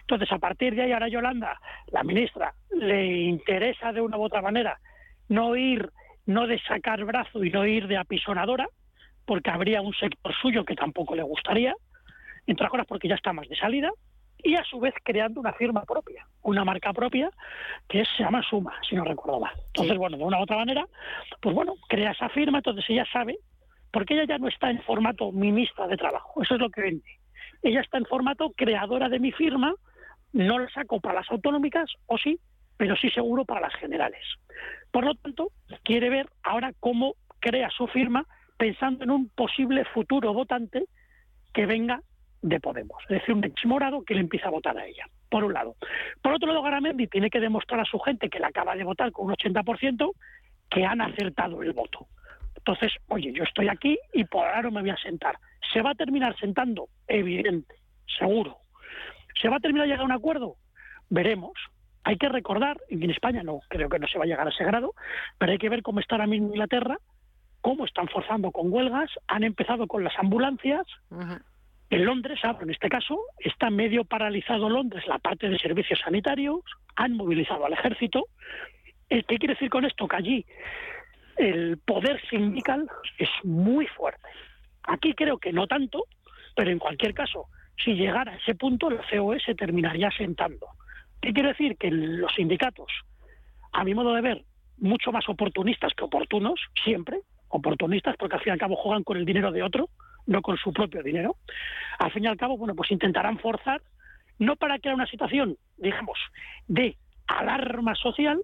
Entonces, 0.00 0.30
a 0.32 0.38
partir 0.38 0.74
de 0.74 0.82
ahí, 0.82 0.92
ahora 0.92 1.08
Yolanda, 1.08 1.60
la 1.92 2.02
ministra, 2.02 2.54
le 2.70 3.06
interesa 3.06 3.92
de 3.92 4.00
una 4.00 4.16
u 4.16 4.22
otra 4.22 4.42
manera 4.42 4.78
no 5.28 5.56
ir, 5.56 5.90
no 6.26 6.46
de 6.46 6.58
sacar 6.60 7.04
brazo 7.04 7.44
y 7.44 7.50
no 7.50 7.66
ir 7.66 7.86
de 7.86 7.96
apisonadora, 7.96 8.66
porque 9.24 9.50
habría 9.50 9.80
un 9.80 9.94
sector 9.94 10.34
suyo 10.34 10.64
que 10.64 10.74
tampoco 10.74 11.14
le 11.14 11.22
gustaría, 11.22 11.74
entre 12.46 12.66
otras 12.66 12.70
cosas 12.70 12.86
porque 12.86 13.08
ya 13.08 13.14
está 13.14 13.32
más 13.32 13.48
de 13.48 13.56
salida, 13.56 13.90
y 14.38 14.56
a 14.56 14.64
su 14.64 14.78
vez 14.78 14.94
creando 15.02 15.40
una 15.40 15.54
firma 15.54 15.84
propia, 15.84 16.26
una 16.42 16.64
marca 16.64 16.92
propia 16.92 17.30
que 17.88 18.04
se 18.04 18.22
llama 18.22 18.42
Suma, 18.42 18.74
si 18.86 18.94
no 18.94 19.04
recuerdo 19.04 19.40
mal. 19.40 19.54
Entonces, 19.68 19.96
bueno, 19.96 20.18
de 20.18 20.24
una 20.24 20.38
u 20.38 20.42
otra 20.42 20.58
manera, 20.58 20.84
pues 21.40 21.54
bueno, 21.54 21.74
crea 21.88 22.10
esa 22.10 22.28
firma, 22.28 22.58
entonces 22.58 22.84
ella 22.88 23.06
sabe, 23.10 23.38
porque 23.90 24.14
ella 24.14 24.24
ya 24.26 24.38
no 24.38 24.48
está 24.48 24.70
en 24.70 24.82
formato 24.82 25.32
ministra 25.32 25.86
de 25.86 25.96
trabajo, 25.96 26.42
eso 26.42 26.54
es 26.54 26.60
lo 26.60 26.68
que 26.68 26.82
vende. 26.82 27.23
Ella 27.64 27.80
está 27.80 27.96
en 27.96 28.04
formato 28.04 28.52
creadora 28.54 29.08
de 29.08 29.18
mi 29.18 29.32
firma, 29.32 29.74
no 30.34 30.58
la 30.58 30.68
saco 30.68 31.00
para 31.00 31.20
las 31.20 31.30
autonómicas, 31.30 31.90
o 32.06 32.18
sí, 32.18 32.38
pero 32.76 32.94
sí 32.94 33.08
seguro 33.08 33.46
para 33.46 33.62
las 33.62 33.74
generales. 33.76 34.22
Por 34.90 35.04
lo 35.04 35.14
tanto, 35.14 35.48
quiere 35.82 36.10
ver 36.10 36.28
ahora 36.42 36.72
cómo 36.78 37.14
crea 37.40 37.70
su 37.70 37.86
firma 37.86 38.26
pensando 38.58 39.04
en 39.04 39.10
un 39.10 39.30
posible 39.30 39.86
futuro 39.86 40.34
votante 40.34 40.84
que 41.54 41.64
venga 41.64 42.02
de 42.42 42.60
Podemos, 42.60 43.02
es 43.04 43.20
decir, 43.20 43.34
un 43.34 44.04
que 44.04 44.14
le 44.14 44.20
empieza 44.20 44.48
a 44.48 44.50
votar 44.50 44.76
a 44.76 44.84
ella, 44.84 45.06
por 45.30 45.44
un 45.44 45.54
lado. 45.54 45.76
Por 46.20 46.34
otro 46.34 46.48
lado, 46.48 46.60
Garamendi 46.60 47.06
tiene 47.06 47.30
que 47.30 47.40
demostrar 47.40 47.80
a 47.80 47.86
su 47.86 47.98
gente 47.98 48.28
que 48.28 48.38
le 48.38 48.46
acaba 48.46 48.76
de 48.76 48.84
votar 48.84 49.10
con 49.10 49.26
un 49.26 49.32
80% 49.32 50.12
que 50.68 50.84
han 50.84 51.00
acertado 51.00 51.62
el 51.62 51.72
voto. 51.72 52.08
Entonces, 52.66 52.92
oye, 53.08 53.30
yo 53.34 53.44
estoy 53.44 53.68
aquí 53.68 53.98
y 54.14 54.24
por 54.24 54.46
ahora 54.46 54.62
no 54.62 54.70
me 54.70 54.80
voy 54.80 54.90
a 54.90 54.96
sentar. 54.96 55.36
¿Se 55.70 55.82
va 55.82 55.90
a 55.90 55.94
terminar 55.94 56.34
sentando? 56.38 56.88
Evidente, 57.06 57.74
seguro. 58.18 58.56
¿Se 59.40 59.50
va 59.50 59.56
a 59.56 59.60
terminar 59.60 59.86
llegando 59.86 60.04
a 60.04 60.06
un 60.06 60.12
acuerdo? 60.12 60.56
Veremos. 61.10 61.52
Hay 62.04 62.16
que 62.16 62.28
recordar, 62.28 62.78
y 62.88 63.02
en 63.04 63.10
España 63.10 63.42
no, 63.42 63.60
creo 63.68 63.90
que 63.90 63.98
no 63.98 64.06
se 64.06 64.16
va 64.16 64.24
a 64.24 64.26
llegar 64.26 64.46
a 64.46 64.50
ese 64.50 64.64
grado, 64.64 64.94
pero 65.38 65.52
hay 65.52 65.58
que 65.58 65.68
ver 65.68 65.82
cómo 65.82 66.00
está 66.00 66.14
ahora 66.14 66.26
mismo 66.26 66.48
Inglaterra, 66.48 66.96
cómo 67.60 67.84
están 67.84 68.08
forzando 68.08 68.50
con 68.50 68.72
huelgas, 68.72 69.10
han 69.26 69.42
empezado 69.42 69.86
con 69.86 70.04
las 70.04 70.18
ambulancias, 70.18 70.86
en 71.90 72.04
Londres, 72.04 72.40
hablo 72.42 72.62
en 72.62 72.70
este 72.70 72.88
caso, 72.88 73.18
está 73.38 73.70
medio 73.70 74.04
paralizado 74.04 74.68
Londres 74.68 75.06
la 75.06 75.18
parte 75.18 75.48
de 75.48 75.58
servicios 75.58 76.00
sanitarios, 76.00 76.60
han 76.96 77.16
movilizado 77.16 77.64
al 77.66 77.72
ejército. 77.72 78.26
Eh, 79.08 79.22
¿Qué 79.24 79.38
quiere 79.38 79.54
decir 79.54 79.70
con 79.70 79.84
esto? 79.84 80.08
Que 80.08 80.16
allí 80.16 80.46
el 81.36 81.78
poder 81.78 82.20
sindical 82.28 82.88
es 83.18 83.28
muy 83.42 83.86
fuerte. 83.86 84.28
Aquí 84.84 85.14
creo 85.14 85.38
que 85.38 85.52
no 85.52 85.66
tanto, 85.66 86.04
pero 86.54 86.70
en 86.70 86.78
cualquier 86.78 87.14
caso, 87.14 87.46
si 87.82 87.94
llegara 87.94 88.32
a 88.32 88.36
ese 88.36 88.54
punto, 88.54 88.90
la 88.90 89.02
COE 89.10 89.40
se 89.40 89.54
terminaría 89.54 90.10
sentando. 90.10 90.66
¿Qué 91.20 91.32
quiere 91.32 91.50
decir? 91.50 91.76
Que 91.76 91.90
los 91.90 92.32
sindicatos, 92.34 92.90
a 93.72 93.82
mi 93.84 93.94
modo 93.94 94.14
de 94.14 94.20
ver, 94.20 94.44
mucho 94.78 95.12
más 95.12 95.28
oportunistas 95.28 95.92
que 95.94 96.04
oportunos, 96.04 96.60
siempre, 96.84 97.20
oportunistas 97.48 98.16
porque 98.16 98.36
al 98.36 98.42
fin 98.42 98.50
y 98.50 98.54
al 98.54 98.58
cabo 98.58 98.76
juegan 98.76 99.04
con 99.04 99.16
el 99.16 99.24
dinero 99.24 99.50
de 99.52 99.62
otro, 99.62 99.88
no 100.26 100.42
con 100.42 100.56
su 100.56 100.72
propio 100.72 101.02
dinero. 101.02 101.36
Al 101.98 102.12
fin 102.12 102.24
y 102.24 102.26
al 102.26 102.36
cabo, 102.36 102.58
bueno, 102.58 102.74
pues 102.74 102.90
intentarán 102.90 103.38
forzar, 103.38 103.80
no 104.38 104.56
para 104.56 104.78
crear 104.78 104.94
una 104.94 105.06
situación, 105.06 105.56
digamos, 105.76 106.18
de 106.66 106.96
alarma 107.26 107.94
social, 107.94 108.42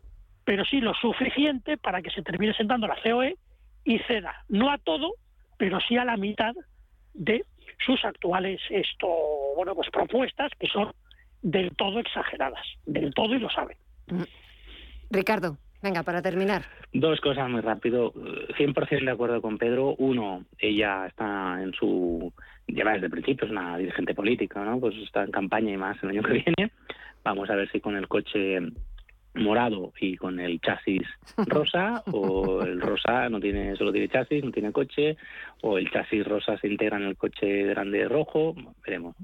pero 0.50 0.64
sí 0.64 0.80
lo 0.80 0.94
suficiente 0.94 1.76
para 1.76 2.02
que 2.02 2.10
se 2.10 2.22
termine 2.22 2.52
sentando 2.54 2.88
la 2.88 3.00
COE 3.00 3.36
y 3.84 4.00
ceda, 4.00 4.44
no 4.48 4.68
a 4.68 4.78
todo, 4.78 5.12
pero 5.56 5.78
sí 5.86 5.96
a 5.96 6.04
la 6.04 6.16
mitad 6.16 6.52
de 7.14 7.44
sus 7.86 8.04
actuales 8.04 8.60
esto, 8.68 9.06
bueno, 9.54 9.76
pues 9.76 9.88
propuestas 9.90 10.50
que 10.58 10.66
son 10.66 10.92
del 11.40 11.70
todo 11.76 12.00
exageradas, 12.00 12.66
del 12.84 13.14
todo 13.14 13.36
y 13.36 13.38
lo 13.38 13.48
saben. 13.48 13.76
Ricardo, 15.08 15.56
venga, 15.84 16.02
para 16.02 16.20
terminar. 16.20 16.64
Dos 16.92 17.20
cosas 17.20 17.48
muy 17.48 17.60
rápido. 17.60 18.12
Eh, 18.16 18.52
100% 18.58 19.04
de 19.04 19.10
acuerdo 19.12 19.40
con 19.40 19.56
Pedro. 19.56 19.94
Uno, 19.98 20.46
ella 20.58 21.06
está 21.06 21.62
en 21.62 21.72
su. 21.74 22.32
lleva 22.66 22.94
desde 22.94 23.06
el 23.06 23.12
principio, 23.12 23.44
es 23.44 23.52
una 23.52 23.78
dirigente 23.78 24.16
política, 24.16 24.64
¿no? 24.64 24.80
Pues 24.80 24.96
está 24.96 25.22
en 25.22 25.30
campaña 25.30 25.72
y 25.72 25.76
más 25.76 25.96
el 26.02 26.08
año 26.08 26.22
que 26.24 26.42
viene. 26.44 26.72
Vamos 27.22 27.48
a 27.50 27.54
ver 27.54 27.70
si 27.70 27.80
con 27.80 27.96
el 27.96 28.08
coche 28.08 28.58
morado 29.34 29.92
y 30.00 30.16
con 30.16 30.40
el 30.40 30.60
chasis 30.60 31.02
rosa 31.46 32.02
o 32.10 32.62
el 32.62 32.80
rosa 32.80 33.28
no 33.28 33.40
tiene 33.40 33.76
solo 33.76 33.92
tiene 33.92 34.08
chasis 34.08 34.44
no 34.44 34.50
tiene 34.50 34.72
coche 34.72 35.16
o 35.62 35.78
el 35.78 35.90
chasis 35.90 36.26
rosa 36.26 36.58
se 36.58 36.68
integra 36.68 36.96
en 36.96 37.04
el 37.04 37.16
coche 37.16 37.64
grande 37.64 38.06
rojo 38.08 38.54
veremos. 38.84 39.16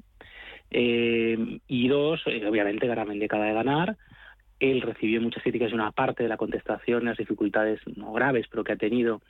Eh, 0.70 1.58
y 1.68 1.88
dos 1.88 2.22
eh, 2.26 2.44
obviamente 2.46 2.86
Garamendi 2.86 3.26
acaba 3.26 3.46
de 3.46 3.54
ganar. 3.54 3.96
Él 4.58 4.80
recibió 4.80 5.20
muchas 5.20 5.42
críticas 5.42 5.70
y 5.70 5.74
una 5.74 5.92
parte 5.92 6.22
de 6.22 6.28
la 6.28 6.36
contestación 6.36 7.04
las 7.04 7.18
dificultades 7.18 7.80
no 7.96 8.12
graves 8.12 8.46
pero 8.50 8.64
que 8.64 8.72
ha 8.72 8.76
tenido 8.76 9.20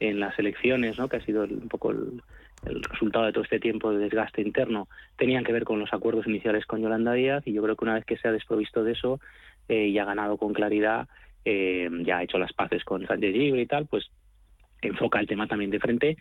en 0.00 0.20
las 0.20 0.38
elecciones 0.38 0.98
no 0.98 1.08
que 1.08 1.16
ha 1.16 1.24
sido 1.24 1.44
un 1.44 1.68
poco 1.68 1.90
el, 1.90 2.22
el 2.66 2.82
resultado 2.82 3.26
de 3.26 3.32
todo 3.32 3.44
este 3.44 3.60
tiempo 3.60 3.92
de 3.92 3.98
desgaste 3.98 4.42
interno 4.42 4.88
tenían 5.16 5.44
que 5.44 5.52
ver 5.52 5.64
con 5.64 5.80
los 5.80 5.92
acuerdos 5.92 6.26
iniciales 6.26 6.66
con 6.66 6.80
Yolanda 6.80 7.12
Díaz 7.12 7.46
y 7.46 7.52
yo 7.52 7.62
creo 7.62 7.76
que 7.76 7.84
una 7.84 7.94
vez 7.94 8.04
que 8.04 8.16
se 8.16 8.28
ha 8.28 8.32
desprovisto 8.32 8.84
de 8.84 8.92
eso 8.92 9.20
eh, 9.68 9.86
y 9.86 9.98
ha 9.98 10.04
ganado 10.04 10.36
con 10.36 10.52
claridad, 10.52 11.08
eh, 11.44 11.88
ya 12.04 12.18
ha 12.18 12.22
hecho 12.22 12.38
las 12.38 12.52
paces 12.52 12.84
con 12.84 13.06
Sánchez 13.06 13.32
Libre 13.32 13.62
y 13.62 13.66
tal, 13.66 13.86
pues 13.86 14.10
enfoca 14.82 15.20
el 15.20 15.26
tema 15.26 15.46
también 15.46 15.70
de 15.70 15.80
frente 15.80 16.16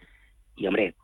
y 0.56 0.68
hombre, 0.68 0.96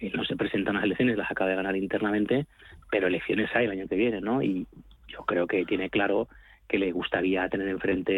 eh, 0.00 0.12
no 0.14 0.24
se 0.24 0.36
presentan 0.36 0.76
las 0.76 0.84
elecciones, 0.84 1.16
las 1.16 1.30
acaba 1.30 1.50
de 1.50 1.56
ganar 1.56 1.76
internamente, 1.76 2.46
pero 2.90 3.08
elecciones 3.08 3.50
hay 3.54 3.66
el 3.66 3.72
año 3.72 3.88
que 3.88 3.96
viene, 3.96 4.20
¿no? 4.20 4.42
Y 4.42 4.66
yo 5.08 5.24
creo 5.24 5.46
que 5.46 5.64
tiene 5.64 5.90
claro 5.90 6.28
que 6.68 6.78
le 6.78 6.92
gustaría 6.92 7.48
tener 7.48 7.66
enfrente 7.68 8.12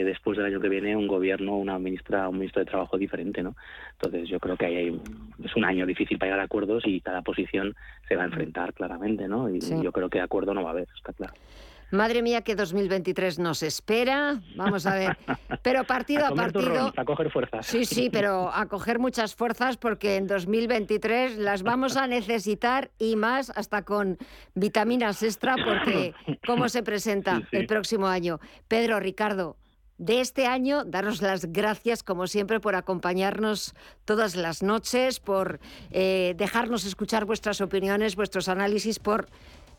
eh, 0.00 0.04
después 0.04 0.38
del 0.38 0.46
año 0.46 0.60
que 0.60 0.68
viene 0.68 0.96
un 0.96 1.08
gobierno, 1.08 1.56
una 1.56 1.78
ministra, 1.78 2.28
un 2.28 2.38
ministro 2.38 2.60
de 2.60 2.70
Trabajo 2.70 2.96
diferente, 2.96 3.42
¿no? 3.42 3.56
Entonces 3.92 4.28
yo 4.28 4.38
creo 4.38 4.56
que 4.56 4.66
hay, 4.66 5.00
es 5.44 5.56
un 5.56 5.64
año 5.64 5.84
difícil 5.84 6.16
para 6.16 6.28
llegar 6.28 6.40
a 6.40 6.44
acuerdos 6.44 6.84
y 6.86 7.00
cada 7.00 7.22
posición 7.22 7.74
se 8.08 8.14
va 8.14 8.22
a 8.22 8.26
enfrentar 8.26 8.72
claramente, 8.74 9.26
¿no? 9.26 9.50
Y 9.50 9.58
yo 9.60 9.90
creo 9.90 10.08
que 10.08 10.20
acuerdo 10.20 10.54
no 10.54 10.62
va 10.62 10.70
a 10.70 10.72
haber, 10.72 10.88
está 10.96 11.12
claro. 11.12 11.34
Madre 11.90 12.22
mía, 12.22 12.42
que 12.42 12.54
2023 12.54 13.38
nos 13.38 13.62
espera. 13.62 14.40
Vamos 14.56 14.86
a 14.86 14.94
ver. 14.94 15.16
Pero 15.62 15.84
partido 15.84 16.26
a, 16.26 16.34
partido. 16.34 16.92
a 16.96 17.04
coger 17.04 17.30
fuerzas. 17.30 17.66
Sí, 17.66 17.84
sí, 17.84 18.10
pero 18.12 18.50
a 18.52 18.66
coger 18.66 18.98
muchas 18.98 19.34
fuerzas 19.34 19.76
porque 19.76 20.16
en 20.16 20.26
2023 20.26 21.38
las 21.38 21.62
vamos 21.62 21.96
a 21.96 22.06
necesitar 22.06 22.90
y 22.98 23.16
más 23.16 23.50
hasta 23.50 23.82
con 23.84 24.18
vitaminas 24.54 25.22
extra 25.22 25.56
porque 25.56 26.14
cómo 26.46 26.68
se 26.68 26.82
presenta 26.82 27.42
el 27.50 27.66
próximo 27.66 28.06
año. 28.06 28.38
Pedro, 28.68 29.00
Ricardo, 29.00 29.56
de 30.00 30.22
este 30.22 30.46
año, 30.46 30.84
daros 30.86 31.20
las 31.20 31.52
gracias, 31.52 32.02
como 32.02 32.26
siempre, 32.26 32.58
por 32.58 32.74
acompañarnos 32.74 33.74
todas 34.06 34.34
las 34.34 34.62
noches, 34.62 35.20
por 35.20 35.60
eh, 35.90 36.32
dejarnos 36.38 36.86
escuchar 36.86 37.26
vuestras 37.26 37.60
opiniones, 37.60 38.16
vuestros 38.16 38.48
análisis, 38.48 38.98
por 38.98 39.28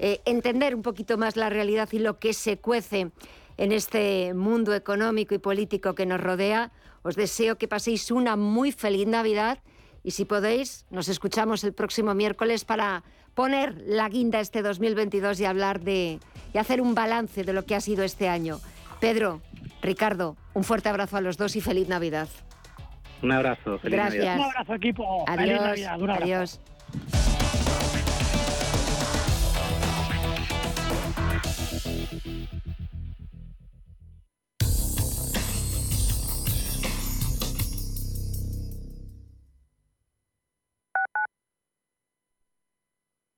eh, 0.03 0.19
entender 0.25 0.73
un 0.73 0.81
poquito 0.81 1.15
más 1.19 1.35
la 1.35 1.51
realidad 1.51 1.87
y 1.91 1.99
lo 1.99 2.17
que 2.17 2.33
se 2.33 2.57
cuece 2.57 3.11
en 3.57 3.71
este 3.71 4.33
mundo 4.33 4.73
económico 4.73 5.35
y 5.35 5.37
político 5.37 5.93
que 5.93 6.07
nos 6.07 6.19
rodea. 6.19 6.71
Os 7.03 7.15
deseo 7.15 7.59
que 7.59 7.67
paséis 7.67 8.09
una 8.09 8.35
muy 8.35 8.71
feliz 8.71 9.05
Navidad 9.05 9.59
y 10.03 10.11
si 10.11 10.25
podéis, 10.25 10.87
nos 10.89 11.07
escuchamos 11.07 11.63
el 11.63 11.73
próximo 11.73 12.15
miércoles 12.15 12.65
para 12.65 13.03
poner 13.35 13.79
la 13.85 14.09
guinda 14.09 14.39
este 14.39 14.63
2022 14.63 15.39
y 15.39 15.45
hablar 15.45 15.81
de 15.81 16.19
y 16.51 16.57
hacer 16.57 16.81
un 16.81 16.95
balance 16.95 17.43
de 17.43 17.53
lo 17.53 17.67
que 17.67 17.75
ha 17.75 17.79
sido 17.79 18.03
este 18.03 18.27
año. 18.27 18.59
Pedro, 18.99 19.41
Ricardo, 19.83 20.35
un 20.55 20.63
fuerte 20.63 20.89
abrazo 20.89 21.17
a 21.17 21.21
los 21.21 21.37
dos 21.37 21.55
y 21.55 21.61
feliz 21.61 21.87
Navidad. 21.87 22.27
Un 23.21 23.33
abrazo, 23.33 23.77
feliz 23.77 23.97
Gracias. 23.97 24.35
Un 24.35 24.45
abrazo, 24.45 24.73
equipo. 24.73 25.25
Adiós. 25.27 25.45
Feliz 25.45 25.61
Navidad. 25.61 26.21
Adiós. 26.23 26.59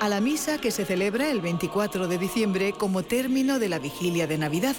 a 0.00 0.08
la 0.08 0.20
misa 0.20 0.58
que 0.58 0.70
se 0.70 0.86
celebra 0.86 1.30
el 1.30 1.40
24 1.40 2.08
de 2.08 2.18
diciembre 2.18 2.72
como 2.72 3.02
término 3.02 3.58
de 3.58 3.68
la 3.68 3.78
vigilia 3.78 4.26
de 4.26 4.38
Navidad? 4.38 4.74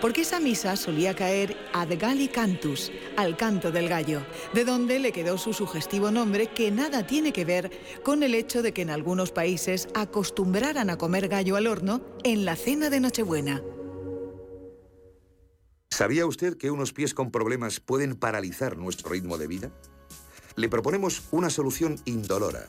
Porque 0.00 0.22
esa 0.22 0.40
misa 0.40 0.76
solía 0.76 1.16
caer 1.16 1.56
ad 1.72 1.88
Galli 1.98 2.28
Cantus, 2.28 2.92
al 3.16 3.36
canto 3.36 3.70
del 3.70 3.88
gallo, 3.88 4.20
de 4.52 4.64
donde 4.64 4.98
le 4.98 5.12
quedó 5.12 5.38
su 5.38 5.54
sugestivo 5.54 6.10
nombre 6.10 6.48
que 6.48 6.70
nada 6.70 7.06
tiene 7.06 7.32
que 7.32 7.44
ver 7.44 7.70
con 8.02 8.22
el 8.22 8.34
hecho 8.34 8.62
de 8.62 8.72
que 8.72 8.82
en 8.82 8.90
algunos 8.90 9.32
países 9.32 9.88
acostumbraran 9.94 10.90
a 10.90 10.98
comer 10.98 11.28
gallo 11.28 11.56
al 11.56 11.66
horno 11.66 12.02
en 12.22 12.44
la 12.44 12.56
cena 12.56 12.90
de 12.90 13.00
Nochebuena. 13.00 13.62
¿Sabía 15.90 16.26
usted 16.26 16.56
que 16.56 16.70
unos 16.70 16.92
pies 16.92 17.14
con 17.14 17.30
problemas 17.30 17.80
pueden 17.80 18.16
paralizar 18.16 18.76
nuestro 18.76 19.10
ritmo 19.10 19.38
de 19.38 19.46
vida? 19.46 19.70
Le 20.56 20.68
proponemos 20.68 21.22
una 21.30 21.48
solución 21.48 21.96
indolora, 22.04 22.68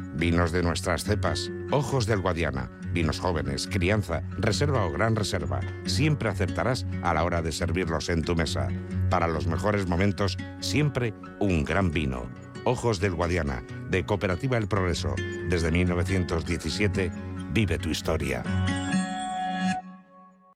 vinos 0.21 0.51
de 0.51 0.61
nuestras 0.61 1.03
cepas, 1.03 1.51
ojos 1.71 2.05
del 2.05 2.21
Guadiana, 2.21 2.69
vinos 2.93 3.19
jóvenes, 3.19 3.67
crianza, 3.67 4.21
reserva 4.37 4.85
o 4.85 4.91
gran 4.91 5.15
reserva. 5.15 5.61
Siempre 5.87 6.29
acertarás 6.29 6.85
a 7.01 7.15
la 7.15 7.23
hora 7.23 7.41
de 7.41 7.51
servirlos 7.51 8.07
en 8.07 8.21
tu 8.21 8.35
mesa. 8.35 8.67
Para 9.09 9.27
los 9.27 9.47
mejores 9.47 9.87
momentos, 9.87 10.37
siempre 10.59 11.15
un 11.39 11.65
gran 11.65 11.89
vino. 11.89 12.29
Ojos 12.65 12.99
del 12.99 13.15
Guadiana, 13.15 13.63
de 13.89 14.05
Cooperativa 14.05 14.59
El 14.59 14.67
Progreso. 14.67 15.15
Desde 15.49 15.71
1917, 15.71 17.11
vive 17.51 17.79
tu 17.79 17.89
historia. 17.89 18.43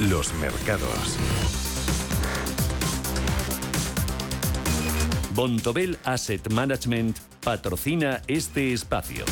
Los 0.00 0.34
mercados. 0.34 1.16
Bontobel 5.34 5.96
Asset 6.02 6.50
Management 6.50 7.16
patrocina 7.44 8.20
este 8.26 8.72
espacio. 8.72 9.24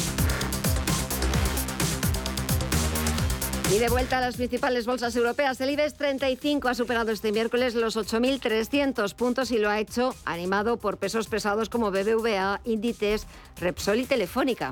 Y 3.74 3.78
de 3.78 3.88
vuelta 3.88 4.18
a 4.18 4.20
las 4.20 4.36
principales 4.36 4.86
bolsas 4.86 5.16
europeas, 5.16 5.60
el 5.60 5.70
IBEX 5.70 5.94
35 5.94 6.68
ha 6.68 6.74
superado 6.74 7.10
este 7.10 7.32
miércoles 7.32 7.74
los 7.74 7.96
8.300 7.96 9.14
puntos 9.14 9.50
y 9.50 9.58
lo 9.58 9.68
ha 9.68 9.80
hecho 9.80 10.14
animado 10.24 10.76
por 10.76 10.98
pesos 10.98 11.26
pesados 11.26 11.70
como 11.70 11.90
BBVA, 11.90 12.60
Inditex, 12.64 13.26
Repsol 13.58 13.98
y 13.98 14.04
Telefónica. 14.04 14.70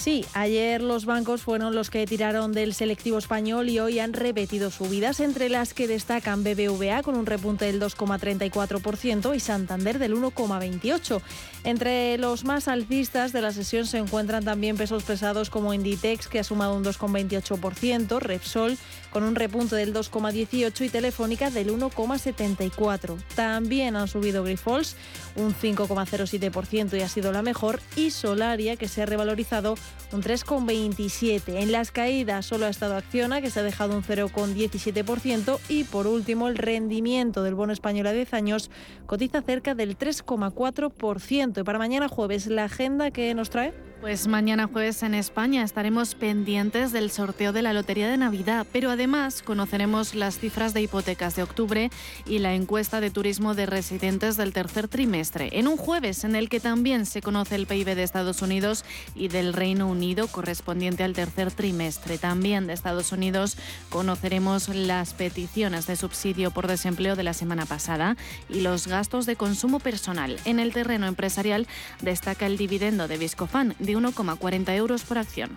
Sí, 0.00 0.24
ayer 0.32 0.80
los 0.80 1.04
bancos 1.04 1.42
fueron 1.42 1.74
los 1.74 1.90
que 1.90 2.06
tiraron 2.06 2.52
del 2.52 2.72
selectivo 2.72 3.18
español 3.18 3.68
y 3.68 3.80
hoy 3.80 3.98
han 3.98 4.14
repetido 4.14 4.70
subidas, 4.70 5.20
entre 5.20 5.50
las 5.50 5.74
que 5.74 5.86
destacan 5.86 6.42
BBVA 6.42 7.02
con 7.02 7.18
un 7.18 7.26
repunte 7.26 7.66
del 7.66 7.82
2,34% 7.82 9.36
y 9.36 9.40
Santander 9.40 9.98
del 9.98 10.16
1,28%. 10.16 11.20
Entre 11.64 12.16
los 12.16 12.46
más 12.46 12.66
alcistas 12.66 13.34
de 13.34 13.42
la 13.42 13.52
sesión 13.52 13.84
se 13.84 13.98
encuentran 13.98 14.42
también 14.42 14.78
pesos 14.78 15.02
pesados 15.02 15.50
como 15.50 15.74
Inditex, 15.74 16.28
que 16.28 16.38
ha 16.38 16.44
sumado 16.44 16.76
un 16.76 16.82
2,28%, 16.82 18.20
Repsol 18.20 18.78
con 19.10 19.22
un 19.24 19.34
repunte 19.34 19.76
del 19.76 19.92
2,18% 19.92 20.84
y 20.84 20.88
Telefónica 20.88 21.50
del 21.50 21.70
1,74%. 21.72 23.16
También 23.34 23.96
han 23.96 24.08
subido 24.08 24.44
Grifols 24.44 24.96
un 25.36 25.54
5,07% 25.54 26.98
y 26.98 27.02
ha 27.02 27.08
sido 27.08 27.32
la 27.32 27.42
mejor, 27.42 27.80
y 27.96 28.10
Solaria, 28.10 28.76
que 28.76 28.88
se 28.88 29.02
ha 29.02 29.06
revalorizado 29.06 29.74
un 30.12 30.22
3,27%. 30.22 31.60
En 31.60 31.72
las 31.72 31.90
caídas 31.90 32.46
solo 32.46 32.66
ha 32.66 32.70
estado 32.70 32.96
Acciona, 32.96 33.40
que 33.40 33.50
se 33.50 33.60
ha 33.60 33.62
dejado 33.62 33.96
un 33.96 34.02
0,17%, 34.02 35.58
y 35.68 35.84
por 35.84 36.06
último 36.06 36.48
el 36.48 36.56
rendimiento 36.56 37.42
del 37.42 37.54
bono 37.54 37.72
español 37.72 38.06
a 38.06 38.12
10 38.12 38.34
años 38.34 38.70
cotiza 39.06 39.42
cerca 39.42 39.74
del 39.74 39.96
3,4%. 39.98 41.60
Y 41.60 41.64
para 41.64 41.78
mañana 41.78 42.08
jueves, 42.08 42.46
la 42.46 42.64
agenda 42.64 43.10
que 43.10 43.34
nos 43.34 43.50
trae. 43.50 43.89
Pues 44.00 44.28
mañana 44.28 44.66
jueves 44.66 45.02
en 45.02 45.12
España 45.12 45.62
estaremos 45.62 46.14
pendientes 46.14 46.90
del 46.90 47.10
sorteo 47.10 47.52
de 47.52 47.60
la 47.60 47.74
Lotería 47.74 48.08
de 48.08 48.16
Navidad, 48.16 48.66
pero 48.72 48.90
además 48.90 49.42
conoceremos 49.42 50.14
las 50.14 50.38
cifras 50.38 50.72
de 50.72 50.80
hipotecas 50.80 51.36
de 51.36 51.42
octubre 51.42 51.90
y 52.24 52.38
la 52.38 52.54
encuesta 52.54 53.02
de 53.02 53.10
turismo 53.10 53.54
de 53.54 53.66
residentes 53.66 54.38
del 54.38 54.54
tercer 54.54 54.88
trimestre. 54.88 55.50
En 55.52 55.68
un 55.68 55.76
jueves 55.76 56.24
en 56.24 56.34
el 56.34 56.48
que 56.48 56.60
también 56.60 57.04
se 57.04 57.20
conoce 57.20 57.56
el 57.56 57.66
PIB 57.66 57.94
de 57.94 58.02
Estados 58.02 58.40
Unidos 58.40 58.86
y 59.14 59.28
del 59.28 59.52
Reino 59.52 59.86
Unido 59.86 60.28
correspondiente 60.28 61.04
al 61.04 61.12
tercer 61.12 61.52
trimestre. 61.52 62.16
También 62.16 62.66
de 62.66 62.72
Estados 62.72 63.12
Unidos 63.12 63.58
conoceremos 63.90 64.70
las 64.70 65.12
peticiones 65.12 65.86
de 65.86 65.96
subsidio 65.96 66.52
por 66.52 66.68
desempleo 66.68 67.16
de 67.16 67.24
la 67.24 67.34
semana 67.34 67.66
pasada 67.66 68.16
y 68.48 68.62
los 68.62 68.86
gastos 68.86 69.26
de 69.26 69.36
consumo 69.36 69.78
personal. 69.78 70.38
En 70.46 70.58
el 70.58 70.72
terreno 70.72 71.06
empresarial 71.06 71.68
destaca 72.00 72.46
el 72.46 72.56
dividendo 72.56 73.06
de 73.06 73.18
Viscofan 73.18 73.74
1,40 73.96 74.74
euros 74.76 75.02
por 75.02 75.18
acción. 75.18 75.50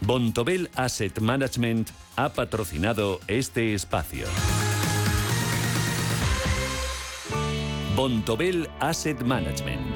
Bontobel 0.00 0.70
Asset 0.74 1.20
Management 1.20 1.90
ha 2.16 2.28
patrocinado 2.30 3.20
este 3.28 3.74
espacio. 3.74 4.26
Bontobel 7.96 8.68
Asset 8.78 9.22
Management 9.22 9.95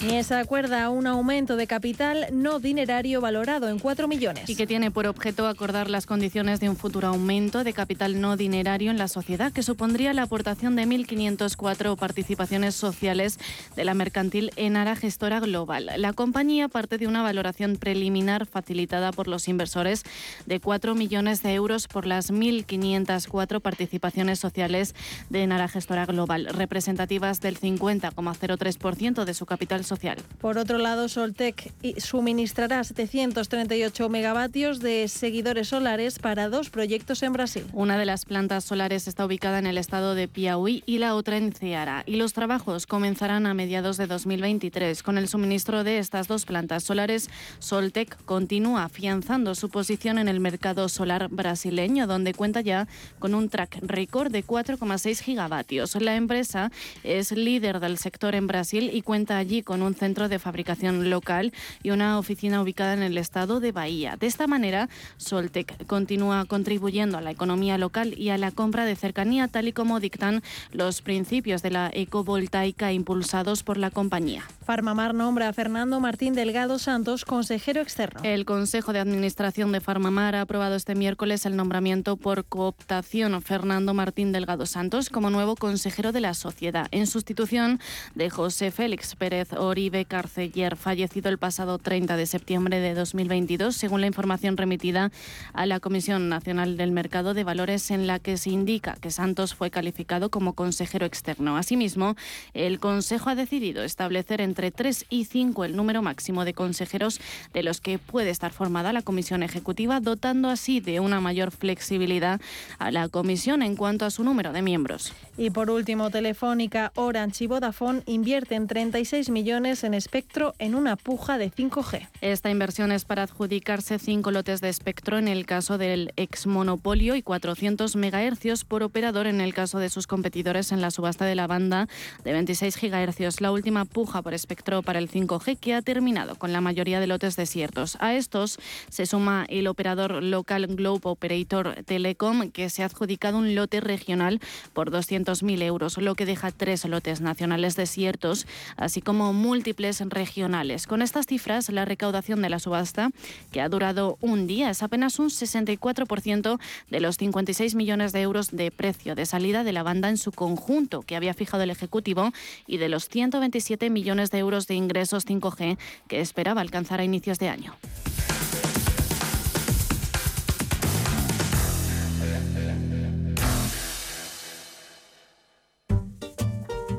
Se 0.00 0.34
acuerda 0.34 0.88
un 0.88 1.06
aumento 1.06 1.56
de 1.56 1.66
capital 1.66 2.26
no 2.32 2.58
dinerario 2.58 3.20
valorado 3.20 3.68
en 3.68 3.78
4 3.78 4.08
millones. 4.08 4.48
Y 4.48 4.56
que 4.56 4.66
tiene 4.66 4.90
por 4.90 5.06
objeto 5.06 5.46
acordar 5.46 5.90
las 5.90 6.06
condiciones 6.06 6.58
de 6.58 6.68
un 6.70 6.76
futuro 6.76 7.08
aumento 7.08 7.64
de 7.64 7.72
capital 7.74 8.20
no 8.20 8.36
dinerario 8.36 8.90
en 8.90 8.98
la 8.98 9.08
sociedad, 9.08 9.52
que 9.52 9.62
supondría 9.62 10.14
la 10.14 10.22
aportación 10.22 10.74
de 10.74 10.86
1.504 10.86 11.96
participaciones 11.96 12.74
sociales 12.74 13.38
de 13.76 13.84
la 13.84 13.94
mercantil 13.94 14.52
Enara 14.56 14.96
Gestora 14.96 15.38
Global. 15.38 15.90
La 15.96 16.12
compañía 16.14 16.68
parte 16.68 16.96
de 16.96 17.06
una 17.06 17.22
valoración 17.22 17.76
preliminar 17.76 18.46
facilitada 18.46 19.12
por 19.12 19.28
los 19.28 19.48
inversores 19.48 20.04
de 20.46 20.60
4 20.60 20.94
millones 20.94 21.42
de 21.42 21.54
euros 21.54 21.88
por 21.88 22.06
las 22.06 22.32
1.504 22.32 23.60
participaciones 23.60 24.38
sociales 24.38 24.94
de 25.28 25.42
Enara 25.42 25.68
Gestora 25.68 26.06
Global, 26.06 26.46
representativas 26.46 27.40
del 27.40 27.60
50,03% 27.60 29.24
de 29.24 29.34
su 29.34 29.46
capital 29.46 29.84
social. 29.90 30.16
Por 30.40 30.56
otro 30.56 30.78
lado, 30.78 31.08
Soltec 31.08 31.72
suministrará 31.98 32.84
738 32.84 34.08
megavatios 34.08 34.78
de 34.78 35.08
seguidores 35.08 35.68
solares 35.68 36.20
para 36.20 36.48
dos 36.48 36.70
proyectos 36.70 37.24
en 37.24 37.32
Brasil. 37.32 37.66
Una 37.72 37.98
de 37.98 38.06
las 38.06 38.24
plantas 38.24 38.62
solares 38.64 39.08
está 39.08 39.26
ubicada 39.26 39.58
en 39.58 39.66
el 39.66 39.78
estado 39.78 40.14
de 40.14 40.28
Piauí 40.28 40.84
y 40.86 40.98
la 40.98 41.16
otra 41.16 41.38
en 41.38 41.52
Ceará. 41.52 42.04
Y 42.06 42.16
los 42.16 42.34
trabajos 42.34 42.86
comenzarán 42.86 43.46
a 43.46 43.54
mediados 43.54 43.96
de 43.96 44.06
2023. 44.06 45.02
Con 45.02 45.18
el 45.18 45.26
suministro 45.26 45.82
de 45.82 45.98
estas 45.98 46.28
dos 46.28 46.46
plantas 46.46 46.84
solares, 46.84 47.28
Soltec 47.58 48.16
continúa 48.24 48.84
afianzando 48.84 49.56
su 49.56 49.70
posición 49.70 50.18
en 50.18 50.28
el 50.28 50.38
mercado 50.38 50.88
solar 50.88 51.28
brasileño, 51.30 52.06
donde 52.06 52.32
cuenta 52.32 52.60
ya 52.60 52.86
con 53.18 53.34
un 53.34 53.48
track 53.48 53.78
record 53.82 54.30
de 54.30 54.44
4,6 54.44 55.20
gigavatios. 55.20 55.96
La 55.96 56.14
empresa 56.14 56.70
es 57.02 57.32
líder 57.32 57.80
del 57.80 57.98
sector 57.98 58.36
en 58.36 58.46
Brasil 58.46 58.90
y 58.92 59.02
cuenta 59.02 59.36
allí 59.36 59.62
con 59.62 59.79
un 59.82 59.94
centro 59.94 60.28
de 60.28 60.38
fabricación 60.38 61.10
local 61.10 61.52
y 61.82 61.90
una 61.90 62.18
oficina 62.18 62.60
ubicada 62.62 62.94
en 62.94 63.02
el 63.02 63.18
estado 63.18 63.60
de 63.60 63.72
Bahía. 63.72 64.16
De 64.16 64.26
esta 64.26 64.46
manera, 64.46 64.88
Soltec 65.16 65.86
continúa 65.86 66.44
contribuyendo 66.44 67.18
a 67.18 67.20
la 67.20 67.30
economía 67.30 67.78
local 67.78 68.14
y 68.16 68.30
a 68.30 68.38
la 68.38 68.50
compra 68.50 68.84
de 68.84 68.96
cercanía, 68.96 69.48
tal 69.48 69.68
y 69.68 69.72
como 69.72 70.00
dictan 70.00 70.42
los 70.72 71.02
principios 71.02 71.62
de 71.62 71.70
la 71.70 71.90
ecovoltaica 71.92 72.92
impulsados 72.92 73.62
por 73.62 73.76
la 73.76 73.90
compañía. 73.90 74.44
Farmamar 74.64 75.14
nombra 75.14 75.48
a 75.48 75.52
Fernando 75.52 76.00
Martín 76.00 76.34
Delgado 76.34 76.78
Santos 76.78 77.24
consejero 77.24 77.80
externo. 77.80 78.20
El 78.22 78.44
Consejo 78.44 78.92
de 78.92 79.00
Administración 79.00 79.72
de 79.72 79.80
Farmamar 79.80 80.34
ha 80.34 80.42
aprobado 80.42 80.76
este 80.76 80.94
miércoles 80.94 81.46
el 81.46 81.56
nombramiento 81.56 82.16
por 82.16 82.44
cooptación 82.44 83.40
Fernando 83.42 83.94
Martín 83.94 84.32
Delgado 84.32 84.66
Santos 84.66 85.10
como 85.10 85.30
nuevo 85.30 85.56
consejero 85.56 86.12
de 86.12 86.20
la 86.20 86.34
sociedad, 86.34 86.88
en 86.90 87.06
sustitución 87.06 87.80
de 88.14 88.30
José 88.30 88.70
Félix 88.70 89.14
Pérez 89.16 89.52
Oribe 89.70 90.04
Carceller, 90.04 90.76
fallecido 90.76 91.28
el 91.28 91.38
pasado 91.38 91.78
30 91.78 92.16
de 92.16 92.26
septiembre 92.26 92.80
de 92.80 92.94
2022, 92.94 93.76
según 93.76 94.00
la 94.00 94.08
información 94.08 94.56
remitida 94.56 95.12
a 95.52 95.64
la 95.64 95.78
Comisión 95.78 96.28
Nacional 96.28 96.76
del 96.76 96.90
Mercado 96.90 97.34
de 97.34 97.44
Valores, 97.44 97.90
en 97.92 98.08
la 98.08 98.18
que 98.18 98.36
se 98.36 98.50
indica 98.50 98.96
que 99.00 99.12
Santos 99.12 99.54
fue 99.54 99.70
calificado 99.70 100.28
como 100.28 100.54
consejero 100.54 101.06
externo. 101.06 101.56
Asimismo, 101.56 102.16
el 102.52 102.80
Consejo 102.80 103.30
ha 103.30 103.36
decidido 103.36 103.84
establecer 103.84 104.40
entre 104.40 104.72
3 104.72 105.06
y 105.08 105.24
5 105.24 105.64
el 105.64 105.76
número 105.76 106.02
máximo 106.02 106.44
de 106.44 106.52
consejeros 106.52 107.20
de 107.54 107.62
los 107.62 107.80
que 107.80 107.98
puede 107.98 108.30
estar 108.30 108.52
formada 108.52 108.92
la 108.92 109.02
Comisión 109.02 109.44
Ejecutiva, 109.44 110.00
dotando 110.00 110.48
así 110.48 110.80
de 110.80 110.98
una 110.98 111.20
mayor 111.20 111.52
flexibilidad 111.52 112.40
a 112.78 112.90
la 112.90 113.08
Comisión 113.08 113.62
en 113.62 113.76
cuanto 113.76 114.04
a 114.04 114.10
su 114.10 114.24
número 114.24 114.52
de 114.52 114.62
miembros. 114.62 115.12
Y 115.38 115.50
por 115.50 115.70
último, 115.70 116.10
Telefónica, 116.10 116.90
Orange 116.96 117.44
y 117.44 117.46
Vodafone 117.46 118.02
invierten 118.06 118.66
36 118.66 119.30
millones 119.30 119.59
en 119.60 119.92
espectro 119.92 120.54
en 120.58 120.74
una 120.74 120.96
puja 120.96 121.36
de 121.36 121.50
5G. 121.52 122.08
Esta 122.22 122.50
inversión 122.50 122.92
es 122.92 123.04
para 123.04 123.24
adjudicarse 123.24 123.98
cinco 123.98 124.30
lotes 124.30 124.62
de 124.62 124.70
espectro 124.70 125.18
en 125.18 125.28
el 125.28 125.44
caso 125.44 125.76
del 125.76 126.14
ex 126.16 126.46
monopolio 126.46 127.14
y 127.14 127.20
400 127.20 127.94
megahercios 127.94 128.64
por 128.64 128.82
operador 128.82 129.26
en 129.26 129.42
el 129.42 129.52
caso 129.52 129.78
de 129.78 129.90
sus 129.90 130.06
competidores 130.06 130.72
en 130.72 130.80
la 130.80 130.90
subasta 130.90 131.26
de 131.26 131.34
la 131.34 131.46
banda 131.46 131.88
de 132.24 132.32
26 132.32 132.74
gigahercios. 132.74 133.42
La 133.42 133.52
última 133.52 133.84
puja 133.84 134.22
por 134.22 134.32
espectro 134.32 134.82
para 134.82 134.98
el 134.98 135.10
5G 135.10 135.58
que 135.58 135.74
ha 135.74 135.82
terminado 135.82 136.36
con 136.36 136.54
la 136.54 136.62
mayoría 136.62 136.98
de 136.98 137.06
lotes 137.06 137.36
desiertos. 137.36 137.98
A 138.00 138.14
estos 138.14 138.58
se 138.88 139.04
suma 139.04 139.44
el 139.50 139.66
operador 139.66 140.22
local 140.22 140.68
Globe 140.68 141.02
Operator 141.02 141.84
Telecom 141.84 142.50
que 142.50 142.70
se 142.70 142.82
ha 142.82 142.86
adjudicado 142.86 143.36
un 143.36 143.54
lote 143.54 143.80
regional 143.80 144.40
por 144.72 144.90
200.000 144.90 145.62
euros, 145.62 145.98
lo 145.98 146.14
que 146.14 146.24
deja 146.24 146.50
tres 146.50 146.86
lotes 146.86 147.20
nacionales 147.20 147.76
desiertos, 147.76 148.46
así 148.78 149.02
como 149.02 149.34
múltiples 149.50 150.00
regionales. 150.08 150.86
Con 150.86 151.02
estas 151.02 151.26
cifras, 151.26 151.70
la 151.70 151.84
recaudación 151.84 152.40
de 152.40 152.48
la 152.48 152.60
subasta, 152.60 153.10
que 153.50 153.60
ha 153.60 153.68
durado 153.68 154.16
un 154.20 154.46
día, 154.46 154.70
es 154.70 154.80
apenas 154.84 155.18
un 155.18 155.26
64% 155.26 156.60
de 156.88 157.00
los 157.00 157.16
56 157.16 157.74
millones 157.74 158.12
de 158.12 158.20
euros 158.20 158.52
de 158.52 158.70
precio 158.70 159.16
de 159.16 159.26
salida 159.26 159.64
de 159.64 159.72
la 159.72 159.82
banda 159.82 160.08
en 160.08 160.18
su 160.18 160.30
conjunto 160.30 161.02
que 161.02 161.16
había 161.16 161.34
fijado 161.34 161.64
el 161.64 161.70
Ejecutivo 161.70 162.30
y 162.68 162.76
de 162.76 162.88
los 162.88 163.08
127 163.08 163.90
millones 163.90 164.30
de 164.30 164.38
euros 164.38 164.68
de 164.68 164.76
ingresos 164.76 165.26
5G 165.26 165.78
que 166.06 166.20
esperaba 166.20 166.60
alcanzar 166.60 167.00
a 167.00 167.04
inicios 167.04 167.40
de 167.40 167.48
año. 167.48 167.74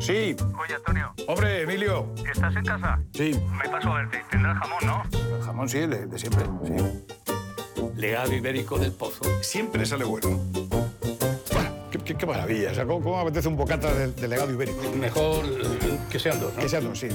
Sí. 0.01 0.35
Oye, 0.59 0.75
Antonio. 0.75 1.13
Hombre, 1.27 1.61
Emilio. 1.61 2.13
¿Estás 2.29 2.55
en 2.55 2.65
casa? 2.65 2.99
Sí. 3.13 3.39
Me 3.63 3.69
paso 3.69 3.89
a 3.93 3.97
verte. 3.97 4.21
Tendrás 4.31 4.57
jamón, 4.57 4.79
¿no? 4.85 5.03
El 5.37 5.43
jamón 5.43 5.69
sí, 5.69 5.79
de, 5.79 6.05
de 6.07 6.19
siempre, 6.19 6.43
sí. 6.65 6.73
Legado 7.95 8.33
ibérico 8.33 8.79
del 8.79 8.91
pozo. 8.91 9.21
Siempre 9.41 9.85
sale 9.85 10.03
bueno. 10.05 10.39
Qué, 11.91 11.99
qué- 11.99 12.15
qué 12.15 12.25
maravilla. 12.25 12.71
O 12.71 12.75
sea, 12.75 12.85
¿cómo, 12.85 13.01
cómo 13.03 13.19
apetece 13.19 13.47
un 13.47 13.57
bocata 13.57 13.93
de, 13.93 14.11
de 14.11 14.27
legado 14.27 14.51
ibérico? 14.51 14.81
Mejor 14.97 15.45
que 16.09 16.19
sean 16.19 16.39
dos, 16.39 16.53
¿no? 16.55 16.61
Que 16.61 16.69
sean 16.69 16.83
dos, 16.85 16.97
sí. 16.99 17.07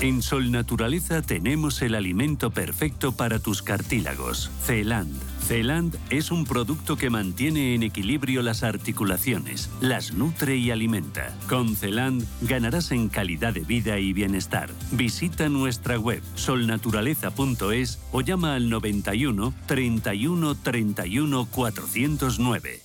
En 0.00 0.22
Sol 0.22 0.50
Naturaleza 0.50 1.20
tenemos 1.20 1.82
el 1.82 1.94
alimento 1.94 2.50
perfecto 2.52 3.12
para 3.12 3.38
tus 3.38 3.62
cartílagos. 3.62 4.50
Celand. 4.64 5.12
Celand 5.50 5.98
es 6.10 6.30
un 6.30 6.44
producto 6.44 6.96
que 6.96 7.10
mantiene 7.10 7.74
en 7.74 7.82
equilibrio 7.82 8.40
las 8.40 8.62
articulaciones, 8.62 9.68
las 9.80 10.14
nutre 10.14 10.56
y 10.56 10.70
alimenta. 10.70 11.36
Con 11.48 11.74
Celand 11.74 12.24
ganarás 12.42 12.92
en 12.92 13.08
calidad 13.08 13.52
de 13.52 13.62
vida 13.62 13.98
y 13.98 14.12
bienestar. 14.12 14.70
Visita 14.92 15.48
nuestra 15.48 15.98
web 15.98 16.22
solnaturaleza.es 16.36 17.98
o 18.12 18.20
llama 18.20 18.54
al 18.54 18.70
91 18.70 19.52
31 19.66 20.54
31 20.54 21.46
409. 21.46 22.80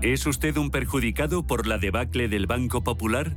¿Es 0.00 0.26
usted 0.26 0.56
un 0.56 0.70
perjudicado 0.70 1.46
por 1.46 1.66
la 1.66 1.76
debacle 1.76 2.28
del 2.28 2.46
Banco 2.46 2.82
Popular? 2.82 3.36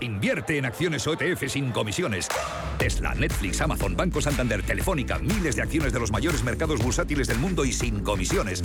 Invierte 0.00 0.58
en 0.58 0.66
acciones 0.66 1.06
OETF 1.06 1.48
sin 1.48 1.72
comisiones. 1.72 2.28
Tesla, 2.78 3.14
Netflix, 3.14 3.60
Amazon, 3.60 3.96
Banco 3.96 4.20
Santander, 4.20 4.62
Telefónica, 4.62 5.18
miles 5.18 5.56
de 5.56 5.62
acciones 5.62 5.92
de 5.92 6.00
los 6.00 6.12
mayores 6.12 6.42
mercados 6.42 6.82
bursátiles 6.82 7.26
del 7.26 7.38
mundo 7.38 7.64
y 7.64 7.72
sin 7.72 8.00
comisiones. 8.00 8.62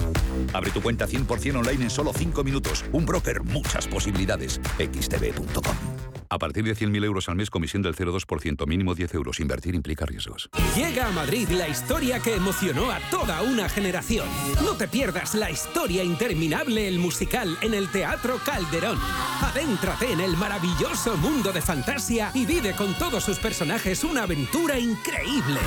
Abre 0.53 0.71
tu 0.71 0.81
cuenta 0.81 1.07
100% 1.07 1.55
online 1.57 1.83
en 1.83 1.89
solo 1.89 2.11
5 2.13 2.43
minutos. 2.43 2.85
Un 2.91 3.05
broker, 3.05 3.43
muchas 3.43 3.87
posibilidades. 3.87 4.59
xtb.com. 4.77 6.10
A 6.31 6.39
partir 6.39 6.63
de 6.63 6.73
100.000 6.73 7.03
euros 7.03 7.27
al 7.27 7.35
mes, 7.35 7.49
comisión 7.49 7.81
del 7.81 7.93
0,2%, 7.93 8.65
mínimo 8.65 8.95
10 8.95 9.15
euros. 9.15 9.41
Invertir 9.41 9.75
implica 9.75 10.05
riesgos. 10.05 10.49
Llega 10.77 11.09
a 11.09 11.11
Madrid 11.11 11.49
la 11.49 11.67
historia 11.67 12.21
que 12.21 12.35
emocionó 12.35 12.89
a 12.89 13.01
toda 13.09 13.41
una 13.41 13.67
generación. 13.67 14.29
No 14.63 14.77
te 14.77 14.87
pierdas 14.87 15.35
la 15.35 15.51
historia 15.51 16.05
interminable, 16.05 16.87
el 16.87 16.99
musical, 16.99 17.57
en 17.61 17.73
el 17.73 17.89
Teatro 17.89 18.39
Calderón. 18.45 18.97
Adéntrate 19.41 20.13
en 20.13 20.21
el 20.21 20.37
maravilloso 20.37 21.17
mundo 21.17 21.51
de 21.51 21.61
fantasía 21.61 22.31
y 22.33 22.45
vive 22.45 22.77
con 22.77 22.97
todos 22.97 23.25
sus 23.25 23.37
personajes 23.37 24.05
una 24.05 24.23
aventura 24.23 24.79
increíble. 24.79 25.59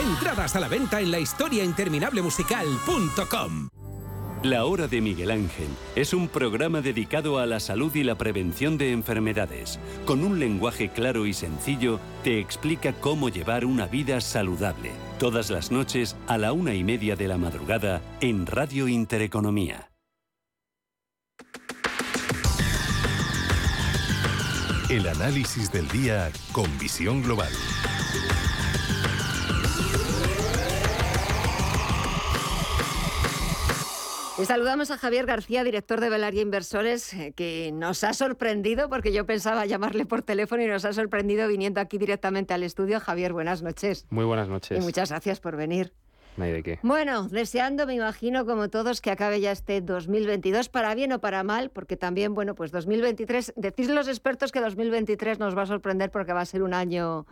Entradas 0.00 0.56
a 0.56 0.60
la 0.60 0.68
venta 0.68 1.02
en 1.02 1.10
la 1.10 1.18
historiainterminablemusical.com. 1.18 3.68
La 4.46 4.64
Hora 4.64 4.86
de 4.86 5.00
Miguel 5.00 5.32
Ángel 5.32 5.66
es 5.96 6.14
un 6.14 6.28
programa 6.28 6.80
dedicado 6.80 7.40
a 7.40 7.46
la 7.46 7.58
salud 7.58 7.92
y 7.96 8.04
la 8.04 8.16
prevención 8.16 8.78
de 8.78 8.92
enfermedades. 8.92 9.80
Con 10.04 10.22
un 10.22 10.38
lenguaje 10.38 10.88
claro 10.88 11.26
y 11.26 11.32
sencillo, 11.32 11.98
te 12.22 12.38
explica 12.38 12.92
cómo 12.92 13.28
llevar 13.28 13.64
una 13.64 13.88
vida 13.88 14.20
saludable. 14.20 14.92
Todas 15.18 15.50
las 15.50 15.72
noches 15.72 16.14
a 16.28 16.38
la 16.38 16.52
una 16.52 16.74
y 16.74 16.84
media 16.84 17.16
de 17.16 17.26
la 17.26 17.38
madrugada 17.38 18.00
en 18.20 18.46
Radio 18.46 18.86
Intereconomía. 18.86 19.90
El 24.88 25.08
análisis 25.08 25.72
del 25.72 25.88
día 25.88 26.30
con 26.52 26.66
visión 26.78 27.20
global. 27.20 27.50
Y 34.38 34.44
saludamos 34.44 34.90
a 34.90 34.98
Javier 34.98 35.24
García, 35.24 35.64
director 35.64 35.98
de 35.98 36.10
Velaria 36.10 36.42
Inversores, 36.42 37.14
eh, 37.14 37.32
que 37.34 37.70
nos 37.72 38.04
ha 38.04 38.12
sorprendido 38.12 38.90
porque 38.90 39.10
yo 39.10 39.24
pensaba 39.24 39.64
llamarle 39.64 40.04
por 40.04 40.20
teléfono 40.20 40.62
y 40.62 40.66
nos 40.66 40.84
ha 40.84 40.92
sorprendido 40.92 41.48
viniendo 41.48 41.80
aquí 41.80 41.96
directamente 41.96 42.52
al 42.52 42.62
estudio. 42.62 43.00
Javier, 43.00 43.32
buenas 43.32 43.62
noches. 43.62 44.06
Muy 44.10 44.26
buenas 44.26 44.48
noches. 44.48 44.78
Y 44.78 44.82
muchas 44.82 45.08
gracias 45.08 45.40
por 45.40 45.56
venir. 45.56 45.94
No 46.36 46.44
hay 46.44 46.52
de 46.52 46.62
qué. 46.62 46.78
Bueno, 46.82 47.28
deseando, 47.28 47.86
me 47.86 47.94
imagino, 47.94 48.44
como 48.44 48.68
todos, 48.68 49.00
que 49.00 49.10
acabe 49.10 49.40
ya 49.40 49.52
este 49.52 49.80
2022, 49.80 50.68
para 50.68 50.94
bien 50.94 51.12
o 51.12 51.18
para 51.18 51.42
mal, 51.42 51.70
porque 51.70 51.96
también, 51.96 52.34
bueno, 52.34 52.54
pues 52.54 52.72
2023, 52.72 53.54
decís 53.56 53.88
los 53.88 54.06
expertos 54.06 54.52
que 54.52 54.60
2023 54.60 55.38
nos 55.38 55.56
va 55.56 55.62
a 55.62 55.66
sorprender 55.66 56.10
porque 56.10 56.34
va 56.34 56.42
a 56.42 56.46
ser 56.46 56.62
un 56.62 56.74
año 56.74 57.26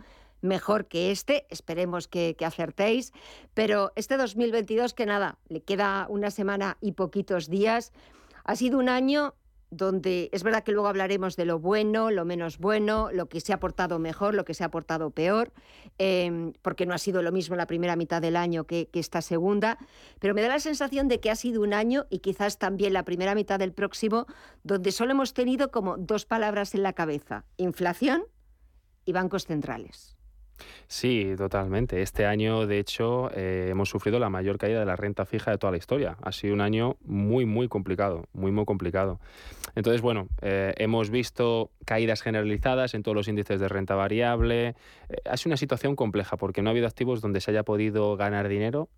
mejor 0.45 0.87
que 0.87 1.11
este, 1.11 1.45
esperemos 1.49 2.07
que, 2.07 2.35
acertéis, 2.45 3.11
pero 3.53 3.91
este 3.95 4.17
2022 4.17 4.93
que 4.93 5.05
nada, 5.05 5.37
le 5.49 5.63
queda 5.63 6.05
una 6.09 6.31
semana 6.31 6.77
y 6.81 6.93
poquitos 6.93 7.49
días, 7.49 7.91
ha 8.43 8.55
sido 8.55 8.77
un 8.77 8.89
año 8.89 9.33
donde 9.71 10.29
es 10.31 10.43
verdad 10.43 10.63
que 10.63 10.71
luego 10.71 10.87
hablaremos 10.87 11.35
de 11.35 11.45
lo 11.45 11.59
bueno, 11.59 12.11
lo 12.11 12.23
menos 12.23 12.59
bueno, 12.59 13.09
lo 13.11 13.27
que 13.27 13.41
se 13.41 13.51
ha 13.51 13.59
portado 13.59 13.99
mejor, 13.99 14.33
lo 14.35 14.45
que 14.45 14.53
se 14.53 14.63
ha 14.63 14.69
portado 14.69 15.09
peor, 15.09 15.51
eh, 15.97 16.53
porque 16.61 16.85
no 16.85 16.93
ha 16.93 16.97
sido 16.97 17.21
lo 17.21 17.31
mismo 17.31 17.55
la 17.55 17.65
primera 17.65 17.95
mitad 17.95 18.21
del 18.21 18.35
año 18.35 18.65
que, 18.65 18.87
que 18.87 18.99
esta 18.99 19.21
segunda, 19.21 19.77
pero 20.19 20.33
me 20.33 20.41
da 20.41 20.47
la 20.47 20.59
sensación 20.59 21.07
de 21.07 21.19
que 21.19 21.31
ha 21.31 21.35
sido 21.35 21.61
un 21.61 21.73
año 21.73 22.05
y 22.09 22.19
quizás 22.19 22.57
también 22.57 22.93
la 22.93 23.03
primera 23.03 23.35
mitad 23.35 23.59
del 23.59 23.73
próximo, 23.73 24.27
donde 24.63 24.91
solo 24.91 25.11
hemos 25.11 25.33
tenido 25.33 25.71
como 25.71 25.97
dos 25.97 26.25
palabras 26.25 26.75
en 26.75 26.83
la 26.83 26.93
cabeza, 26.93 27.43
inflación 27.57 28.23
y 29.05 29.11
bancos 29.13 29.45
centrales. 29.45 30.14
Sí, 30.87 31.33
totalmente. 31.37 32.01
Este 32.01 32.25
año, 32.25 32.67
de 32.67 32.79
hecho, 32.79 33.29
eh, 33.33 33.67
hemos 33.71 33.89
sufrido 33.89 34.19
la 34.19 34.29
mayor 34.29 34.57
caída 34.57 34.79
de 34.79 34.85
la 34.85 34.95
renta 34.95 35.25
fija 35.25 35.51
de 35.51 35.57
toda 35.57 35.71
la 35.71 35.77
historia. 35.77 36.17
Ha 36.21 36.31
sido 36.31 36.53
un 36.53 36.61
año 36.61 36.97
muy, 37.03 37.45
muy 37.45 37.67
complicado, 37.67 38.25
muy, 38.33 38.51
muy 38.51 38.65
complicado. 38.65 39.19
Entonces, 39.75 40.01
bueno, 40.01 40.27
eh, 40.41 40.73
hemos 40.77 41.09
visto 41.09 41.71
caídas 41.85 42.21
generalizadas 42.21 42.93
en 42.93 43.03
todos 43.03 43.15
los 43.15 43.27
índices 43.27 43.59
de 43.59 43.67
renta 43.67 43.95
variable. 43.95 44.75
Eh, 45.09 45.17
ha 45.25 45.37
sido 45.37 45.49
una 45.49 45.57
situación 45.57 45.95
compleja 45.95 46.37
porque 46.37 46.61
no 46.61 46.69
ha 46.69 46.71
habido 46.71 46.87
activos 46.87 47.21
donde 47.21 47.41
se 47.41 47.51
haya 47.51 47.63
podido 47.63 48.15
ganar 48.15 48.47
dinero. 48.47 48.89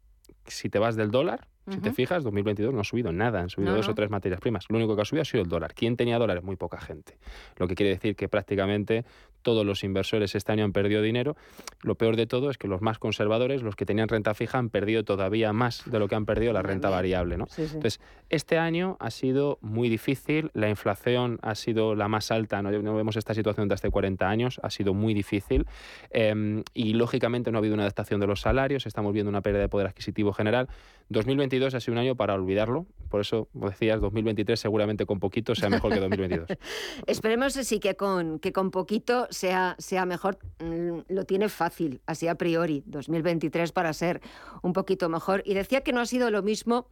Si 0.47 0.69
te 0.69 0.79
vas 0.79 0.95
del 0.95 1.11
dólar, 1.11 1.47
si 1.69 1.79
te 1.81 1.91
fijas, 1.91 2.23
2022 2.23 2.73
no 2.73 2.79
ha 2.79 2.83
subido 2.85 3.11
nada, 3.11 3.41
han 3.41 3.49
subido 3.49 3.71
No, 3.71 3.77
dos 3.77 3.87
no. 3.87 3.91
o 3.91 3.95
tres 3.95 4.09
materias 4.09 4.39
primas. 4.39 4.65
Lo 4.69 4.77
único 4.77 4.95
que 4.95 5.01
ha 5.01 5.05
subido 5.05 5.23
ha 5.23 5.25
sido 5.25 5.43
el 5.43 5.49
dólar. 5.49 5.73
¿Quién 5.73 5.97
tenía 5.97 6.17
dólares? 6.17 6.41
Muy 6.41 6.55
poca 6.55 6.79
gente. 6.79 7.17
Lo 7.57 7.67
que 7.67 7.75
quiere 7.75 7.89
decir 7.89 8.15
que 8.15 8.29
prácticamente 8.29 9.03
todos 9.41 9.65
los 9.65 9.83
inversores 9.83 10.33
este 10.35 10.51
año 10.51 10.63
han 10.63 10.71
perdido 10.73 11.01
dinero. 11.01 11.35
Lo 11.81 11.95
peor 11.95 12.15
de 12.15 12.25
todo 12.25 12.49
es 12.49 12.57
que 12.57 12.67
los 12.67 12.81
más 12.81 12.99
conservadores, 12.99 13.63
los 13.63 13.75
que 13.75 13.85
tenían 13.85 14.07
renta 14.07 14.33
fija, 14.33 14.57
han 14.57 14.69
perdido 14.69 15.03
todavía 15.03 15.53
más 15.53 15.83
de 15.89 15.99
lo 15.99 16.07
que 16.07 16.15
han 16.15 16.25
perdido 16.25 16.53
la 16.53 16.61
renta 16.63 16.89
variable. 16.89 17.37
¿no? 17.37 17.45
Sí, 17.47 17.67
sí. 17.67 17.75
Entonces, 17.75 17.99
este 18.29 18.57
año 18.57 18.97
ha 18.99 19.09
sido 19.09 19.57
muy 19.61 19.89
difícil, 19.89 20.51
la 20.53 20.69
inflación 20.69 21.39
ha 21.41 21.55
sido 21.55 21.95
la 21.95 22.07
más 22.07 22.31
alta, 22.31 22.61
no, 22.61 22.71
no 22.71 22.95
vemos 22.95 23.15
esta 23.15 23.33
situación 23.33 23.67
de 23.67 23.75
hace 23.75 23.89
40 23.89 24.27
años, 24.27 24.59
ha 24.63 24.69
sido 24.69 24.93
muy 24.93 25.13
difícil 25.13 25.65
eh, 26.11 26.63
y 26.73 26.93
lógicamente 26.93 27.51
no 27.51 27.57
ha 27.57 27.59
habido 27.59 27.73
una 27.73 27.83
adaptación 27.83 28.19
de 28.19 28.27
los 28.27 28.41
salarios, 28.41 28.85
estamos 28.85 29.13
viendo 29.13 29.29
una 29.29 29.41
pérdida 29.41 29.61
de 29.61 29.69
poder 29.69 29.87
adquisitivo 29.87 30.33
general. 30.38 30.69
2022 31.09 31.73
ha 31.73 31.79
sido 31.79 31.93
un 31.93 31.99
año 31.99 32.15
para 32.15 32.33
olvidarlo, 32.33 32.85
por 33.09 33.21
eso 33.21 33.47
decías, 33.53 34.01
2023 34.01 34.59
seguramente 34.59 35.05
con 35.05 35.19
poquito 35.19 35.55
sea 35.55 35.69
mejor 35.69 35.93
que 35.93 35.99
2022. 36.01 36.49
Esperemos 37.07 37.53
sí 37.53 37.79
que 37.79 37.95
con, 37.95 38.39
que 38.39 38.51
con 38.51 38.71
poquito 38.71 39.27
sea, 39.29 39.75
sea 39.79 40.05
mejor. 40.05 40.38
Mm, 40.59 40.99
Lo 41.07 41.23
tiene 41.23 41.47
fácil, 41.47 42.01
así 42.05 42.27
a 42.27 42.35
priori, 42.35 42.83
2023 42.85 43.71
para 43.71 43.93
ser 43.93 44.21
un 44.61 44.73
poquito 44.73 45.07
mejor. 45.07 45.43
Y 45.45 45.53
decía 45.53 45.81
que 45.81 45.93
no 45.93 46.01
ha 46.01 46.05
sido 46.05 46.29
lo 46.29 46.43
mismo 46.43 46.88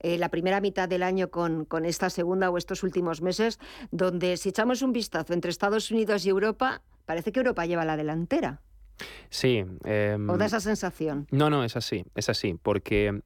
eh, 0.00 0.18
la 0.18 0.30
primera 0.30 0.60
mitad 0.60 0.88
del 0.88 1.04
año 1.04 1.30
con, 1.30 1.64
con 1.64 1.84
esta 1.84 2.10
segunda 2.10 2.50
o 2.50 2.58
estos 2.58 2.82
últimos 2.82 3.22
meses, 3.22 3.60
donde 3.92 4.36
si 4.36 4.48
echamos 4.48 4.82
un 4.82 4.92
vistazo 4.92 5.32
entre 5.32 5.50
Estados 5.50 5.90
Unidos 5.90 6.26
y 6.26 6.30
Europa, 6.30 6.82
parece 7.06 7.30
que 7.30 7.40
Europa 7.40 7.66
lleva 7.66 7.84
la 7.84 7.96
delantera. 7.96 8.62
Sí. 9.30 9.64
eh, 9.84 10.16
¿O 10.28 10.36
da 10.36 10.46
esa 10.46 10.60
sensación? 10.60 11.26
No, 11.30 11.50
no, 11.50 11.64
es 11.64 11.76
así, 11.76 12.04
es 12.14 12.28
así, 12.28 12.56
porque 12.62 13.22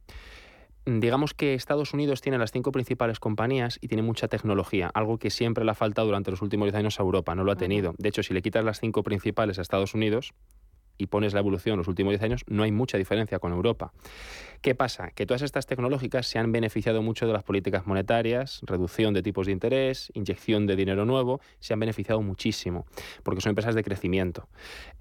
mm, 0.86 1.00
digamos 1.00 1.34
que 1.34 1.54
Estados 1.54 1.94
Unidos 1.94 2.20
tiene 2.20 2.38
las 2.38 2.52
cinco 2.52 2.72
principales 2.72 3.20
compañías 3.20 3.78
y 3.80 3.88
tiene 3.88 4.02
mucha 4.02 4.28
tecnología, 4.28 4.90
algo 4.94 5.18
que 5.18 5.30
siempre 5.30 5.64
le 5.64 5.70
ha 5.70 5.74
faltado 5.74 6.06
durante 6.06 6.30
los 6.30 6.42
últimos 6.42 6.66
10 6.66 6.74
años 6.76 7.00
a 7.00 7.02
Europa, 7.02 7.34
no 7.34 7.44
lo 7.44 7.52
ha 7.52 7.56
tenido. 7.56 7.94
De 7.98 8.08
hecho, 8.08 8.22
si 8.22 8.34
le 8.34 8.42
quitas 8.42 8.64
las 8.64 8.80
cinco 8.80 9.02
principales 9.02 9.58
a 9.58 9.62
Estados 9.62 9.94
Unidos 9.94 10.34
y 10.98 11.06
pones 11.06 11.34
la 11.34 11.40
evolución 11.40 11.76
los 11.78 11.88
últimos 11.88 12.12
10 12.12 12.22
años, 12.22 12.44
no 12.46 12.62
hay 12.62 12.72
mucha 12.72 12.98
diferencia 12.98 13.38
con 13.38 13.52
Europa. 13.52 13.92
¿Qué 14.60 14.74
pasa? 14.74 15.10
Que 15.10 15.26
todas 15.26 15.42
estas 15.42 15.66
tecnológicas 15.66 16.26
se 16.26 16.38
han 16.38 16.52
beneficiado 16.52 17.02
mucho 17.02 17.26
de 17.26 17.32
las 17.32 17.42
políticas 17.42 17.86
monetarias, 17.86 18.60
reducción 18.62 19.12
de 19.14 19.22
tipos 19.22 19.46
de 19.46 19.52
interés, 19.52 20.10
inyección 20.14 20.66
de 20.66 20.76
dinero 20.76 21.04
nuevo, 21.04 21.40
se 21.60 21.74
han 21.74 21.80
beneficiado 21.80 22.22
muchísimo, 22.22 22.86
porque 23.22 23.40
son 23.40 23.50
empresas 23.50 23.74
de 23.74 23.84
crecimiento. 23.84 24.48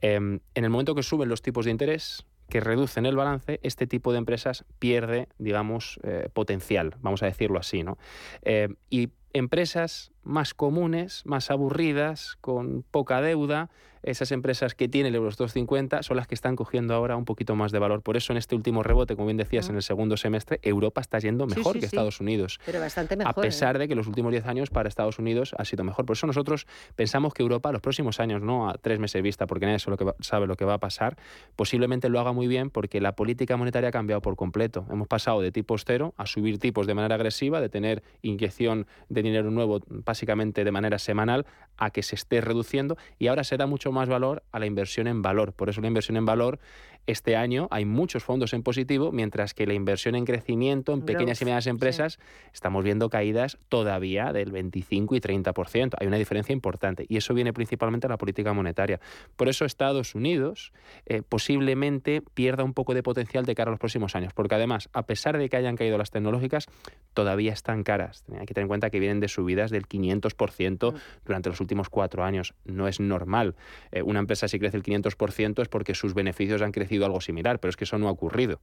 Eh, 0.01 0.15
en 0.15 0.41
el 0.55 0.69
momento 0.69 0.95
que 0.95 1.03
suben 1.03 1.29
los 1.29 1.41
tipos 1.41 1.65
de 1.65 1.71
interés, 1.71 2.25
que 2.49 2.59
reducen 2.59 3.05
el 3.05 3.15
balance, 3.15 3.59
este 3.63 3.87
tipo 3.87 4.11
de 4.11 4.19
empresas 4.19 4.65
pierde, 4.79 5.27
digamos, 5.39 5.99
eh, 6.03 6.29
potencial, 6.33 6.95
vamos 7.01 7.23
a 7.23 7.25
decirlo 7.25 7.59
así, 7.59 7.83
¿no? 7.83 7.97
Eh, 8.43 8.67
y 8.89 9.09
empresas 9.33 10.12
más 10.23 10.53
comunes, 10.53 11.21
más 11.25 11.51
aburridas, 11.51 12.37
con 12.41 12.83
poca 12.89 13.21
deuda, 13.21 13.69
esas 14.03 14.33
empresas 14.33 14.75
que 14.75 14.89
tienen 14.89 15.11
el 15.11 15.15
Euros 15.15 15.37
250 15.37 16.03
son 16.03 16.17
las 16.17 16.27
que 16.27 16.35
están 16.35 16.57
cogiendo 16.57 16.93
ahora 16.93 17.15
un 17.15 17.23
poquito 17.23 17.55
más 17.55 17.71
de 17.71 17.79
valor. 17.79 18.01
Por 18.01 18.17
eso 18.17 18.33
en 18.33 18.37
este 18.37 18.53
último 18.53 18.83
rebote, 18.83 19.15
como 19.15 19.27
bien 19.27 19.37
decías, 19.37 19.69
en 19.69 19.75
el 19.77 19.81
segundo 19.81 20.17
semestre, 20.17 20.59
Europa 20.61 20.99
está 20.99 21.19
yendo 21.19 21.47
mejor 21.47 21.75
sí, 21.75 21.79
que 21.79 21.87
sí. 21.87 21.95
Estados 21.95 22.19
Unidos. 22.19 22.59
Pero 22.65 22.81
bastante 22.81 23.15
mejor. 23.15 23.31
A 23.31 23.41
pesar 23.41 23.77
¿eh? 23.77 23.79
de 23.79 23.87
que 23.87 23.95
los 23.95 24.05
últimos 24.07 24.33
10 24.33 24.45
años 24.45 24.69
para 24.71 24.89
Estados 24.89 25.19
Unidos 25.19 25.55
ha 25.57 25.63
sido 25.63 25.85
mejor. 25.85 26.05
Por 26.05 26.17
eso 26.17 26.27
nosotros 26.27 26.67
pensamos 26.97 27.33
que 27.33 27.43
Europa 27.43 27.71
los 27.71 27.79
próximos 27.81 28.19
años, 28.19 28.41
no 28.41 28.69
a 28.69 28.73
tres 28.73 28.99
meses 28.99 29.23
vista, 29.23 29.47
porque 29.47 29.65
nadie 29.67 29.79
sabe 29.79 29.91
lo 29.91 29.97
que 29.97 30.03
va- 30.03 30.15
sabe 30.19 30.47
lo 30.47 30.57
que 30.57 30.65
va 30.65 30.73
a 30.73 30.79
pasar, 30.79 31.15
posiblemente 31.55 32.09
lo 32.09 32.19
haga 32.19 32.33
muy 32.33 32.47
bien 32.47 32.71
porque 32.71 32.99
la 32.99 33.15
política 33.15 33.55
monetaria 33.55 33.87
ha 33.87 33.93
cambiado 33.93 34.21
por 34.21 34.35
completo. 34.35 34.85
Hemos 34.91 35.07
pasado 35.07 35.39
de 35.39 35.53
tipos 35.53 35.85
cero 35.87 36.13
a 36.17 36.25
subir 36.25 36.59
tipos 36.59 36.87
de 36.87 36.93
manera 36.93 37.15
agresiva, 37.15 37.61
de 37.61 37.69
tener 37.69 38.03
inyección 38.21 38.85
de 39.07 39.23
dinero 39.23 39.49
nuevo 39.49 39.79
básicamente 40.13 40.63
de 40.63 40.71
manera 40.71 40.99
semanal 40.99 41.47
a 41.75 41.89
que 41.89 42.03
se 42.03 42.13
esté 42.13 42.39
reduciendo 42.39 42.97
y 43.17 43.27
ahora 43.27 43.43
se 43.43 43.57
da 43.57 43.65
mucho 43.65 43.91
más 43.91 44.07
valor 44.07 44.43
a 44.51 44.59
la 44.59 44.67
inversión 44.67 45.07
en 45.07 45.23
valor. 45.23 45.53
Por 45.53 45.69
eso 45.69 45.81
la 45.81 45.87
inversión 45.87 46.17
en 46.17 46.25
valor 46.25 46.59
este 47.05 47.35
año 47.35 47.67
hay 47.69 47.85
muchos 47.85 48.23
fondos 48.23 48.53
en 48.53 48.63
positivo, 48.63 49.11
mientras 49.11 49.53
que 49.53 49.67
la 49.67 49.73
inversión 49.73 50.15
en 50.15 50.25
crecimiento 50.25 50.93
en 50.93 51.01
pequeñas 51.01 51.41
y 51.41 51.45
medianas 51.45 51.67
empresas 51.67 52.19
estamos 52.53 52.83
viendo 52.83 53.09
caídas 53.09 53.57
todavía 53.67 54.31
del 54.31 54.51
25 54.51 55.15
y 55.15 55.19
30%. 55.19 55.95
Hay 55.99 56.07
una 56.07 56.17
diferencia 56.17 56.53
importante 56.53 57.05
y 57.09 57.17
eso 57.17 57.33
viene 57.33 57.51
principalmente 57.51 58.07
de 58.07 58.13
la 58.13 58.17
política 58.17 58.53
monetaria. 58.53 58.99
Por 59.35 59.49
eso 59.49 59.65
Estados 59.65 60.15
Unidos 60.15 60.71
eh, 61.05 61.21
posiblemente 61.27 62.21
pierda 62.33 62.63
un 62.63 62.73
poco 62.73 62.93
de 62.93 63.03
potencial 63.03 63.45
de 63.45 63.55
cara 63.55 63.69
a 63.69 63.73
los 63.73 63.79
próximos 63.79 64.15
años, 64.15 64.33
porque 64.33 64.55
además, 64.55 64.89
a 64.93 65.05
pesar 65.05 65.37
de 65.37 65.49
que 65.49 65.57
hayan 65.57 65.75
caído 65.75 65.97
las 65.97 66.11
tecnológicas, 66.11 66.67
todavía 67.13 67.51
están 67.51 67.83
caras. 67.83 68.23
Hay 68.39 68.45
que 68.45 68.53
tener 68.53 68.63
en 68.63 68.67
cuenta 68.69 68.89
que 68.89 68.99
vienen 68.99 69.19
de 69.19 69.27
subidas 69.27 69.71
del 69.71 69.87
500% 69.87 70.93
mm. 70.93 70.97
durante 71.25 71.49
los 71.49 71.59
últimos 71.59 71.89
cuatro 71.89 72.23
años. 72.23 72.53
No 72.63 72.87
es 72.87 72.99
normal. 72.99 73.55
Eh, 73.91 74.01
una 74.01 74.19
empresa 74.19 74.47
si 74.47 74.57
crece 74.57 74.77
el 74.77 74.83
500% 74.83 75.61
es 75.61 75.67
porque 75.67 75.95
sus 75.95 76.13
beneficios 76.13 76.61
han 76.61 76.71
crecido 76.71 76.92
algo 77.01 77.21
similar, 77.21 77.59
pero 77.59 77.69
es 77.69 77.75
que 77.75 77.83
eso 77.83 77.97
no 77.97 78.07
ha 78.07 78.11
ocurrido. 78.11 78.59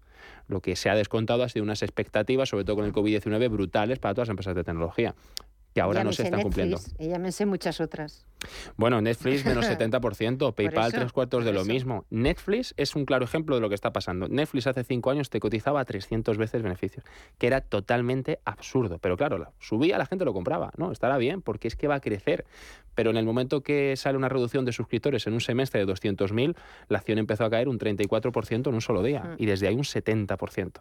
Lo 0.49 0.61
que 0.61 0.76
se 0.76 0.91
ha 0.91 0.95
descontado 0.95 1.43
ha 1.43 1.49
sido 1.49 1.62
unas 1.62 1.83
expectativas, 1.83 2.49
sobre 2.49 2.64
todo 2.64 2.76
con 2.76 2.85
el 2.85 2.93
COVID-19, 2.93 3.51
brutales 3.51 3.99
para 3.99 4.14
todas 4.14 4.28
las 4.28 4.33
empresas 4.33 4.55
de 4.55 4.64
tecnología 4.64 5.14
que 5.74 5.81
ahora 5.81 6.05
no 6.05 6.12
se 6.12 6.24
están 6.24 6.43
cumpliendo. 6.43 6.78
Y 6.99 7.09
llámense 7.09 7.47
muchas 7.47 7.81
otras. 7.81 8.26
Bueno, 8.76 9.01
Netflix 9.01 9.45
menos 9.47 9.66
70%, 9.66 10.55
PayPal 10.55 10.93
tres 10.93 11.12
cuartos 11.12 11.45
de 11.45 11.53
lo 11.53 11.64
mismo. 11.64 12.05
Netflix 12.11 12.74
es 12.76 12.95
un 12.97 13.05
claro 13.05 13.24
ejemplo 13.24 13.55
de 13.55 13.61
lo 13.61 13.68
que 13.68 13.74
está 13.74 13.93
pasando. 13.93 14.28
Netflix 14.28 14.66
hace 14.66 14.84
cinco 14.84 15.11
años 15.11 15.30
te 15.30 15.41
cotizaba 15.41 15.84
300 15.84 16.38
veces 16.38 16.62
beneficios, 16.62 17.05
que 17.38 17.47
era 17.47 17.61
totalmente 17.61 18.41
absurdo. 18.45 18.99
Pero 18.99 19.16
claro, 19.16 19.53
subía, 19.59 19.99
la 19.99 20.07
gente 20.07 20.24
lo 20.24 20.32
compraba, 20.32 20.72
¿no? 20.76 20.93
Estará 20.93 21.16
bien, 21.18 21.43
porque 21.43 21.68
es 21.68 21.76
que 21.76 21.88
va 21.88 21.97
a 21.97 22.01
crecer. 22.01 22.45
Pero 22.95 23.11
en 23.11 23.16
el 23.16 23.24
momento 23.24 23.62
que 23.62 23.97
sale 23.97 24.18
una 24.18 24.28
reducción 24.28 24.64
de 24.64 24.72
suscriptores 24.72 25.26
en 25.26 25.32
un 25.32 25.41
semestre 25.41 25.84
de 25.84 25.93
200.000, 25.93 26.57
la 26.88 26.99
acción 26.99 27.18
empezó 27.18 27.45
a 27.45 27.51
caer 27.51 27.68
un 27.68 27.78
34% 27.78 28.68
en 28.68 28.74
un 28.74 28.80
solo 28.80 29.03
día. 29.03 29.36
Y 29.38 29.47
desde 29.47 29.68
ahí 29.68 29.74
un 29.74 29.84
70%. 29.84 30.80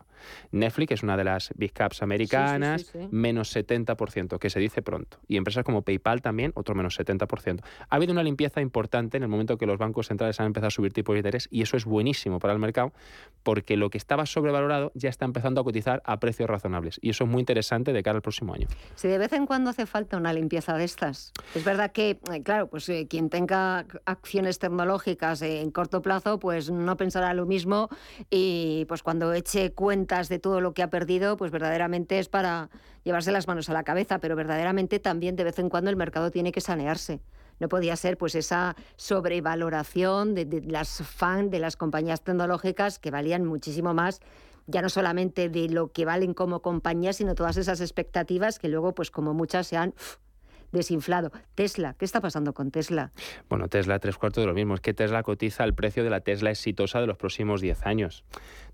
Netflix 0.51 0.91
es 0.93 1.03
una 1.03 1.17
de 1.17 1.23
las 1.23 1.51
big 1.55 1.71
caps 1.71 2.01
americanas, 2.01 2.91
menos 3.11 3.55
70%, 3.55 4.39
que 4.39 4.49
se 4.49 4.59
dice 4.59 4.81
pronto. 4.81 5.17
Y 5.27 5.37
empresas 5.37 5.63
como 5.63 5.83
PayPal 5.83 6.21
también, 6.21 6.51
otro 6.55 6.75
menos 6.75 6.99
70%. 6.99 7.48
Ha 7.89 7.95
habido 7.95 8.13
una 8.13 8.23
limpieza 8.23 8.61
importante 8.61 9.17
en 9.17 9.23
el 9.23 9.29
momento 9.29 9.57
que 9.57 9.65
los 9.65 9.77
bancos 9.77 10.07
centrales 10.07 10.39
han 10.39 10.47
empezado 10.47 10.67
a 10.67 10.71
subir 10.71 10.93
tipos 10.93 11.13
de 11.13 11.19
interés 11.19 11.47
y 11.51 11.61
eso 11.61 11.77
es 11.77 11.85
buenísimo 11.85 12.39
para 12.39 12.53
el 12.53 12.59
mercado 12.59 12.93
porque 13.43 13.77
lo 13.77 13.89
que 13.89 13.97
estaba 13.97 14.25
sobrevalorado 14.25 14.91
ya 14.95 15.09
está 15.09 15.25
empezando 15.25 15.61
a 15.61 15.63
cotizar 15.63 16.01
a 16.05 16.19
precios 16.19 16.49
razonables 16.49 16.99
y 17.01 17.09
eso 17.09 17.23
es 17.23 17.29
muy 17.29 17.39
interesante 17.39 17.93
de 17.93 18.03
cara 18.03 18.17
al 18.17 18.21
próximo 18.21 18.53
año. 18.53 18.67
Si 18.95 19.07
de 19.07 19.17
vez 19.17 19.33
en 19.33 19.45
cuando 19.45 19.69
hace 19.69 19.85
falta 19.85 20.17
una 20.17 20.33
limpieza 20.33 20.75
de 20.75 20.83
estas, 20.83 21.31
es 21.55 21.63
verdad 21.63 21.91
que, 21.91 22.19
eh, 22.31 22.43
claro, 22.43 22.67
pues 22.67 22.87
eh, 22.89 23.07
quien 23.09 23.29
tenga 23.29 23.85
acciones 24.05 24.59
tecnológicas 24.59 25.41
en 25.41 25.71
corto 25.71 26.01
plazo, 26.01 26.39
pues 26.39 26.69
no 26.69 26.97
pensará 26.97 27.33
lo 27.33 27.45
mismo 27.45 27.89
y 28.29 28.85
pues 28.87 29.03
cuando 29.03 29.33
eche 29.33 29.71
cuentas 29.71 30.29
de 30.29 30.39
todo 30.39 30.61
lo 30.61 30.73
que 30.73 30.83
ha 30.83 30.89
perdido, 30.89 31.37
pues 31.37 31.51
verdaderamente 31.51 32.19
es 32.19 32.29
para 32.29 32.69
llevarse 33.03 33.31
las 33.31 33.47
manos 33.47 33.69
a 33.69 33.73
la 33.73 33.83
cabeza, 33.83 34.19
pero 34.19 34.35
verdaderamente 34.35 34.99
también 34.99 35.35
de 35.35 35.43
vez 35.43 35.59
en 35.59 35.69
cuando 35.69 35.89
el 35.89 35.95
mercado 35.95 36.31
tiene 36.31 36.51
que 36.51 36.61
sanearse. 36.61 37.21
No 37.59 37.69
podía 37.69 37.95
ser 37.95 38.17
pues 38.17 38.35
esa 38.35 38.75
sobrevaloración 38.95 40.35
de, 40.35 40.63
las 40.67 41.01
fan 41.03 41.49
de 41.49 41.59
las 41.59 41.75
compañías 41.75 42.23
tecnológicas 42.23 42.99
que 42.99 43.11
valían 43.11 43.45
muchísimo 43.45 43.93
más 43.93 44.21
ya 44.67 44.83
no 44.83 44.89
solamente 44.89 45.49
de 45.49 45.67
lo 45.67 45.91
que 45.91 46.05
valen 46.05 46.35
como 46.35 46.61
compañías, 46.61 47.15
sino 47.15 47.33
todas 47.33 47.57
esas 47.57 47.81
expectativas 47.81 48.59
que 48.59 48.67
luego, 48.67 48.93
pues 48.93 49.09
como 49.09 49.33
muchas, 49.33 49.65
se 49.65 49.77
han 49.77 49.95
desinflado. 50.71 51.31
Tesla, 51.55 51.95
¿qué 51.97 52.05
está 52.05 52.21
pasando 52.21 52.53
con 52.53 52.71
Tesla? 52.71 53.11
Bueno, 53.49 53.67
Tesla, 53.67 53.99
tres 53.99 54.17
cuartos 54.17 54.43
de 54.43 54.47
lo 54.47 54.53
mismo. 54.53 54.75
Es 54.75 54.81
que 54.81 54.93
Tesla 54.93 55.23
cotiza 55.23 55.63
el 55.63 55.73
precio 55.73 56.03
de 56.03 56.09
la 56.09 56.21
Tesla 56.21 56.51
exitosa 56.51 57.01
de 57.01 57.07
los 57.07 57.17
próximos 57.17 57.61
10 57.61 57.85
años. 57.85 58.23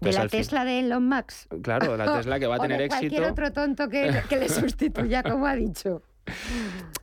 ¿De 0.02 0.12
la 0.12 0.28
Tesla 0.28 0.66
de 0.66 0.80
Elon 0.80 1.08
Musk? 1.08 1.62
Claro, 1.62 1.96
la 1.98 2.14
Tesla 2.18 2.40
que 2.40 2.48
va 2.48 2.56
a 2.56 2.60
tener 2.60 2.82
éxito. 2.82 3.00
Cualquier 3.00 3.32
otro 3.32 3.54
tonto 3.54 3.90
que, 3.90 4.24
que 4.30 4.38
le 4.38 4.50
sustituya, 4.50 5.24
como 5.24 5.46
ha 5.46 5.56
dicho. 5.56 6.02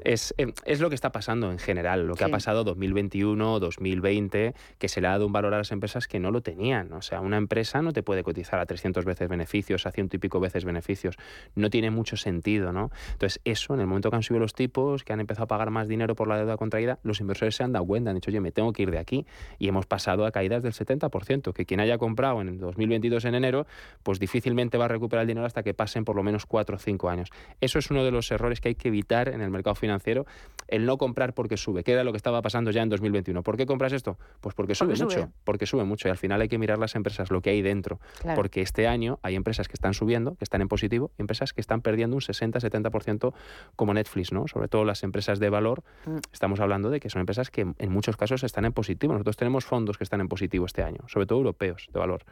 Es, 0.04 0.34
em, 0.36 0.52
es, 0.64 0.80
lo 0.80 0.88
que 0.88 0.96
está 0.96 1.12
pasando 1.12 1.52
en 1.52 1.58
general, 1.58 2.06
lo 2.06 2.14
que 2.14 2.24
ha 2.24 2.28
pasado 2.28 2.64
2021, 2.64 3.60
2020, 3.60 4.54
que 4.78 4.88
se 4.88 5.00
le 5.00 5.06
ha 5.06 5.10
dado 5.10 5.26
un 5.26 5.32
valor 5.32 5.54
a 5.54 5.58
las 5.58 5.70
empresas 5.70 6.08
que 6.08 6.18
no 6.18 6.32
lo 6.32 6.40
tenían. 6.40 6.92
O 6.92 7.02
sea, 7.02 7.20
una 7.20 7.36
empresa 7.36 7.82
no 7.82 7.92
te 7.92 8.02
puede 8.02 8.24
cotizar 8.24 8.58
a 8.58 8.66
300 8.66 9.04
veces 9.04 9.28
beneficios, 9.28 9.86
a 9.86 9.92
ciento 9.92 10.16
y 10.16 10.18
pico 10.18 10.40
veces 10.40 10.64
beneficios. 10.64 11.16
No 11.54 11.70
tiene 11.70 11.90
mucho 11.90 12.16
sentido, 12.16 12.72
¿no? 12.72 12.90
Entonces, 13.12 13.40
eso, 13.44 13.74
en 13.74 13.80
el 13.80 13.86
momento 13.86 14.10
que 14.10 14.16
han 14.16 14.22
subido 14.24 14.40
los 14.40 14.54
tipos, 14.54 15.04
que 15.04 15.12
han 15.12 15.20
empezado 15.20 15.44
a 15.44 15.48
pagar 15.48 15.70
más 15.70 15.86
dinero 15.86 16.16
por 16.16 16.26
la 16.26 16.36
deuda 16.36 16.56
contraída, 16.56 16.98
los 17.04 17.20
inversores 17.20 17.54
se 17.54 17.62
han 17.62 17.72
dado 17.72 17.86
cuenta, 17.86 18.10
han 18.10 18.16
dicho, 18.16 18.30
oye, 18.30 18.40
me 18.40 18.50
tengo 18.50 18.72
que 18.72 18.82
ir 18.82 18.90
de 18.90 18.98
aquí. 18.98 19.24
Y 19.60 19.68
hemos 19.68 19.86
pasado 19.86 20.26
a 20.26 20.32
caídas 20.32 20.64
del 20.64 20.72
70%, 20.72 21.52
que 21.52 21.64
quien 21.64 21.78
haya 21.78 21.96
comprado 21.96 22.40
en 22.40 22.48
el 22.48 22.58
2022 22.58 23.24
en 23.26 23.36
enero, 23.36 23.66
pues 24.02 24.18
difícilmente 24.18 24.78
va 24.78 24.86
a 24.86 24.88
recuperar 24.88 25.22
el 25.22 25.28
dinero 25.28 25.46
hasta 25.46 25.62
que 25.62 25.74
pasen 25.74 26.04
por 26.04 26.16
lo 26.16 26.24
menos 26.24 26.44
4 26.46 26.74
o 26.74 26.78
5 26.78 27.08
años. 27.08 27.30
Eso 27.60 27.78
es 27.78 27.88
uno 27.90 28.02
de 28.04 28.10
los 28.10 28.28
errores 28.32 28.60
que 28.60 28.70
hay 28.70 28.74
que 28.74 28.88
evitar 28.88 29.11
en 29.20 29.40
el 29.40 29.50
mercado 29.50 29.74
financiero 29.74 30.26
el 30.68 30.86
no 30.86 30.96
comprar 30.96 31.34
porque 31.34 31.58
sube, 31.58 31.84
que 31.84 31.92
era 31.92 32.02
lo 32.02 32.12
que 32.12 32.16
estaba 32.16 32.40
pasando 32.40 32.70
ya 32.70 32.82
en 32.82 32.88
2021. 32.88 33.42
¿Por 33.42 33.58
qué 33.58 33.66
compras 33.66 33.92
esto? 33.92 34.18
Pues 34.40 34.54
porque 34.54 34.74
sube 34.74 34.96
mucho, 34.96 35.30
porque 35.44 35.66
sube 35.66 35.84
mucho 35.84 36.08
y 36.08 36.10
al 36.10 36.16
final 36.16 36.40
hay 36.40 36.48
que 36.48 36.56
mirar 36.56 36.78
las 36.78 36.94
empresas, 36.94 37.30
lo 37.30 37.42
que 37.42 37.50
hay 37.50 37.60
dentro, 37.60 38.00
porque 38.34 38.62
este 38.62 38.88
año 38.88 39.18
hay 39.22 39.34
empresas 39.34 39.68
que 39.68 39.74
están 39.74 39.92
subiendo, 39.92 40.34
que 40.36 40.44
están 40.44 40.62
en 40.62 40.68
positivo, 40.68 41.10
y 41.18 41.22
empresas 41.22 41.52
que 41.52 41.60
están 41.60 41.82
perdiendo 41.82 42.16
un 42.16 42.22
60-70% 42.22 43.34
como 43.76 43.92
Netflix, 43.92 44.32
¿no? 44.32 44.48
Sobre 44.48 44.68
todo 44.68 44.84
las 44.84 45.02
empresas 45.02 45.38
de 45.40 45.50
valor, 45.50 45.82
mm. 46.06 46.18
estamos 46.32 46.58
hablando 46.60 46.88
de 46.88 47.00
que 47.00 47.10
son 47.10 47.20
empresas 47.20 47.50
que 47.50 47.66
en 47.76 47.92
muchos 47.92 48.16
casos 48.16 48.42
están 48.42 48.64
en 48.64 48.72
positivo. 48.72 49.12
Nosotros 49.12 49.36
tenemos 49.36 49.66
fondos 49.66 49.98
que 49.98 50.04
están 50.04 50.22
en 50.22 50.28
positivo 50.28 50.64
este 50.64 50.82
año, 50.82 51.00
sobre 51.06 51.26
todo 51.26 51.38
europeos 51.38 51.88
de 51.92 51.98
valor. 51.98 52.24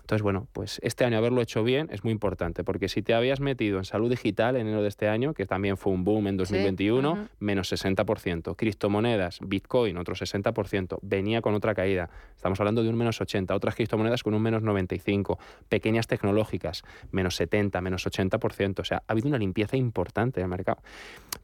Entonces, 0.00 0.22
bueno, 0.22 0.48
pues 0.52 0.80
este 0.82 1.04
año 1.06 1.16
haberlo 1.16 1.40
hecho 1.40 1.64
bien 1.64 1.88
es 1.90 2.04
muy 2.04 2.12
importante, 2.12 2.62
porque 2.62 2.88
si 2.90 3.00
te 3.02 3.14
habías 3.14 3.40
metido 3.40 3.78
en 3.78 3.84
salud 3.84 4.10
digital 4.10 4.56
en 4.56 4.66
enero 4.66 4.82
de 4.82 4.88
este 4.88 5.08
año, 5.08 5.32
que 5.32 5.46
también 5.46 5.78
fue 5.78 5.94
un 5.94 6.04
boom 6.04 6.26
en 6.26 6.36
2021, 6.36 7.28
menos 7.38 7.72
60%. 7.72 8.54
Criptomonedas, 8.54 9.38
Bitcoin, 9.40 9.96
otro 9.96 10.14
60%. 10.14 10.98
Venía 11.00 11.40
con 11.40 11.54
otra 11.54 11.74
caída. 11.74 12.10
Estamos 12.36 12.60
hablando 12.60 12.82
de 12.82 12.90
un 12.90 12.96
menos 12.96 13.18
80. 13.20 13.54
Otras 13.54 13.74
criptomonedas 13.76 14.22
con 14.22 14.34
un 14.34 14.42
menos 14.42 14.62
95. 14.62 15.38
Pequeñas 15.70 16.06
tecnológicas, 16.06 16.82
menos 17.10 17.36
70, 17.36 17.80
menos 17.80 18.06
80%. 18.06 18.80
O 18.80 18.84
sea, 18.84 18.98
ha 19.06 19.12
habido 19.12 19.28
una 19.28 19.38
limpieza 19.38 19.78
importante 19.78 20.40
del 20.40 20.50
mercado. 20.50 20.82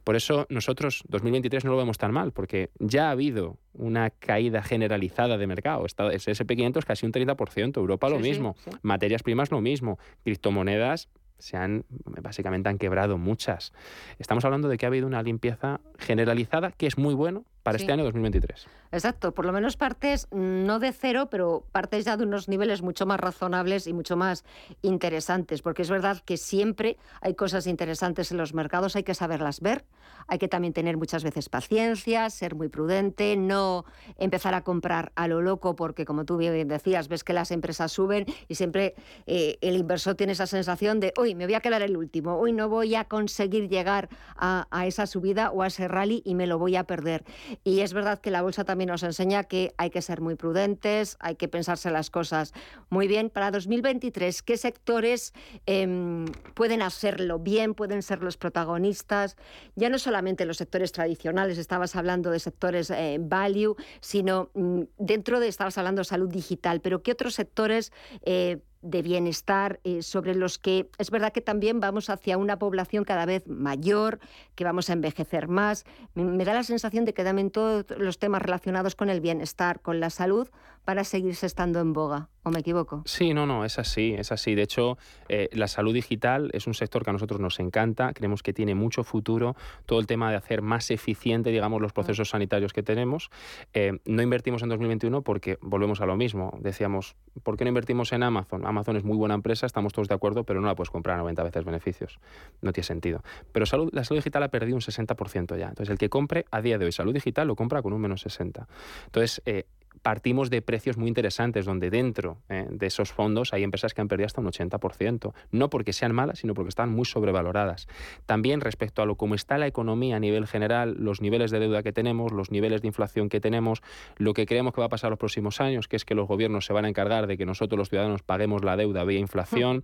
Por 0.03 0.15
eso 0.15 0.45
nosotros 0.49 1.03
2023 1.07 1.65
no 1.65 1.71
lo 1.71 1.77
vemos 1.77 1.97
tan 1.97 2.11
mal, 2.11 2.31
porque 2.31 2.69
ya 2.79 3.07
ha 3.07 3.11
habido 3.11 3.57
una 3.73 4.09
caída 4.09 4.61
generalizada 4.61 5.37
de 5.37 5.47
mercado. 5.47 5.85
El 5.85 6.19
SP500 6.19 6.77
es 6.77 6.85
casi 6.85 7.05
un 7.05 7.11
30%, 7.11 7.77
Europa 7.77 8.09
lo 8.09 8.19
mismo, 8.19 8.40
materias 8.81 9.23
primas 9.23 9.51
lo 9.51 9.61
mismo, 9.61 9.99
criptomonedas 10.23 11.09
se 11.41 11.57
han 11.57 11.85
básicamente 12.21 12.69
han 12.69 12.77
quebrado 12.77 13.17
muchas. 13.17 13.73
Estamos 14.19 14.45
hablando 14.45 14.69
de 14.69 14.77
que 14.77 14.85
ha 14.85 14.89
habido 14.89 15.07
una 15.07 15.23
limpieza 15.23 15.81
generalizada 15.97 16.71
que 16.71 16.87
es 16.87 16.97
muy 16.97 17.13
bueno 17.13 17.45
para 17.63 17.77
este 17.77 17.91
año 17.91 18.03
2023. 18.03 18.67
Exacto, 18.91 19.33
por 19.33 19.45
lo 19.45 19.53
menos 19.53 19.77
partes 19.77 20.27
no 20.31 20.79
de 20.79 20.91
cero, 20.91 21.29
pero 21.29 21.63
partes 21.71 22.05
ya 22.05 22.17
de 22.17 22.23
unos 22.23 22.49
niveles 22.49 22.81
mucho 22.81 23.05
más 23.05 23.19
razonables 23.19 23.87
y 23.87 23.93
mucho 23.93 24.17
más 24.17 24.43
interesantes, 24.81 25.61
porque 25.61 25.83
es 25.83 25.89
verdad 25.89 26.21
que 26.25 26.37
siempre 26.37 26.97
hay 27.21 27.35
cosas 27.35 27.67
interesantes 27.67 28.31
en 28.31 28.37
los 28.37 28.53
mercados, 28.53 28.95
hay 28.95 29.03
que 29.03 29.13
saberlas 29.13 29.61
ver, 29.61 29.85
hay 30.27 30.39
que 30.39 30.47
también 30.47 30.73
tener 30.73 30.97
muchas 30.97 31.23
veces 31.23 31.47
paciencia, 31.47 32.29
ser 32.29 32.55
muy 32.55 32.67
prudente, 32.67 33.37
no 33.37 33.85
empezar 34.17 34.53
a 34.53 34.63
comprar 34.63 35.11
a 35.15 35.27
lo 35.27 35.41
loco, 35.41 35.75
porque 35.75 36.03
como 36.05 36.25
tú 36.25 36.37
bien 36.37 36.67
decías, 36.67 37.07
ves 37.07 37.23
que 37.23 37.33
las 37.33 37.51
empresas 37.51 37.91
suben 37.91 38.25
y 38.47 38.55
siempre 38.55 38.95
eh, 39.25 39.57
el 39.61 39.77
inversor 39.77 40.15
tiene 40.15 40.33
esa 40.33 40.47
sensación 40.47 40.99
de, 40.99 41.13
uy, 41.17 41.35
me 41.35 41.45
voy 41.45 41.53
a 41.53 41.61
quedar 41.61 41.81
el 41.81 41.95
último, 41.95 42.39
uy, 42.39 42.51
no 42.51 42.67
voy 42.67 42.95
a 42.95 43.05
conseguir 43.05 43.69
llegar 43.69 44.09
a, 44.35 44.67
a 44.69 44.85
esa 44.85 45.07
subida 45.07 45.51
o 45.51 45.61
a 45.61 45.67
ese 45.67 45.87
rally 45.87 46.21
y 46.25 46.35
me 46.35 46.47
lo 46.47 46.57
voy 46.57 46.75
a 46.75 46.83
perder. 46.83 47.23
Y 47.63 47.81
es 47.81 47.93
verdad 47.93 48.19
que 48.19 48.31
la 48.31 48.41
bolsa 48.41 48.63
también 48.63 48.89
nos 48.89 49.03
enseña 49.03 49.43
que 49.43 49.73
hay 49.77 49.89
que 49.89 50.01
ser 50.01 50.21
muy 50.21 50.35
prudentes, 50.35 51.17
hay 51.19 51.35
que 51.35 51.47
pensarse 51.47 51.91
las 51.91 52.09
cosas 52.09 52.53
muy 52.89 53.07
bien. 53.07 53.29
Para 53.29 53.51
2023, 53.51 54.41
¿qué 54.41 54.57
sectores 54.57 55.33
em, 55.65 56.25
pueden 56.53 56.81
hacerlo 56.81 57.39
bien, 57.39 57.73
pueden 57.73 58.01
ser 58.01 58.21
los 58.21 58.37
protagonistas? 58.37 59.37
Ya 59.75 59.89
no 59.89 59.99
solamente 59.99 60.45
los 60.45 60.57
sectores 60.57 60.91
tradicionales, 60.91 61.57
estabas 61.57 61.95
hablando 61.95 62.31
de 62.31 62.39
sectores 62.39 62.89
eh, 62.89 63.17
value, 63.19 63.75
sino 63.99 64.49
mm, 64.53 64.81
dentro 64.97 65.39
de, 65.39 65.47
estabas 65.47 65.77
hablando 65.77 66.01
de 66.01 66.05
salud 66.05 66.29
digital, 66.29 66.81
pero 66.81 67.03
¿qué 67.03 67.11
otros 67.11 67.35
sectores 67.35 67.91
eh, 68.23 68.59
de 68.81 69.01
bienestar, 69.01 69.79
eh, 69.83 70.01
sobre 70.01 70.35
los 70.35 70.57
que 70.57 70.89
es 70.97 71.11
verdad 71.11 71.31
que 71.31 71.41
también 71.41 71.79
vamos 71.79 72.09
hacia 72.09 72.37
una 72.37 72.57
población 72.57 73.03
cada 73.03 73.25
vez 73.25 73.47
mayor, 73.47 74.19
que 74.55 74.63
vamos 74.63 74.89
a 74.89 74.93
envejecer 74.93 75.47
más. 75.47 75.85
Me, 76.15 76.43
da 76.43 76.53
la 76.53 76.63
sensación 76.63 77.05
de 77.05 77.13
que 77.13 77.23
también 77.23 77.51
todos 77.51 77.85
los 77.97 78.17
temas 78.19 78.41
relacionados 78.41 78.95
con 78.95 79.09
el 79.09 79.21
bienestar, 79.21 79.81
con 79.81 79.99
la 79.99 80.09
salud, 80.09 80.49
para 80.85 81.03
seguirse 81.03 81.45
estando 81.45 81.79
en 81.79 81.93
boga. 81.93 82.29
¿O 82.43 82.49
me 82.49 82.59
equivoco? 82.59 83.03
Sí, 83.05 83.35
no, 83.35 83.45
no, 83.45 83.65
es 83.65 83.77
así, 83.77 84.15
es 84.17 84.31
así. 84.31 84.55
De 84.55 84.63
hecho, 84.63 84.97
eh, 85.29 85.47
la 85.51 85.67
salud 85.67 85.93
digital 85.93 86.49
es 86.53 86.65
un 86.65 86.73
sector 86.73 87.03
que 87.03 87.11
a 87.11 87.13
nosotros 87.13 87.39
nos 87.39 87.59
encanta, 87.59 88.13
creemos 88.13 88.41
que 88.41 88.51
tiene 88.51 88.73
mucho 88.73 89.03
futuro, 89.03 89.55
todo 89.85 89.99
el 89.99 90.07
tema 90.07 90.31
de 90.31 90.37
hacer 90.37 90.63
más 90.63 90.89
eficiente, 90.89 91.51
digamos, 91.51 91.81
los 91.81 91.93
procesos 91.93 92.29
sanitarios 92.29 92.73
que 92.73 92.81
tenemos. 92.81 93.29
Eh, 93.73 93.99
no 94.05 94.23
invertimos 94.23 94.63
en 94.63 94.69
2021 94.69 95.21
porque 95.21 95.59
volvemos 95.61 96.01
a 96.01 96.07
lo 96.07 96.15
mismo. 96.15 96.57
Decíamos, 96.61 97.15
¿por 97.43 97.57
qué 97.57 97.63
no 97.63 97.67
invertimos 97.67 98.11
en 98.11 98.23
Amazon? 98.23 98.65
Amazon 98.65 98.97
es 98.97 99.03
muy 99.03 99.17
buena 99.17 99.35
empresa, 99.35 99.67
estamos 99.67 99.93
todos 99.93 100.07
de 100.07 100.15
acuerdo, 100.15 100.43
pero 100.43 100.61
no 100.61 100.67
la 100.67 100.73
puedes 100.73 100.89
comprar 100.89 101.17
a 101.17 101.19
90 101.19 101.43
veces 101.43 101.63
beneficios. 101.63 102.19
No 102.61 102.73
tiene 102.73 102.85
sentido. 102.85 103.23
Pero 103.51 103.67
salud, 103.67 103.89
la 103.93 104.03
salud 104.03 104.17
digital 104.17 104.41
ha 104.41 104.49
perdido 104.49 104.75
un 104.75 104.81
60% 104.81 105.59
ya. 105.59 105.69
Entonces, 105.69 105.91
el 105.91 105.99
que 105.99 106.09
compre 106.09 106.45
a 106.49 106.59
día 106.61 106.79
de 106.79 106.85
hoy 106.85 106.91
salud 106.91 107.13
digital 107.13 107.47
lo 107.47 107.55
compra 107.55 107.83
con 107.83 107.93
un 107.93 108.01
menos 108.01 108.21
60. 108.21 108.67
Entonces, 109.05 109.43
eh, 109.45 109.65
partimos 110.01 110.49
de 110.49 110.61
precios 110.61 110.97
muy 110.97 111.07
interesantes, 111.07 111.65
donde 111.65 111.89
dentro 111.89 112.37
eh, 112.49 112.67
de 112.69 112.87
esos 112.87 113.11
fondos 113.11 113.53
hay 113.53 113.63
empresas 113.63 113.93
que 113.93 114.01
han 114.01 114.07
perdido 114.07 114.27
hasta 114.27 114.41
un 114.41 114.47
80%, 114.47 115.33
no 115.51 115.69
porque 115.69 115.93
sean 115.93 116.13
malas, 116.13 116.39
sino 116.39 116.53
porque 116.53 116.69
están 116.69 116.89
muy 116.89 117.05
sobrevaloradas. 117.05 117.87
También 118.25 118.61
respecto 118.61 119.01
a 119.01 119.05
lo 119.05 119.15
cómo 119.15 119.35
está 119.35 119.57
la 119.57 119.67
economía 119.67 120.15
a 120.15 120.19
nivel 120.19 120.47
general, 120.47 120.95
los 120.99 121.21
niveles 121.21 121.51
de 121.51 121.59
deuda 121.59 121.83
que 121.83 121.93
tenemos, 121.93 122.31
los 122.31 122.51
niveles 122.51 122.81
de 122.81 122.87
inflación 122.87 123.29
que 123.29 123.39
tenemos, 123.39 123.81
lo 124.17 124.33
que 124.33 124.45
creemos 124.45 124.73
que 124.73 124.81
va 124.81 124.87
a 124.87 124.89
pasar 124.89 125.09
los 125.09 125.19
próximos 125.19 125.61
años, 125.61 125.87
que 125.87 125.95
es 125.95 126.05
que 126.05 126.15
los 126.15 126.27
gobiernos 126.27 126.65
se 126.65 126.73
van 126.73 126.85
a 126.85 126.89
encargar 126.89 127.27
de 127.27 127.37
que 127.37 127.45
nosotros 127.45 127.77
los 127.77 127.89
ciudadanos 127.89 128.23
paguemos 128.23 128.63
la 128.63 128.77
deuda 128.77 129.03
vía 129.03 129.19
inflación, 129.19 129.83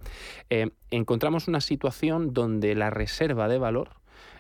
eh, 0.50 0.72
encontramos 0.92 1.48
una 1.48 1.62
situación 1.62 2.34
donde 2.34 2.76
la 2.76 2.90
reserva 2.90 3.48
de 3.48 3.58
valor, 3.58 3.90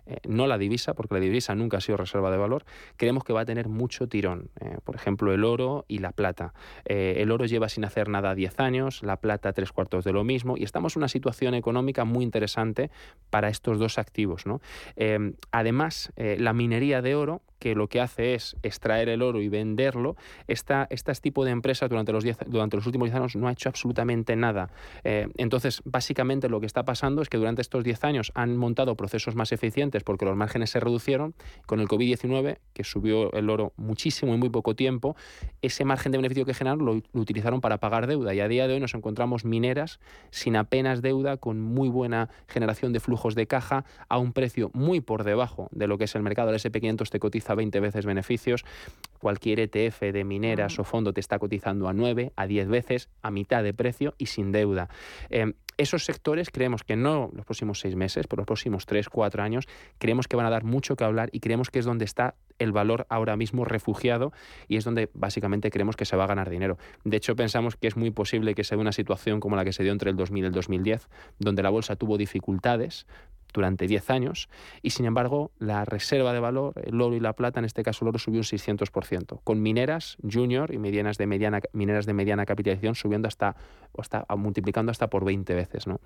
eh, 0.07 0.19
no 0.27 0.47
la 0.47 0.57
divisa, 0.57 0.93
porque 0.93 1.15
la 1.15 1.19
divisa 1.19 1.53
nunca 1.53 1.77
ha 1.77 1.81
sido 1.81 1.97
reserva 1.97 2.31
de 2.31 2.37
valor, 2.37 2.63
creemos 2.95 3.23
que 3.23 3.33
va 3.33 3.41
a 3.41 3.45
tener 3.45 3.67
mucho 3.67 4.07
tirón. 4.07 4.49
Eh, 4.61 4.77
por 4.83 4.95
ejemplo, 4.95 5.33
el 5.33 5.43
oro 5.43 5.85
y 5.87 5.99
la 5.99 6.11
plata. 6.11 6.53
Eh, 6.85 7.15
el 7.17 7.31
oro 7.31 7.45
lleva 7.45 7.67
sin 7.67 7.83
hacer 7.83 8.07
nada 8.07 8.33
10 8.33 8.59
años, 8.59 9.03
la 9.03 9.17
plata 9.17 9.51
tres 9.53 9.71
cuartos 9.71 10.05
de 10.05 10.13
lo 10.13 10.23
mismo, 10.23 10.55
y 10.57 10.63
estamos 10.63 10.95
en 10.95 11.01
una 11.01 11.09
situación 11.09 11.53
económica 11.55 12.05
muy 12.05 12.23
interesante 12.23 12.89
para 13.29 13.49
estos 13.49 13.79
dos 13.79 13.97
activos. 13.97 14.45
además, 15.51 16.11
la 16.15 16.53
minería 16.53 17.01
de 17.01 17.15
oro, 17.15 17.41
que 17.59 17.73
lo 17.73 17.87
que 17.87 17.99
hace 17.99 18.35
es 18.35 18.55
extraer 18.61 19.09
el 19.09 19.21
oro 19.21 19.41
y 19.41 19.49
venderlo, 19.49 20.15
esta, 20.47 20.87
este 20.89 21.11
tipo 21.15 21.43
de 21.43 21.51
empresas 21.51 21.89
durante 21.89 22.11
los, 22.11 22.23
durante 22.45 22.77
los 22.77 22.85
últimos 22.85 23.07
10 23.07 23.15
años 23.15 23.35
no 23.35 23.47
ha 23.47 23.51
hecho 23.51 23.69
absolutamente 23.69 24.35
nada. 24.35 24.69
entonces, 25.03 25.81
básicamente 25.85 26.49
lo 26.49 26.59
que 26.59 26.65
está 26.65 26.83
pasando 26.83 27.21
es 27.21 27.29
que 27.29 27.37
durante 27.37 27.61
estos 27.61 27.83
10 27.83 28.03
años 28.03 28.31
han 28.35 28.57
montado 28.57 28.95
procesos 28.95 29.35
más 29.35 29.51
eficientes 29.51 29.96
porque 30.03 30.25
los 30.25 30.35
márgenes 30.35 30.69
se 30.69 30.79
reducieron. 30.79 31.33
Con 31.65 31.79
el 31.79 31.87
COVID-19, 31.87 32.57
que 32.73 32.83
subió 32.83 33.31
el 33.33 33.49
oro 33.49 33.73
muchísimo 33.77 34.33
en 34.33 34.39
muy 34.39 34.49
poco 34.49 34.75
tiempo, 34.75 35.15
ese 35.61 35.85
margen 35.85 36.11
de 36.11 36.17
beneficio 36.17 36.45
que 36.45 36.53
generaron 36.53 36.85
lo, 36.85 37.01
utilizaron 37.19 37.61
para 37.61 37.79
pagar 37.79 38.07
deuda. 38.07 38.33
Y 38.33 38.39
a 38.39 38.47
día 38.47 38.67
de 38.67 38.75
hoy 38.75 38.79
nos 38.79 38.93
encontramos 38.93 39.45
mineras 39.45 39.99
sin 40.31 40.55
apenas 40.55 41.01
deuda, 41.01 41.37
con 41.37 41.61
muy 41.61 41.89
buena 41.89 42.29
generación 42.47 42.93
de 42.93 42.99
flujos 42.99 43.35
de 43.35 43.47
caja, 43.47 43.85
a 44.09 44.17
un 44.17 44.33
precio 44.33 44.71
muy 44.73 45.01
por 45.01 45.23
debajo 45.23 45.69
de 45.71 45.87
lo 45.87 45.97
que 45.97 46.05
es 46.05 46.15
el 46.15 46.23
mercado. 46.23 46.49
El 46.49 46.59
SP500 46.59 47.09
te 47.09 47.19
cotiza 47.19 47.55
20 47.55 47.79
veces 47.79 48.05
beneficios. 48.05 48.65
Cualquier 49.19 49.59
ETF 49.59 50.01
de 50.01 50.23
mineras 50.23 50.77
o 50.79 50.83
fondo 50.83 51.13
te 51.13 51.19
está 51.19 51.39
cotizando 51.39 51.87
a 51.87 51.93
9, 51.93 52.33
a 52.35 52.47
10 52.47 52.67
veces, 52.67 53.09
a 53.21 53.31
mitad 53.31 53.63
de 53.63 53.73
precio 53.73 54.13
y 54.17 54.27
sin 54.27 54.51
deuda. 54.51 54.89
Eh, 55.29 55.53
esos 55.77 56.05
sectores 56.05 56.49
creemos 56.49 56.83
que 56.83 56.95
no 56.95 57.29
los 57.33 57.45
próximos 57.45 57.79
seis 57.79 57.95
meses, 57.95 58.27
pero 58.27 58.41
los 58.41 58.47
próximos 58.47 58.85
tres, 58.85 59.09
cuatro 59.09 59.43
años, 59.43 59.67
creemos 59.97 60.27
que 60.27 60.35
van 60.35 60.45
a 60.45 60.49
dar 60.49 60.63
mucho 60.63 60.95
que 60.95 61.03
hablar 61.03 61.29
y 61.31 61.39
creemos 61.39 61.69
que 61.69 61.79
es 61.79 61.85
donde 61.85 62.05
está 62.05 62.35
el 62.59 62.71
valor 62.71 63.05
ahora 63.09 63.37
mismo 63.37 63.65
refugiado 63.65 64.33
y 64.67 64.77
es 64.77 64.83
donde 64.83 65.09
básicamente 65.13 65.69
creemos 65.69 65.95
que 65.95 66.05
se 66.05 66.15
va 66.15 66.23
a 66.23 66.27
ganar 66.27 66.49
dinero. 66.49 66.77
De 67.03 67.17
hecho, 67.17 67.35
pensamos 67.35 67.75
que 67.75 67.87
es 67.87 67.95
muy 67.95 68.11
posible 68.11 68.55
que 68.55 68.63
sea 68.63 68.77
una 68.77 68.91
situación 68.91 69.39
como 69.39 69.55
la 69.55 69.63
que 69.63 69.73
se 69.73 69.83
dio 69.83 69.91
entre 69.91 70.09
el 70.09 70.17
2000 70.17 70.43
y 70.43 70.47
el 70.47 70.53
2010, 70.53 71.07
donde 71.39 71.63
la 71.63 71.69
bolsa 71.69 71.95
tuvo 71.95 72.17
dificultades, 72.17 73.05
durante 73.57 73.87
10 73.87 74.11
años 74.11 74.49
y 74.83 74.91
sin 74.91 75.05
embargo 75.07 75.49
la 75.57 75.83
reserva 75.83 76.31
de 76.31 76.39
valor, 76.39 76.75
el 76.85 77.01
oro 77.01 77.15
y 77.15 77.19
la 77.19 77.33
plata, 77.33 77.59
en 77.59 77.65
este 77.65 77.81
caso 77.81 78.05
el 78.05 78.09
oro 78.09 78.19
subió 78.19 78.39
un 78.39 78.43
600%, 78.43 79.39
con 79.43 79.61
mineras 79.63 80.17
junior 80.21 80.71
y 80.71 80.77
medianas 80.77 81.17
de 81.17 81.25
mediana, 81.25 81.59
mineras 81.73 82.05
de 82.05 82.13
mediana 82.13 82.45
capitalización 82.45 82.93
subiendo 82.93 83.27
hasta, 83.27 83.55
hasta 83.97 84.25
multiplicando 84.35 84.91
hasta 84.91 85.09
por 85.09 85.25
20 85.25 85.55
veces. 85.55 85.87
¿no? 85.87 85.99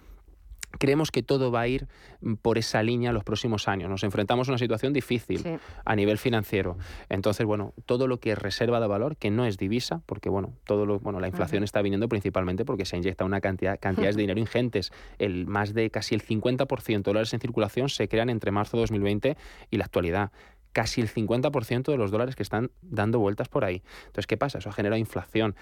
Creemos 0.80 1.12
que 1.12 1.24
todo 1.24 1.52
va 1.52 1.62
a 1.62 1.68
ir 1.68 1.88
mm, 2.22 2.36
por 2.36 2.58
esa 2.58 2.84
línea 2.84 3.12
los 3.12 3.24
próximos 3.24 3.68
años. 3.68 3.90
Nos 3.90 4.04
enfrentamos 4.04 4.48
a 4.48 4.52
una 4.52 4.58
situación 4.58 4.94
difícil 4.94 5.60
a 5.86 5.96
nivel 5.96 6.18
financiero. 6.18 6.78
Entonces, 7.10 7.46
bueno, 7.46 7.74
todo 7.86 8.08
lo 8.08 8.20
que 8.20 8.32
es 8.32 8.38
reserva 8.38 8.80
de 8.80 8.88
valor, 8.88 9.18
que 9.18 9.32
no 9.32 9.46
es 9.46 9.58
divisa, 9.58 10.02
porque 10.06 10.30
bueno, 10.30 10.54
todo 10.64 10.86
lo, 10.86 11.00
bueno, 11.00 11.20
la 11.20 11.28
inflación 11.28 11.64
está 11.64 11.82
viniendo 11.82 12.08
principalmente 12.10 12.66
porque 12.66 12.86
se 12.86 12.98
inyecta 12.98 13.26
una 13.26 13.42
cantidad 13.42 13.80
cantidades 13.80 14.16
de 14.18 14.22
dinero 14.22 14.40
ingentes. 14.40 14.92
El 15.20 15.46
más 15.48 15.74
de 15.74 15.90
casi 15.90 16.16
el 16.16 16.24
50% 16.24 16.86
de 16.86 17.02
dólares 17.02 17.34
en 17.34 17.40
circulación 17.40 17.90
se 17.90 18.08
crean 18.08 18.30
entre 18.30 18.52
marzo 18.52 18.78
de 18.78 18.82
2020 18.82 19.38
y 19.70 19.78
la 19.78 19.86
actualidad 19.86 20.32
casi 20.74 21.02
el 21.02 21.10
50% 21.10 21.92
de 21.92 21.98
los 21.98 22.12
dólares 22.12 22.36
que 22.36 22.44
están 22.44 22.72
dando 22.82 23.20
vueltas 23.20 23.50
por 23.50 23.66
ahí. 23.66 23.84
Entonces, 24.06 24.28
¿qué 24.28 24.38
pasa? 24.38 24.60
Eso 24.60 24.72
genera 24.72 24.98
inflación 24.98 25.56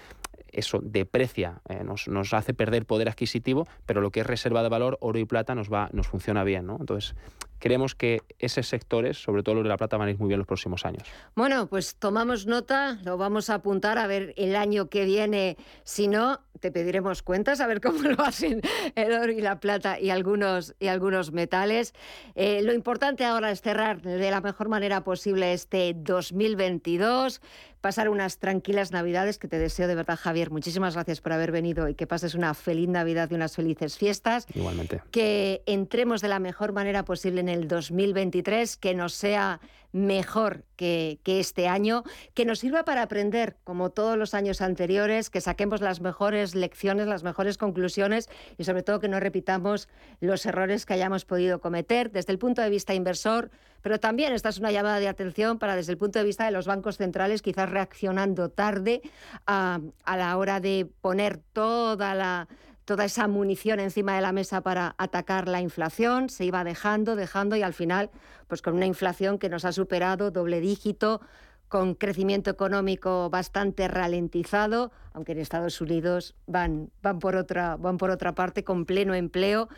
eso 0.52 0.80
deprecia, 0.82 1.60
eh, 1.68 1.84
nos, 1.84 2.08
nos, 2.08 2.34
hace 2.34 2.54
perder 2.54 2.86
poder 2.86 3.08
adquisitivo, 3.08 3.66
pero 3.86 4.00
lo 4.00 4.10
que 4.10 4.20
es 4.20 4.26
reserva 4.26 4.62
de 4.62 4.68
valor, 4.68 4.98
oro 5.00 5.18
y 5.18 5.24
plata, 5.24 5.54
nos 5.54 5.72
va, 5.72 5.88
nos 5.92 6.08
funciona 6.08 6.44
bien, 6.44 6.66
¿no? 6.66 6.76
Entonces, 6.80 7.14
creemos 7.60 7.94
que 7.94 8.22
esos 8.38 8.66
sectores, 8.66 9.22
sobre 9.22 9.44
todo 9.44 9.56
los 9.56 9.64
de 9.64 9.68
la 9.68 9.76
plata, 9.76 9.96
van 9.96 10.08
a 10.08 10.10
ir 10.10 10.18
muy 10.18 10.28
bien 10.28 10.38
los 10.38 10.46
próximos 10.46 10.84
años. 10.84 11.04
Bueno, 11.36 11.68
pues 11.68 11.94
tomamos 11.94 12.46
nota, 12.46 12.98
lo 13.04 13.16
vamos 13.16 13.50
a 13.50 13.54
apuntar 13.54 13.98
a 13.98 14.06
ver 14.08 14.34
el 14.36 14.56
año 14.56 14.88
que 14.88 15.04
viene. 15.04 15.56
Si 15.84 16.08
no, 16.08 16.40
te 16.58 16.72
pediremos 16.72 17.22
cuentas 17.22 17.60
a 17.60 17.66
ver 17.66 17.80
cómo 17.80 18.02
lo 18.02 18.22
hacen 18.24 18.60
el 18.96 19.12
oro 19.12 19.30
y 19.30 19.40
la 19.40 19.60
plata 19.60 20.00
y 20.00 20.10
algunos, 20.10 20.74
y 20.80 20.88
algunos 20.88 21.32
metales. 21.32 21.94
Eh, 22.34 22.62
lo 22.62 22.72
importante 22.72 23.24
ahora 23.24 23.50
es 23.50 23.60
cerrar 23.60 24.02
de 24.02 24.30
la 24.30 24.40
mejor 24.40 24.68
manera 24.68 25.04
posible 25.04 25.52
este 25.52 25.94
2022 25.94 27.40
pasar 27.80 28.08
unas 28.08 28.38
tranquilas 28.38 28.92
Navidades, 28.92 29.38
que 29.38 29.48
te 29.48 29.58
deseo 29.58 29.88
de 29.88 29.94
verdad, 29.94 30.18
Javier. 30.20 30.50
Muchísimas 30.50 30.94
gracias 30.94 31.20
por 31.20 31.32
haber 31.32 31.52
venido 31.52 31.88
y 31.88 31.94
que 31.94 32.06
pases 32.06 32.34
una 32.34 32.54
feliz 32.54 32.88
Navidad 32.88 33.28
y 33.30 33.34
unas 33.34 33.56
felices 33.56 33.96
fiestas. 33.96 34.46
Igualmente. 34.54 35.02
Que 35.10 35.62
entremos 35.66 36.20
de 36.20 36.28
la 36.28 36.38
mejor 36.38 36.72
manera 36.72 37.04
posible 37.04 37.40
en 37.40 37.48
el 37.48 37.68
2023, 37.68 38.76
que 38.76 38.94
nos 38.94 39.14
sea 39.14 39.60
mejor 39.92 40.64
que, 40.76 41.18
este 41.24 41.68
año, 41.68 42.04
que 42.34 42.44
nos 42.44 42.60
sirva 42.60 42.84
para 42.84 43.02
aprender, 43.02 43.56
como 43.64 43.90
todos 43.90 44.16
los 44.16 44.34
años 44.34 44.60
anteriores, 44.60 45.30
que 45.30 45.40
saquemos 45.40 45.80
las 45.80 46.00
mejores 46.00 46.54
lecciones, 46.54 47.06
las 47.06 47.22
mejores 47.22 47.58
conclusiones 47.58 48.28
y 48.56 48.64
sobre 48.64 48.82
todo 48.82 49.00
que 49.00 49.08
no 49.08 49.20
repitamos 49.20 49.88
los 50.20 50.46
errores 50.46 50.86
que 50.86 50.94
hayamos 50.94 51.24
podido 51.24 51.60
cometer 51.60 52.10
desde 52.10 52.32
el 52.32 52.38
punto 52.38 52.62
de 52.62 52.70
vista 52.70 52.94
inversor, 52.94 53.50
pero 53.82 54.00
también 54.00 54.32
esta 54.32 54.48
es 54.48 54.58
una 54.58 54.72
llamada 54.72 54.98
de 54.98 55.08
atención 55.08 55.58
para 55.58 55.76
desde 55.76 55.92
el 55.92 55.98
punto 55.98 56.18
de 56.18 56.24
vista 56.24 56.44
de 56.44 56.50
los 56.50 56.66
bancos 56.66 56.96
centrales, 56.96 57.42
quizás 57.42 57.68
reaccionando 57.68 58.50
tarde 58.50 59.02
a 59.46 59.80
la 60.06 60.36
hora 60.36 60.60
de 60.60 60.88
poner 61.00 61.38
toda 61.52 62.14
la 62.14 62.48
toda 62.90 63.04
esa 63.04 63.28
munición 63.28 63.78
encima 63.78 64.16
de 64.16 64.20
la 64.20 64.32
mesa 64.32 64.62
para 64.62 64.96
atacar 64.98 65.46
la 65.46 65.60
inflación, 65.60 66.28
se 66.28 66.44
iba 66.44 66.64
dejando, 66.64 67.14
dejando 67.14 67.54
y 67.54 67.62
al 67.62 67.72
final, 67.72 68.10
pues 68.48 68.62
con 68.62 68.74
una 68.74 68.86
inflación 68.86 69.38
que 69.38 69.48
nos 69.48 69.64
ha 69.64 69.70
superado 69.70 70.32
doble 70.32 70.58
dígito, 70.58 71.20
con 71.68 71.94
crecimiento 71.94 72.50
económico 72.50 73.30
bastante 73.30 73.86
ralentizado, 73.86 74.90
aunque 75.12 75.32
en 75.32 75.38
Estados 75.38 75.80
Unidos 75.80 76.34
van, 76.48 76.90
van, 77.00 77.20
por, 77.20 77.36
otra, 77.36 77.76
van 77.76 77.96
por 77.96 78.10
otra 78.10 78.34
parte 78.34 78.64
con 78.64 78.84
pleno 78.86 79.14
empleo. 79.14 79.68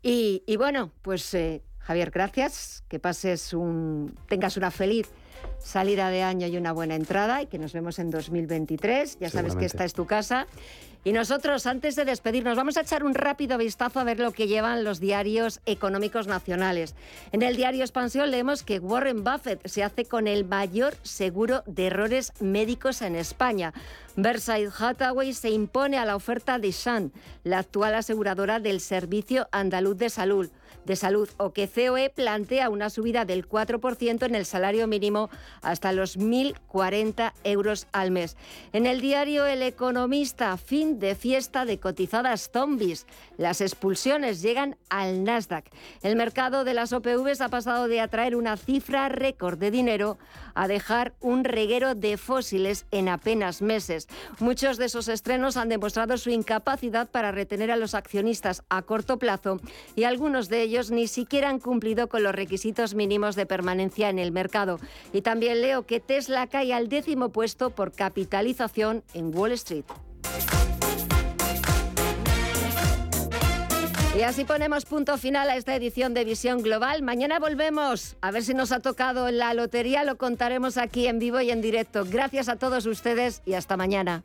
Y, 0.00 0.44
bueno, 0.56 0.92
pues 1.02 1.34
eh, 1.34 1.64
Javier, 1.80 2.10
gracias, 2.10 2.84
que 2.88 2.98
pases 2.98 3.52
un, 3.52 4.14
tengas 4.28 4.56
una 4.56 4.70
feliz 4.70 5.08
salida 5.58 6.10
de 6.10 6.22
año 6.22 6.46
y 6.46 6.56
una 6.56 6.72
buena 6.72 6.94
entrada 6.94 7.42
y 7.42 7.46
que 7.46 7.58
nos 7.58 7.72
vemos 7.72 7.98
en 7.98 8.10
2023. 8.10 9.18
Ya 9.20 9.30
sabes 9.30 9.56
que 9.56 9.64
esta 9.64 9.84
es 9.84 9.94
tu 9.94 10.06
casa. 10.06 10.46
Y 11.02 11.12
nosotros, 11.12 11.66
antes 11.66 11.96
de 11.96 12.04
despedirnos, 12.04 12.56
vamos 12.56 12.76
a 12.76 12.82
echar 12.82 13.04
un 13.04 13.14
rápido 13.14 13.56
vistazo 13.56 14.00
a 14.00 14.04
ver 14.04 14.20
lo 14.20 14.32
que 14.32 14.48
llevan 14.48 14.84
los 14.84 15.00
diarios 15.00 15.60
económicos 15.64 16.26
nacionales. 16.26 16.94
En 17.32 17.40
el 17.40 17.56
diario 17.56 17.82
Expansión 17.82 18.30
leemos 18.30 18.62
que 18.62 18.78
Warren 18.78 19.24
Buffett 19.24 19.66
se 19.66 19.82
hace 19.82 20.04
con 20.04 20.26
el 20.26 20.44
mayor 20.44 20.94
seguro 21.02 21.62
de 21.64 21.86
errores 21.86 22.34
médicos 22.40 23.00
en 23.00 23.16
España. 23.16 23.72
Versailles 24.22 24.72
Hathaway 24.78 25.32
se 25.32 25.50
impone 25.50 25.98
a 25.98 26.04
la 26.04 26.16
oferta 26.16 26.58
de 26.58 26.72
Shan, 26.72 27.12
la 27.44 27.58
actual 27.58 27.94
aseguradora 27.94 28.60
del 28.60 28.80
Servicio 28.80 29.48
Andaluz 29.52 29.96
de 29.96 30.10
Salud 30.10 30.50
de 30.84 30.96
Salud 30.96 31.28
o 31.36 31.52
que 31.52 31.68
COE 31.68 32.10
plantea 32.10 32.70
una 32.70 32.90
subida 32.90 33.24
del 33.24 33.48
4% 33.48 34.26
en 34.26 34.34
el 34.34 34.46
salario 34.46 34.86
mínimo 34.86 35.30
hasta 35.62 35.92
los 35.92 36.18
1.040 36.18 37.32
euros 37.44 37.86
al 37.92 38.10
mes. 38.10 38.36
En 38.72 38.86
el 38.86 39.00
diario 39.00 39.46
El 39.46 39.62
Economista, 39.62 40.56
fin 40.56 40.98
de 40.98 41.14
fiesta 41.14 41.64
de 41.64 41.78
cotizadas 41.78 42.50
zombies. 42.52 43.06
Las 43.36 43.60
expulsiones 43.60 44.42
llegan 44.42 44.76
al 44.88 45.24
Nasdaq. 45.24 45.66
El 46.02 46.16
mercado 46.16 46.64
de 46.64 46.74
las 46.74 46.92
OPVs 46.92 47.40
ha 47.40 47.48
pasado 47.48 47.88
de 47.88 48.00
atraer 48.00 48.36
una 48.36 48.56
cifra 48.56 49.08
récord 49.08 49.58
de 49.58 49.70
dinero 49.70 50.18
a 50.60 50.68
dejar 50.68 51.14
un 51.20 51.44
reguero 51.44 51.94
de 51.94 52.18
fósiles 52.18 52.84
en 52.90 53.08
apenas 53.08 53.62
meses. 53.62 54.08
Muchos 54.40 54.76
de 54.76 54.84
esos 54.84 55.08
estrenos 55.08 55.56
han 55.56 55.70
demostrado 55.70 56.18
su 56.18 56.28
incapacidad 56.28 57.08
para 57.08 57.32
retener 57.32 57.70
a 57.70 57.76
los 57.76 57.94
accionistas 57.94 58.62
a 58.68 58.82
corto 58.82 59.18
plazo 59.18 59.58
y 59.96 60.04
algunos 60.04 60.50
de 60.50 60.60
ellos 60.60 60.90
ni 60.90 61.06
siquiera 61.06 61.48
han 61.48 61.60
cumplido 61.60 62.10
con 62.10 62.22
los 62.22 62.34
requisitos 62.34 62.94
mínimos 62.94 63.36
de 63.36 63.46
permanencia 63.46 64.10
en 64.10 64.18
el 64.18 64.32
mercado. 64.32 64.78
Y 65.14 65.22
también 65.22 65.62
leo 65.62 65.86
que 65.86 65.98
Tesla 65.98 66.46
cae 66.46 66.74
al 66.74 66.90
décimo 66.90 67.30
puesto 67.30 67.70
por 67.70 67.92
capitalización 67.92 69.02
en 69.14 69.34
Wall 69.34 69.52
Street. 69.52 69.86
Y 74.20 74.22
así 74.22 74.44
ponemos 74.44 74.84
punto 74.84 75.16
final 75.16 75.48
a 75.48 75.56
esta 75.56 75.74
edición 75.74 76.12
de 76.12 76.26
Visión 76.26 76.60
Global. 76.60 77.00
Mañana 77.00 77.38
volvemos. 77.38 78.18
A 78.20 78.30
ver 78.30 78.44
si 78.44 78.52
nos 78.52 78.70
ha 78.70 78.80
tocado 78.80 79.30
la 79.30 79.54
lotería. 79.54 80.04
Lo 80.04 80.18
contaremos 80.18 80.76
aquí 80.76 81.06
en 81.06 81.18
vivo 81.18 81.40
y 81.40 81.50
en 81.50 81.62
directo. 81.62 82.04
Gracias 82.04 82.50
a 82.50 82.56
todos 82.56 82.84
ustedes 82.84 83.40
y 83.46 83.54
hasta 83.54 83.78
mañana. 83.78 84.22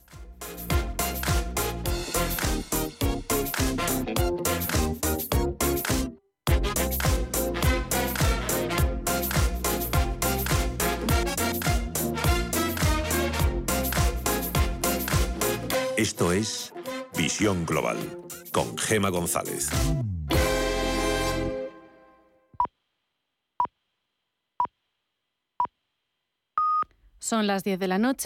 Esto 15.95 16.33
es 16.33 16.73
Visión 17.15 17.65
Global 17.65 18.24
con 18.56 18.78
Gema 18.78 19.10
González. 19.10 19.70
Son 27.20 27.47
las 27.47 27.66
10 27.66 27.80
de 27.80 27.88
la 27.89 27.97
noche. 27.97 28.14